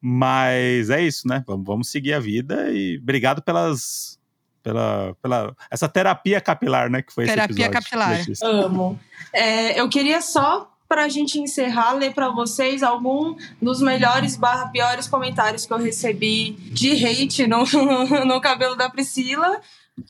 Mas 0.00 0.90
é 0.90 1.00
isso, 1.00 1.28
né? 1.28 1.44
Vamos, 1.46 1.64
vamos 1.64 1.90
seguir 1.90 2.12
a 2.12 2.18
vida 2.20 2.70
e 2.72 2.98
obrigado 3.00 3.40
pelas. 3.40 4.20
Pela, 4.62 5.16
pela 5.20 5.56
essa 5.70 5.88
terapia 5.88 6.40
capilar, 6.40 6.88
né? 6.88 7.02
Que 7.02 7.12
foi 7.12 7.24
Terapia 7.26 7.44
esse 7.52 7.62
episódio. 7.62 7.82
capilar. 7.82 8.18
Letícia. 8.18 8.46
Amo. 8.46 8.98
É, 9.32 9.80
eu 9.80 9.88
queria 9.88 10.20
só, 10.20 10.71
pra 10.92 11.08
gente 11.08 11.38
encerrar, 11.40 11.92
ler 11.94 12.12
pra 12.12 12.28
vocês 12.28 12.82
algum 12.82 13.34
dos 13.62 13.80
melhores 13.80 14.36
barra 14.36 14.66
piores 14.68 15.06
comentários 15.06 15.64
que 15.64 15.72
eu 15.72 15.78
recebi 15.78 16.50
de 16.70 16.92
hate 17.06 17.46
no, 17.46 17.64
no 18.26 18.40
cabelo 18.42 18.76
da 18.76 18.90
Priscila. 18.90 19.58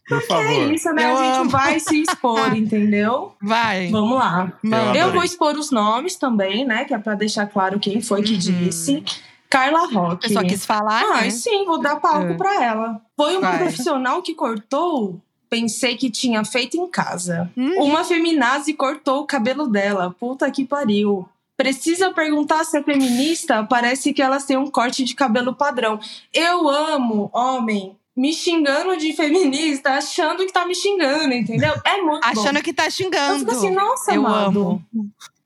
Por 0.09 0.19
É 0.19 0.21
favor. 0.27 0.73
isso, 0.73 0.93
né? 0.93 1.05
Eu 1.13 1.17
a 1.19 1.25
gente 1.25 1.37
amo. 1.39 1.51
vai 1.51 1.79
se 1.79 2.03
expor, 2.03 2.55
entendeu? 2.57 3.33
Vai. 3.41 3.89
Vamos 3.91 4.19
lá. 4.19 4.53
Eu 4.65 4.75
adorei. 4.75 5.11
vou 5.13 5.23
expor 5.23 5.55
os 5.57 5.71
nomes 5.71 6.17
também, 6.17 6.65
né? 6.65 6.85
Que 6.85 6.95
é 6.95 6.99
pra 6.99 7.15
deixar 7.15 7.47
claro 7.47 7.79
quem 7.79 8.01
foi 8.01 8.23
que 8.23 8.33
Uhum. 8.33 8.39
disse. 8.39 9.05
Carla 9.49 9.81
A 9.81 9.87
Roque. 9.87 10.27
pessoa 10.29 10.45
quis 10.45 10.65
falar, 10.67 11.03
Ah, 11.05 11.21
né? 11.23 11.31
sim, 11.31 11.65
vou 11.65 11.81
dar 11.81 11.97
palco 12.01 12.33
É. 12.33 12.35
pra 12.35 12.65
ela. 12.65 13.01
Foi 13.17 13.37
uma 13.37 13.51
Vai. 13.51 13.59
profissional 13.59 14.21
que 14.23 14.35
cortou, 14.35 15.21
pensei 15.53 15.99
que 15.99 16.11
tinha 16.11 16.43
feito 16.47 16.79
em 16.79 16.89
casa. 16.89 17.51
Hum. 17.55 17.75
Uma 17.83 18.03
feminazi 18.05 18.73
cortou 18.73 19.21
o 19.21 19.27
cabelo 19.27 19.67
dela. 19.69 20.17
Puta 20.19 20.51
que 20.51 20.65
pariu. 20.65 21.29
Precisa 21.59 22.11
perguntar 22.11 22.65
se 22.65 22.79
é 22.79 22.83
feminista? 22.83 23.63
Parece 23.63 24.15
que 24.15 24.23
elas 24.23 24.47
têm 24.47 24.57
um 24.57 24.71
corte 24.71 25.05
de 25.05 25.15
cabelo 25.15 25.55
padrão. 25.55 26.01
Eu 26.33 26.71
amo 26.71 27.29
homem 27.35 27.95
me 28.17 28.33
xingando 28.33 28.97
de 28.97 29.13
feminista, 29.13 29.91
achando 29.91 30.45
que 30.47 30.53
tá 30.53 30.65
me 30.65 30.75
xingando, 30.75 31.35
entendeu? 31.35 31.75
É 31.85 32.01
muito 32.01 32.23
bom. 32.23 32.41
Achando 32.41 32.63
que 32.63 32.73
tá 32.73 32.87
Eu 32.87 32.91
xingando. 32.91 33.39
fico 33.41 33.51
assim, 33.51 33.71
nossa, 33.71 34.15
Eu 34.15 34.27
amado. 34.27 34.61
amo. 34.61 34.85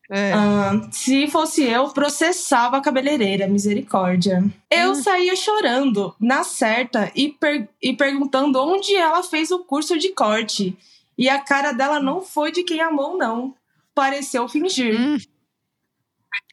É. 0.09 0.33
Ah, 0.33 0.89
se 0.93 1.27
fosse 1.27 1.65
eu, 1.65 1.89
processava 1.89 2.77
a 2.77 2.81
cabeleireira, 2.81 3.49
misericórdia. 3.49 4.45
Eu 4.71 4.93
Hum. 4.93 4.95
saía 4.95 5.35
chorando, 5.35 6.15
na 6.21 6.45
certa, 6.45 7.11
e, 7.15 7.29
per- 7.31 7.69
e 7.83 7.93
perguntando 7.93 8.61
onde 8.63 8.95
ela 8.95 9.23
fez 9.25 9.51
o 9.51 9.61
curso 9.65 9.99
de 9.99 10.11
corte. 10.11 10.77
E 11.19 11.29
a 11.29 11.41
cara 11.41 11.73
dela 11.73 11.99
não 11.99 12.21
foi 12.23 12.53
de 12.53 12.63
quem 12.63 12.81
amou, 12.81 13.17
não. 13.19 13.55
Pareceu 13.95 14.49
fingir. 14.49 14.95
Hum. 15.01 15.17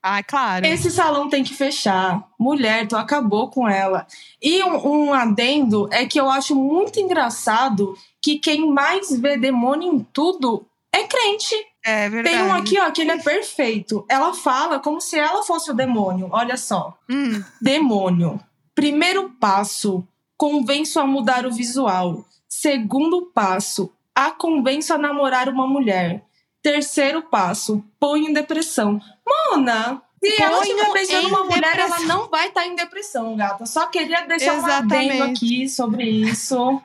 Ah, 0.01 0.21
claro. 0.23 0.65
Esse 0.65 0.89
salão 0.91 1.29
tem 1.29 1.43
que 1.43 1.53
fechar. 1.53 2.27
Mulher, 2.39 2.87
tu 2.87 2.95
acabou 2.95 3.49
com 3.49 3.67
ela. 3.67 4.05
E 4.41 4.61
um, 4.63 5.05
um 5.09 5.13
adendo 5.13 5.87
é 5.91 6.05
que 6.05 6.19
eu 6.19 6.29
acho 6.29 6.55
muito 6.55 6.99
engraçado 6.99 7.95
que 8.21 8.37
quem 8.39 8.69
mais 8.69 9.11
vê 9.17 9.37
demônio 9.37 9.93
em 9.93 9.99
tudo 10.11 10.65
é 10.93 11.03
crente. 11.07 11.55
É 11.83 12.07
verdade. 12.07 12.35
Tem 12.35 12.45
um 12.45 12.53
aqui, 12.53 12.79
ó, 12.79 12.89
que 12.91 13.01
ele 13.01 13.11
é 13.11 13.17
perfeito. 13.17 14.05
Ela 14.07 14.33
fala 14.33 14.79
como 14.79 15.01
se 15.01 15.17
ela 15.17 15.43
fosse 15.43 15.71
o 15.71 15.73
demônio. 15.73 16.29
Olha 16.31 16.55
só. 16.55 16.97
Hum. 17.09 17.43
Demônio. 17.59 18.39
Primeiro 18.75 19.31
passo, 19.39 20.07
convenço 20.37 20.99
a 20.99 21.05
mudar 21.05 21.45
o 21.45 21.51
visual. 21.51 22.23
Segundo 22.47 23.31
passo, 23.33 23.91
a 24.15 24.31
convenço 24.31 24.93
a 24.93 24.97
namorar 24.97 25.49
uma 25.49 25.67
mulher. 25.67 26.23
Terceiro 26.61 27.23
passo, 27.23 27.83
põe 27.99 28.27
em 28.27 28.33
depressão. 28.33 29.01
Mona, 29.27 30.01
se 30.23 30.41
ela 30.41 30.59
Ponho 30.59 30.71
estiver 30.71 30.93
beijando 30.93 31.27
uma 31.27 31.43
mulher, 31.43 31.77
ela 31.77 31.99
não 32.01 32.29
vai 32.29 32.47
estar 32.47 32.65
em 32.65 32.75
depressão, 32.75 33.35
gata. 33.35 33.65
Só 33.65 33.87
queria 33.87 34.21
deixar 34.21 34.53
um 34.53 34.65
adendo 34.65 35.11
Exatamente. 35.11 35.45
aqui 35.45 35.69
sobre 35.69 36.03
isso. 36.09 36.81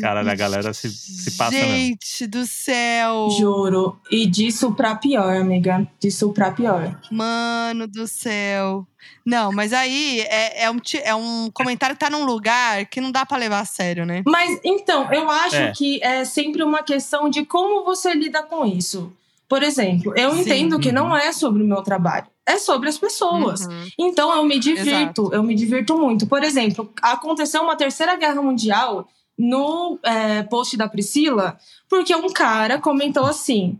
Cara, 0.00 0.20
a 0.30 0.34
galera 0.34 0.72
se, 0.72 0.90
se 0.90 1.30
passa 1.32 1.52
mesmo. 1.52 1.72
Gente 1.72 2.26
do 2.26 2.46
céu. 2.46 3.28
Juro. 3.38 3.98
E 4.10 4.26
disso 4.26 4.72
pra 4.72 4.94
pior, 4.94 5.36
amiga. 5.36 5.86
Disso 5.98 6.30
pra 6.32 6.50
pior. 6.50 6.98
Mano 7.10 7.86
do 7.86 8.06
céu. 8.06 8.86
Não, 9.24 9.52
mas 9.52 9.72
aí 9.72 10.20
é, 10.22 10.64
é 10.64 10.70
um, 10.70 10.78
é 11.04 11.14
um 11.14 11.50
comentário 11.52 11.96
que 11.96 12.00
tá 12.04 12.10
num 12.10 12.24
lugar 12.24 12.86
que 12.86 13.00
não 13.00 13.10
dá 13.10 13.24
pra 13.24 13.38
levar 13.38 13.60
a 13.60 13.64
sério, 13.64 14.04
né? 14.04 14.22
Mas 14.26 14.60
então, 14.64 15.10
eu 15.12 15.30
acho 15.30 15.56
É. 15.56 15.72
que 15.72 16.02
é 16.02 16.24
sempre 16.24 16.62
uma 16.62 16.82
questão 16.82 17.28
de 17.28 17.44
como 17.44 17.84
você 17.84 18.12
lida 18.14 18.42
com 18.42 18.64
isso. 18.66 19.12
Por 19.48 19.62
exemplo, 19.62 20.12
eu 20.16 20.32
Sim. 20.34 20.40
entendo 20.42 20.78
que 20.78 20.88
Uhum. 20.88 20.94
não 20.94 21.16
é 21.16 21.32
sobre 21.32 21.62
o 21.62 21.66
meu 21.66 21.82
trabalho, 21.82 22.26
é 22.46 22.56
sobre 22.56 22.88
as 22.88 22.96
pessoas. 22.96 23.62
Uhum. 23.66 23.88
Então 23.98 24.32
eu 24.34 24.44
me 24.44 24.58
divirto, 24.60 25.28
eu 25.34 25.42
me 25.42 25.54
divirto 25.56 25.98
muito. 25.98 26.26
Por 26.26 26.44
exemplo, 26.44 26.92
aconteceu 27.02 27.62
uma 27.62 27.74
terceira 27.76 28.16
guerra 28.16 28.40
mundial 28.40 29.08
no 29.40 29.98
é, 30.02 30.42
post 30.42 30.76
da 30.76 30.86
Priscila, 30.86 31.58
porque 31.88 32.14
um 32.14 32.28
cara 32.28 32.78
comentou 32.78 33.24
assim: 33.24 33.78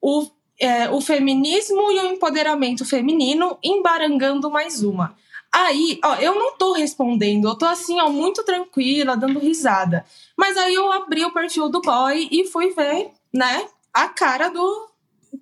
o, 0.00 0.28
é, 0.60 0.88
o 0.90 1.00
feminismo 1.00 1.90
e 1.90 1.98
o 1.98 2.12
empoderamento 2.12 2.84
feminino 2.84 3.58
embarangando 3.64 4.48
mais 4.48 4.84
uma. 4.84 5.16
Aí, 5.52 5.98
ó, 6.02 6.14
eu 6.14 6.34
não 6.34 6.56
tô 6.56 6.72
respondendo, 6.72 7.48
eu 7.48 7.54
tô 7.56 7.66
assim, 7.66 8.00
ó, 8.00 8.08
muito 8.08 8.42
tranquila, 8.44 9.16
dando 9.16 9.40
risada. 9.40 10.06
Mas 10.38 10.56
aí 10.56 10.74
eu 10.74 10.90
abri 10.92 11.24
o 11.24 11.32
perfil 11.32 11.68
do 11.68 11.82
boy 11.82 12.28
e 12.30 12.46
fui 12.46 12.70
ver, 12.70 13.10
né, 13.34 13.66
a 13.92 14.08
cara 14.08 14.48
do, 14.48 14.88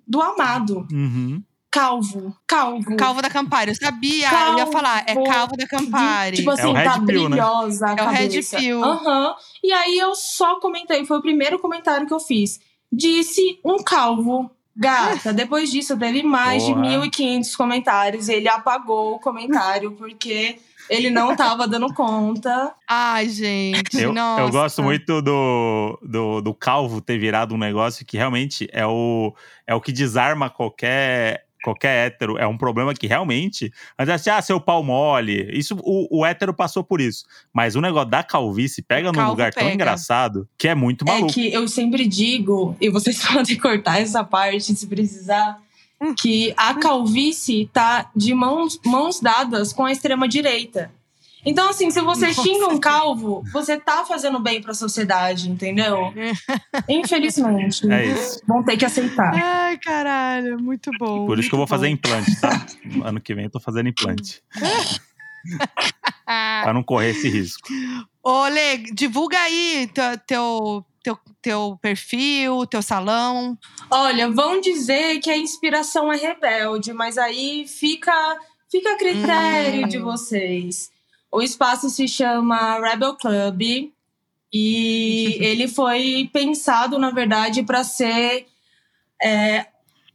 do 0.05 0.21
amado. 0.21 0.85
Uhum. 0.91 1.41
Calvo, 1.71 2.35
calvo. 2.45 2.97
Calvo 2.97 3.21
da 3.21 3.29
Campari. 3.29 3.71
Eu 3.71 3.75
sabia, 3.75 4.27
eu 4.49 4.57
ia 4.57 4.67
falar. 4.67 5.03
É 5.07 5.13
Calvo. 5.13 5.29
Calvo 5.29 5.57
da 5.57 5.65
Campari. 5.65 6.35
Tipo 6.37 6.51
assim, 6.51 6.75
É 6.75 6.83
tá 6.83 6.99
Pill, 6.99 7.29
né? 7.29 7.37
brilhosa 7.37 7.87
a 7.87 7.95
É 7.95 8.03
o 8.03 8.09
Red. 8.09 8.41
Pill. 8.43 8.83
Aham. 8.83 9.35
E 9.63 9.71
aí 9.71 9.97
eu 9.97 10.13
só 10.13 10.59
comentei, 10.59 11.05
foi 11.05 11.17
o 11.17 11.21
primeiro 11.21 11.57
comentário 11.59 12.05
que 12.05 12.13
eu 12.13 12.19
fiz. 12.19 12.59
Disse 12.91 13.59
um 13.63 13.77
calvo. 13.81 14.51
Gata, 14.75 15.33
depois 15.33 15.69
disso 15.69 15.97
teve 15.97 16.23
mais 16.23 16.63
Porra. 16.63 16.81
de 16.81 16.89
1.500 17.09 17.55
comentários. 17.55 18.29
Ele 18.29 18.47
apagou 18.47 19.15
o 19.15 19.19
comentário 19.19 19.91
porque 19.99 20.57
ele 20.89 21.09
não 21.09 21.35
tava 21.35 21.67
dando 21.67 21.93
conta. 21.93 22.73
Ai, 22.87 23.29
gente. 23.29 23.97
Eu, 24.01 24.13
nossa. 24.13 24.41
eu 24.41 24.49
gosto 24.49 24.81
muito 24.83 25.21
do, 25.21 25.99
do, 26.01 26.41
do 26.41 26.53
calvo 26.53 26.99
ter 26.99 27.17
virado 27.17 27.53
um 27.55 27.57
negócio 27.57 28.05
que 28.05 28.17
realmente 28.17 28.67
é 28.73 28.85
o, 28.85 29.33
é 29.67 29.75
o 29.75 29.81
que 29.81 29.91
desarma 29.91 30.49
qualquer, 30.49 31.45
qualquer 31.63 32.07
hétero. 32.07 32.37
É 32.37 32.45
um 32.47 32.57
problema 32.57 32.93
que 32.93 33.07
realmente. 33.07 33.71
Antes 33.97 34.13
assim, 34.13 34.29
ah, 34.29 34.41
seu 34.41 34.59
pau 34.59 34.83
mole. 34.83 35.49
Isso, 35.51 35.77
o, 35.83 36.19
o 36.19 36.25
hétero 36.25 36.53
passou 36.53 36.83
por 36.83 36.99
isso. 37.01 37.23
Mas 37.53 37.75
o 37.75 37.81
negócio 37.81 38.09
da 38.09 38.23
calvície 38.23 38.81
pega 38.81 39.09
O 39.09 39.11
num 39.11 39.17
calvo 39.19 39.31
lugar 39.31 39.53
tão 39.53 39.63
pega. 39.63 39.73
engraçado 39.75 40.47
que 40.57 40.67
é 40.67 40.75
muito 40.75 41.05
É 41.07 41.11
maluco. 41.11 41.33
que 41.33 41.51
eu 41.53 41.67
sempre 41.67 42.05
digo, 42.07 42.75
e 42.81 42.89
vocês 42.89 43.21
podem 43.25 43.57
cortar 43.57 43.99
essa 44.01 44.23
parte 44.23 44.75
se 44.75 44.87
precisar, 44.87 45.59
que 46.19 46.53
a 46.57 46.73
calvície 46.75 47.69
tá 47.71 48.09
de 48.15 48.33
mãos, 48.33 48.79
mãos 48.85 49.19
dadas 49.19 49.71
com 49.71 49.85
a 49.85 49.91
extrema-direita. 49.91 50.91
Então, 51.45 51.69
assim, 51.69 51.89
se 51.89 51.99
você 52.01 52.27
Nossa. 52.27 52.43
xinga 52.43 52.67
um 52.67 52.79
calvo, 52.79 53.43
você 53.51 53.75
tá 53.79 54.05
fazendo 54.05 54.39
bem 54.39 54.61
pra 54.61 54.73
sociedade, 54.73 55.49
entendeu? 55.49 56.13
Infelizmente. 56.87 57.91
É 57.91 58.05
isso. 58.05 58.41
Vão 58.47 58.63
ter 58.63 58.77
que 58.77 58.85
aceitar. 58.85 59.33
Ai, 59.33 59.77
caralho. 59.79 60.59
Muito 60.61 60.91
bom. 60.99 61.25
Por 61.25 61.39
isso 61.39 61.49
que 61.49 61.55
eu 61.55 61.57
vou 61.57 61.67
muito 61.67 61.69
fazer 61.69 61.87
bom. 61.87 61.93
implante, 61.93 62.39
tá? 62.39 62.65
ano 63.03 63.19
que 63.19 63.33
vem 63.33 63.45
eu 63.45 63.49
tô 63.51 63.59
fazendo 63.59 63.89
implante. 63.89 64.41
Pra 66.25 66.71
não 66.73 66.83
correr 66.83 67.11
esse 67.11 67.27
risco. 67.27 67.67
Ô, 68.23 68.43
Lê, 68.47 68.77
divulga 68.77 69.39
aí 69.39 69.89
teu, 69.93 70.17
teu, 70.27 70.85
teu, 71.03 71.17
teu 71.41 71.79
perfil, 71.81 72.65
teu 72.67 72.81
salão. 72.81 73.57
Olha, 73.89 74.29
vão 74.29 74.61
dizer 74.61 75.19
que 75.19 75.29
a 75.31 75.37
inspiração 75.37 76.13
é 76.13 76.17
rebelde, 76.17 76.93
mas 76.93 77.17
aí 77.17 77.65
fica, 77.67 78.13
fica 78.69 78.93
a 78.93 78.97
critério 78.97 79.85
Hum. 79.85 79.89
de 79.89 79.97
vocês. 79.97 80.89
O 81.31 81.41
espaço 81.41 81.89
se 81.89 82.07
chama 82.07 82.79
Rebel 82.79 83.15
Club. 83.15 83.91
E 84.53 85.37
ele 85.39 85.67
foi 85.67 86.29
pensado, 86.33 86.99
na 86.99 87.11
verdade, 87.11 87.63
para 87.63 87.83
ser 87.83 88.45
é, 89.23 89.65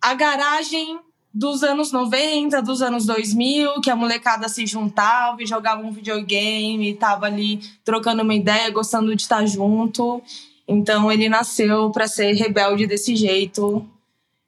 a 0.03 0.15
garagem 0.15 1.01
dos 1.33 1.63
anos 1.63 1.93
90, 1.93 2.63
dos 2.63 2.81
anos 2.81 3.05
2000, 3.05 3.81
que 3.83 3.91
a 3.91 3.97
molecada 3.97 4.49
se 4.49 4.67
juntava 4.67 5.43
e 5.43 5.47
jogava 5.47 5.83
um 5.83 5.93
videogame, 5.93 6.95
tava 6.95 7.27
ali 7.27 7.61
trocando 7.85 8.23
uma 8.23 8.35
ideia, 8.35 8.71
gostando 8.71 9.15
de 9.15 9.21
estar 9.23 9.45
junto. 9.47 10.23
Então 10.67 11.13
ele 11.13 11.29
nasceu 11.29 11.91
para 11.91 12.09
ser 12.09 12.33
rebelde 12.33 12.87
desse 12.87 13.15
jeito. 13.15 13.87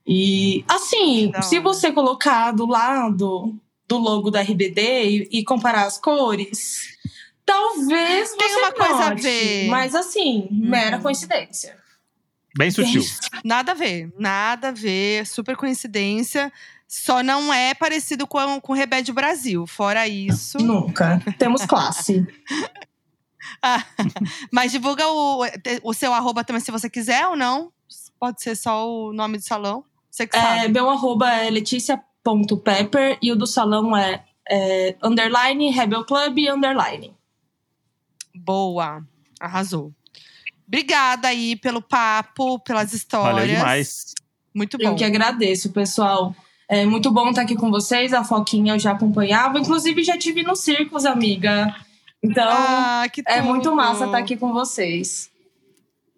E 0.07 0.64
assim, 0.66 1.31
se 1.43 1.61
você 1.61 1.93
colocar 1.93 2.53
do 2.53 2.66
lado 2.66 3.55
do 3.89 3.97
logo 3.99 4.30
da 4.30 4.41
RBD 4.43 4.80
e, 5.32 5.39
e 5.39 5.45
comparar 5.45 5.86
as 5.86 5.99
cores, 5.99 6.97
talvez 7.45 8.32
Tem 8.34 8.49
você 8.49 8.59
uma 8.61 8.72
coisa 8.72 9.05
a 9.05 9.11
note, 9.11 9.22
ver. 9.22 9.68
Mas 9.68 9.95
assim, 9.95 10.47
mera 10.51 10.97
Uhum. 10.97 11.03
coincidência. 11.03 11.76
Bem 12.57 12.70
sutil. 12.70 13.03
Nada 13.45 13.72
a 13.72 13.74
ver, 13.74 14.12
nada 14.18 14.68
a 14.68 14.72
ver, 14.72 15.26
super 15.26 15.57
coincidência. 15.57 16.53
Só 16.86 17.22
não 17.22 17.53
é 17.53 17.74
parecido 17.74 18.26
com, 18.26 18.61
com 18.61 18.72
o 18.72 18.76
Rebelde 18.76 19.12
Brasil. 19.12 19.66
Fora 19.66 20.09
isso. 20.09 20.59
Nunca. 20.59 21.20
Temos 21.39 21.64
classe. 21.66 22.26
Mas 24.51 24.72
divulga 24.72 25.07
o, 25.07 25.43
o 25.82 25.93
seu 25.95 26.12
arroba 26.12 26.45
também 26.45 26.61
se 26.61 26.70
você 26.70 26.89
quiser 26.89 27.26
ou 27.26 27.36
não. 27.36 27.72
Pode 28.18 28.43
ser 28.43 28.57
só 28.57 28.89
o 28.91 29.12
nome 29.12 29.39
do 29.39 29.45
salão. 29.45 29.84
Você 30.11 30.26
que 30.26 30.36
É, 30.36 30.41
sabe. 30.41 30.68
meu 30.72 30.89
arroba 30.91 31.30
é 31.30 31.51
letícia.pepper 32.35 33.18
e 33.22 33.33
o 33.33 33.37
do 33.37 33.47
salão 33.47 33.97
é, 33.97 34.24
é 34.49 34.97
underline 35.03 35.70
Rebel 35.70 36.05
Club 36.05 36.39
underline. 36.51 37.12
Boa. 38.35 39.03
Arrasou. 39.41 39.93
Obrigada 40.66 41.29
aí 41.29 41.57
pelo 41.57 41.81
papo, 41.81 42.59
pelas 42.61 42.93
histórias. 42.93 43.35
Valeu 43.35 43.57
demais. 43.57 44.14
Muito 44.55 44.76
bom. 44.76 44.85
Eu 44.85 44.95
que 44.97 45.05
agradeço, 45.05 45.70
pessoal. 45.72 46.35
É 46.68 46.85
muito 46.85 47.11
bom 47.11 47.31
estar 47.31 47.43
aqui 47.43 47.57
com 47.57 47.70
vocês. 47.70 48.12
A 48.12 48.22
Foquinha 48.22 48.74
eu 48.74 48.79
já 48.79 48.93
acompanhava. 48.93 49.59
Inclusive, 49.59 50.05
já 50.05 50.18
tive 50.18 50.43
no 50.43 50.55
Circos, 50.55 51.07
amiga. 51.07 51.74
Então, 52.22 52.49
Ah, 52.51 53.07
que 53.11 53.22
é 53.26 53.41
muito 53.41 53.74
massa 53.74 54.05
estar 54.05 54.18
aqui 54.18 54.37
com 54.37 54.53
vocês. 54.53 55.31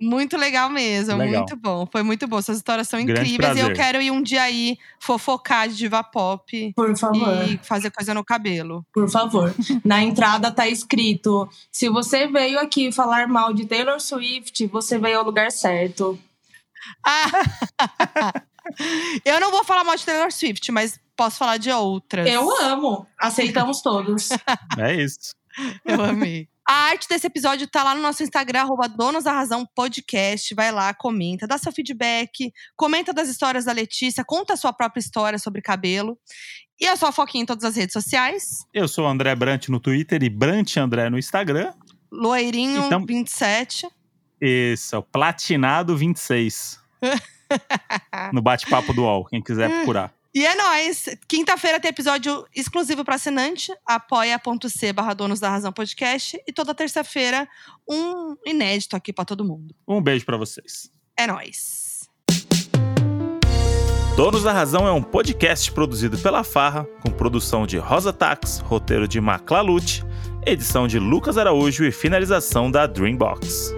Muito 0.00 0.36
legal 0.36 0.70
mesmo, 0.70 1.16
Legal. 1.16 1.40
muito 1.40 1.56
bom. 1.56 1.86
Foi 1.90 2.02
muito 2.02 2.26
bom. 2.26 2.38
Essas 2.38 2.56
histórias 2.56 2.88
são 2.88 3.04
Grande 3.04 3.32
incríveis. 3.34 3.56
E 3.56 3.60
eu 3.60 3.66
prazer. 3.66 3.76
quero 3.76 4.02
ir 4.02 4.10
um 4.10 4.22
dia 4.22 4.42
aí 4.42 4.78
fofocar 4.98 5.68
de 5.68 5.76
diva 5.76 6.02
pop 6.02 6.72
Por 6.74 6.96
favor. 6.96 7.44
e 7.48 7.58
fazer 7.62 7.90
coisa 7.90 8.14
no 8.14 8.24
cabelo. 8.24 8.84
Por 8.92 9.10
favor. 9.10 9.54
Na 9.84 10.02
entrada 10.02 10.50
tá 10.50 10.66
escrito: 10.66 11.48
se 11.70 11.88
você 11.88 12.26
veio 12.26 12.58
aqui 12.58 12.90
falar 12.90 13.28
mal 13.28 13.52
de 13.52 13.66
Taylor 13.66 14.00
Swift, 14.00 14.66
você 14.68 14.98
veio 14.98 15.18
ao 15.18 15.24
lugar 15.24 15.50
certo. 15.50 16.18
Ah! 17.04 17.26
eu 19.24 19.40
não 19.40 19.50
vou 19.50 19.64
falar 19.64 19.84
mal 19.84 19.96
de 19.96 20.04
Taylor 20.04 20.32
Swift, 20.32 20.72
mas 20.72 20.98
posso 21.16 21.36
falar 21.36 21.58
de 21.58 21.70
outras. 21.70 22.26
Eu 22.26 22.50
amo. 22.62 23.06
Aceitamos 23.18 23.82
todos. 23.82 24.30
É 24.78 24.94
isso. 24.94 25.34
Eu 25.84 26.02
amei. 26.02 26.48
A 26.72 26.90
arte 26.90 27.08
desse 27.08 27.26
episódio 27.26 27.66
tá 27.66 27.82
lá 27.82 27.96
no 27.96 28.00
nosso 28.00 28.22
Instagram, 28.22 28.60
arroba 28.60 28.88
Donos 28.88 29.24
da 29.24 29.32
Razão 29.32 29.66
Podcast. 29.74 30.54
Vai 30.54 30.70
lá, 30.70 30.94
comenta, 30.94 31.44
dá 31.44 31.58
seu 31.58 31.72
feedback, 31.72 32.52
comenta 32.76 33.12
das 33.12 33.28
histórias 33.28 33.64
da 33.64 33.72
Letícia, 33.72 34.24
conta 34.24 34.52
a 34.52 34.56
sua 34.56 34.72
própria 34.72 35.00
história 35.00 35.36
sobre 35.36 35.60
cabelo. 35.60 36.16
E 36.80 36.84
eu 36.84 36.96
sou 36.96 37.08
a 37.08 37.12
Foquinha 37.12 37.42
em 37.42 37.44
todas 37.44 37.64
as 37.64 37.74
redes 37.74 37.92
sociais. 37.92 38.64
Eu 38.72 38.86
sou 38.86 39.04
o 39.04 39.08
André 39.08 39.34
Brant 39.34 39.66
no 39.68 39.80
Twitter 39.80 40.22
e 40.22 40.30
Brant 40.30 40.76
André 40.76 41.10
no 41.10 41.18
Instagram. 41.18 41.74
Loirinho 42.08 42.86
Então- 42.86 43.04
27. 43.04 43.88
Esse 44.40 44.94
é 44.94 44.98
o 44.98 45.02
Platinado 45.02 45.96
26. 45.96 46.78
no 48.32 48.40
bate-papo 48.40 48.92
do 48.92 49.02
UOL, 49.02 49.24
quem 49.24 49.42
quiser 49.42 49.68
procurar. 49.68 50.14
E 50.32 50.46
é 50.46 50.54
nóis. 50.54 51.08
Quinta-feira 51.26 51.80
tem 51.80 51.88
episódio 51.88 52.46
exclusivo 52.54 53.04
para 53.04 53.16
assinante, 53.16 53.72
apoia.c 53.84 54.92
barra 54.92 55.12
Donos 55.12 55.40
da 55.40 55.50
Razão 55.50 55.72
Podcast. 55.72 56.40
E 56.46 56.52
toda 56.52 56.72
terça-feira, 56.72 57.48
um 57.88 58.36
inédito 58.46 58.94
aqui 58.94 59.12
para 59.12 59.24
todo 59.24 59.44
mundo. 59.44 59.74
Um 59.86 60.00
beijo 60.00 60.24
pra 60.24 60.36
vocês. 60.36 60.90
É 61.16 61.26
nóis. 61.26 62.08
Donos 64.16 64.44
da 64.44 64.52
Razão 64.52 64.86
é 64.86 64.92
um 64.92 65.02
podcast 65.02 65.72
produzido 65.72 66.18
pela 66.18 66.44
Farra, 66.44 66.84
com 67.02 67.10
produção 67.10 67.66
de 67.66 67.78
Rosa 67.78 68.12
Tax, 68.12 68.58
roteiro 68.58 69.08
de 69.08 69.20
Maclalute, 69.20 70.04
edição 70.46 70.86
de 70.86 70.98
Lucas 70.98 71.38
Araújo 71.38 71.84
e 71.84 71.90
finalização 71.90 72.70
da 72.70 72.86
Dreambox. 72.86 73.72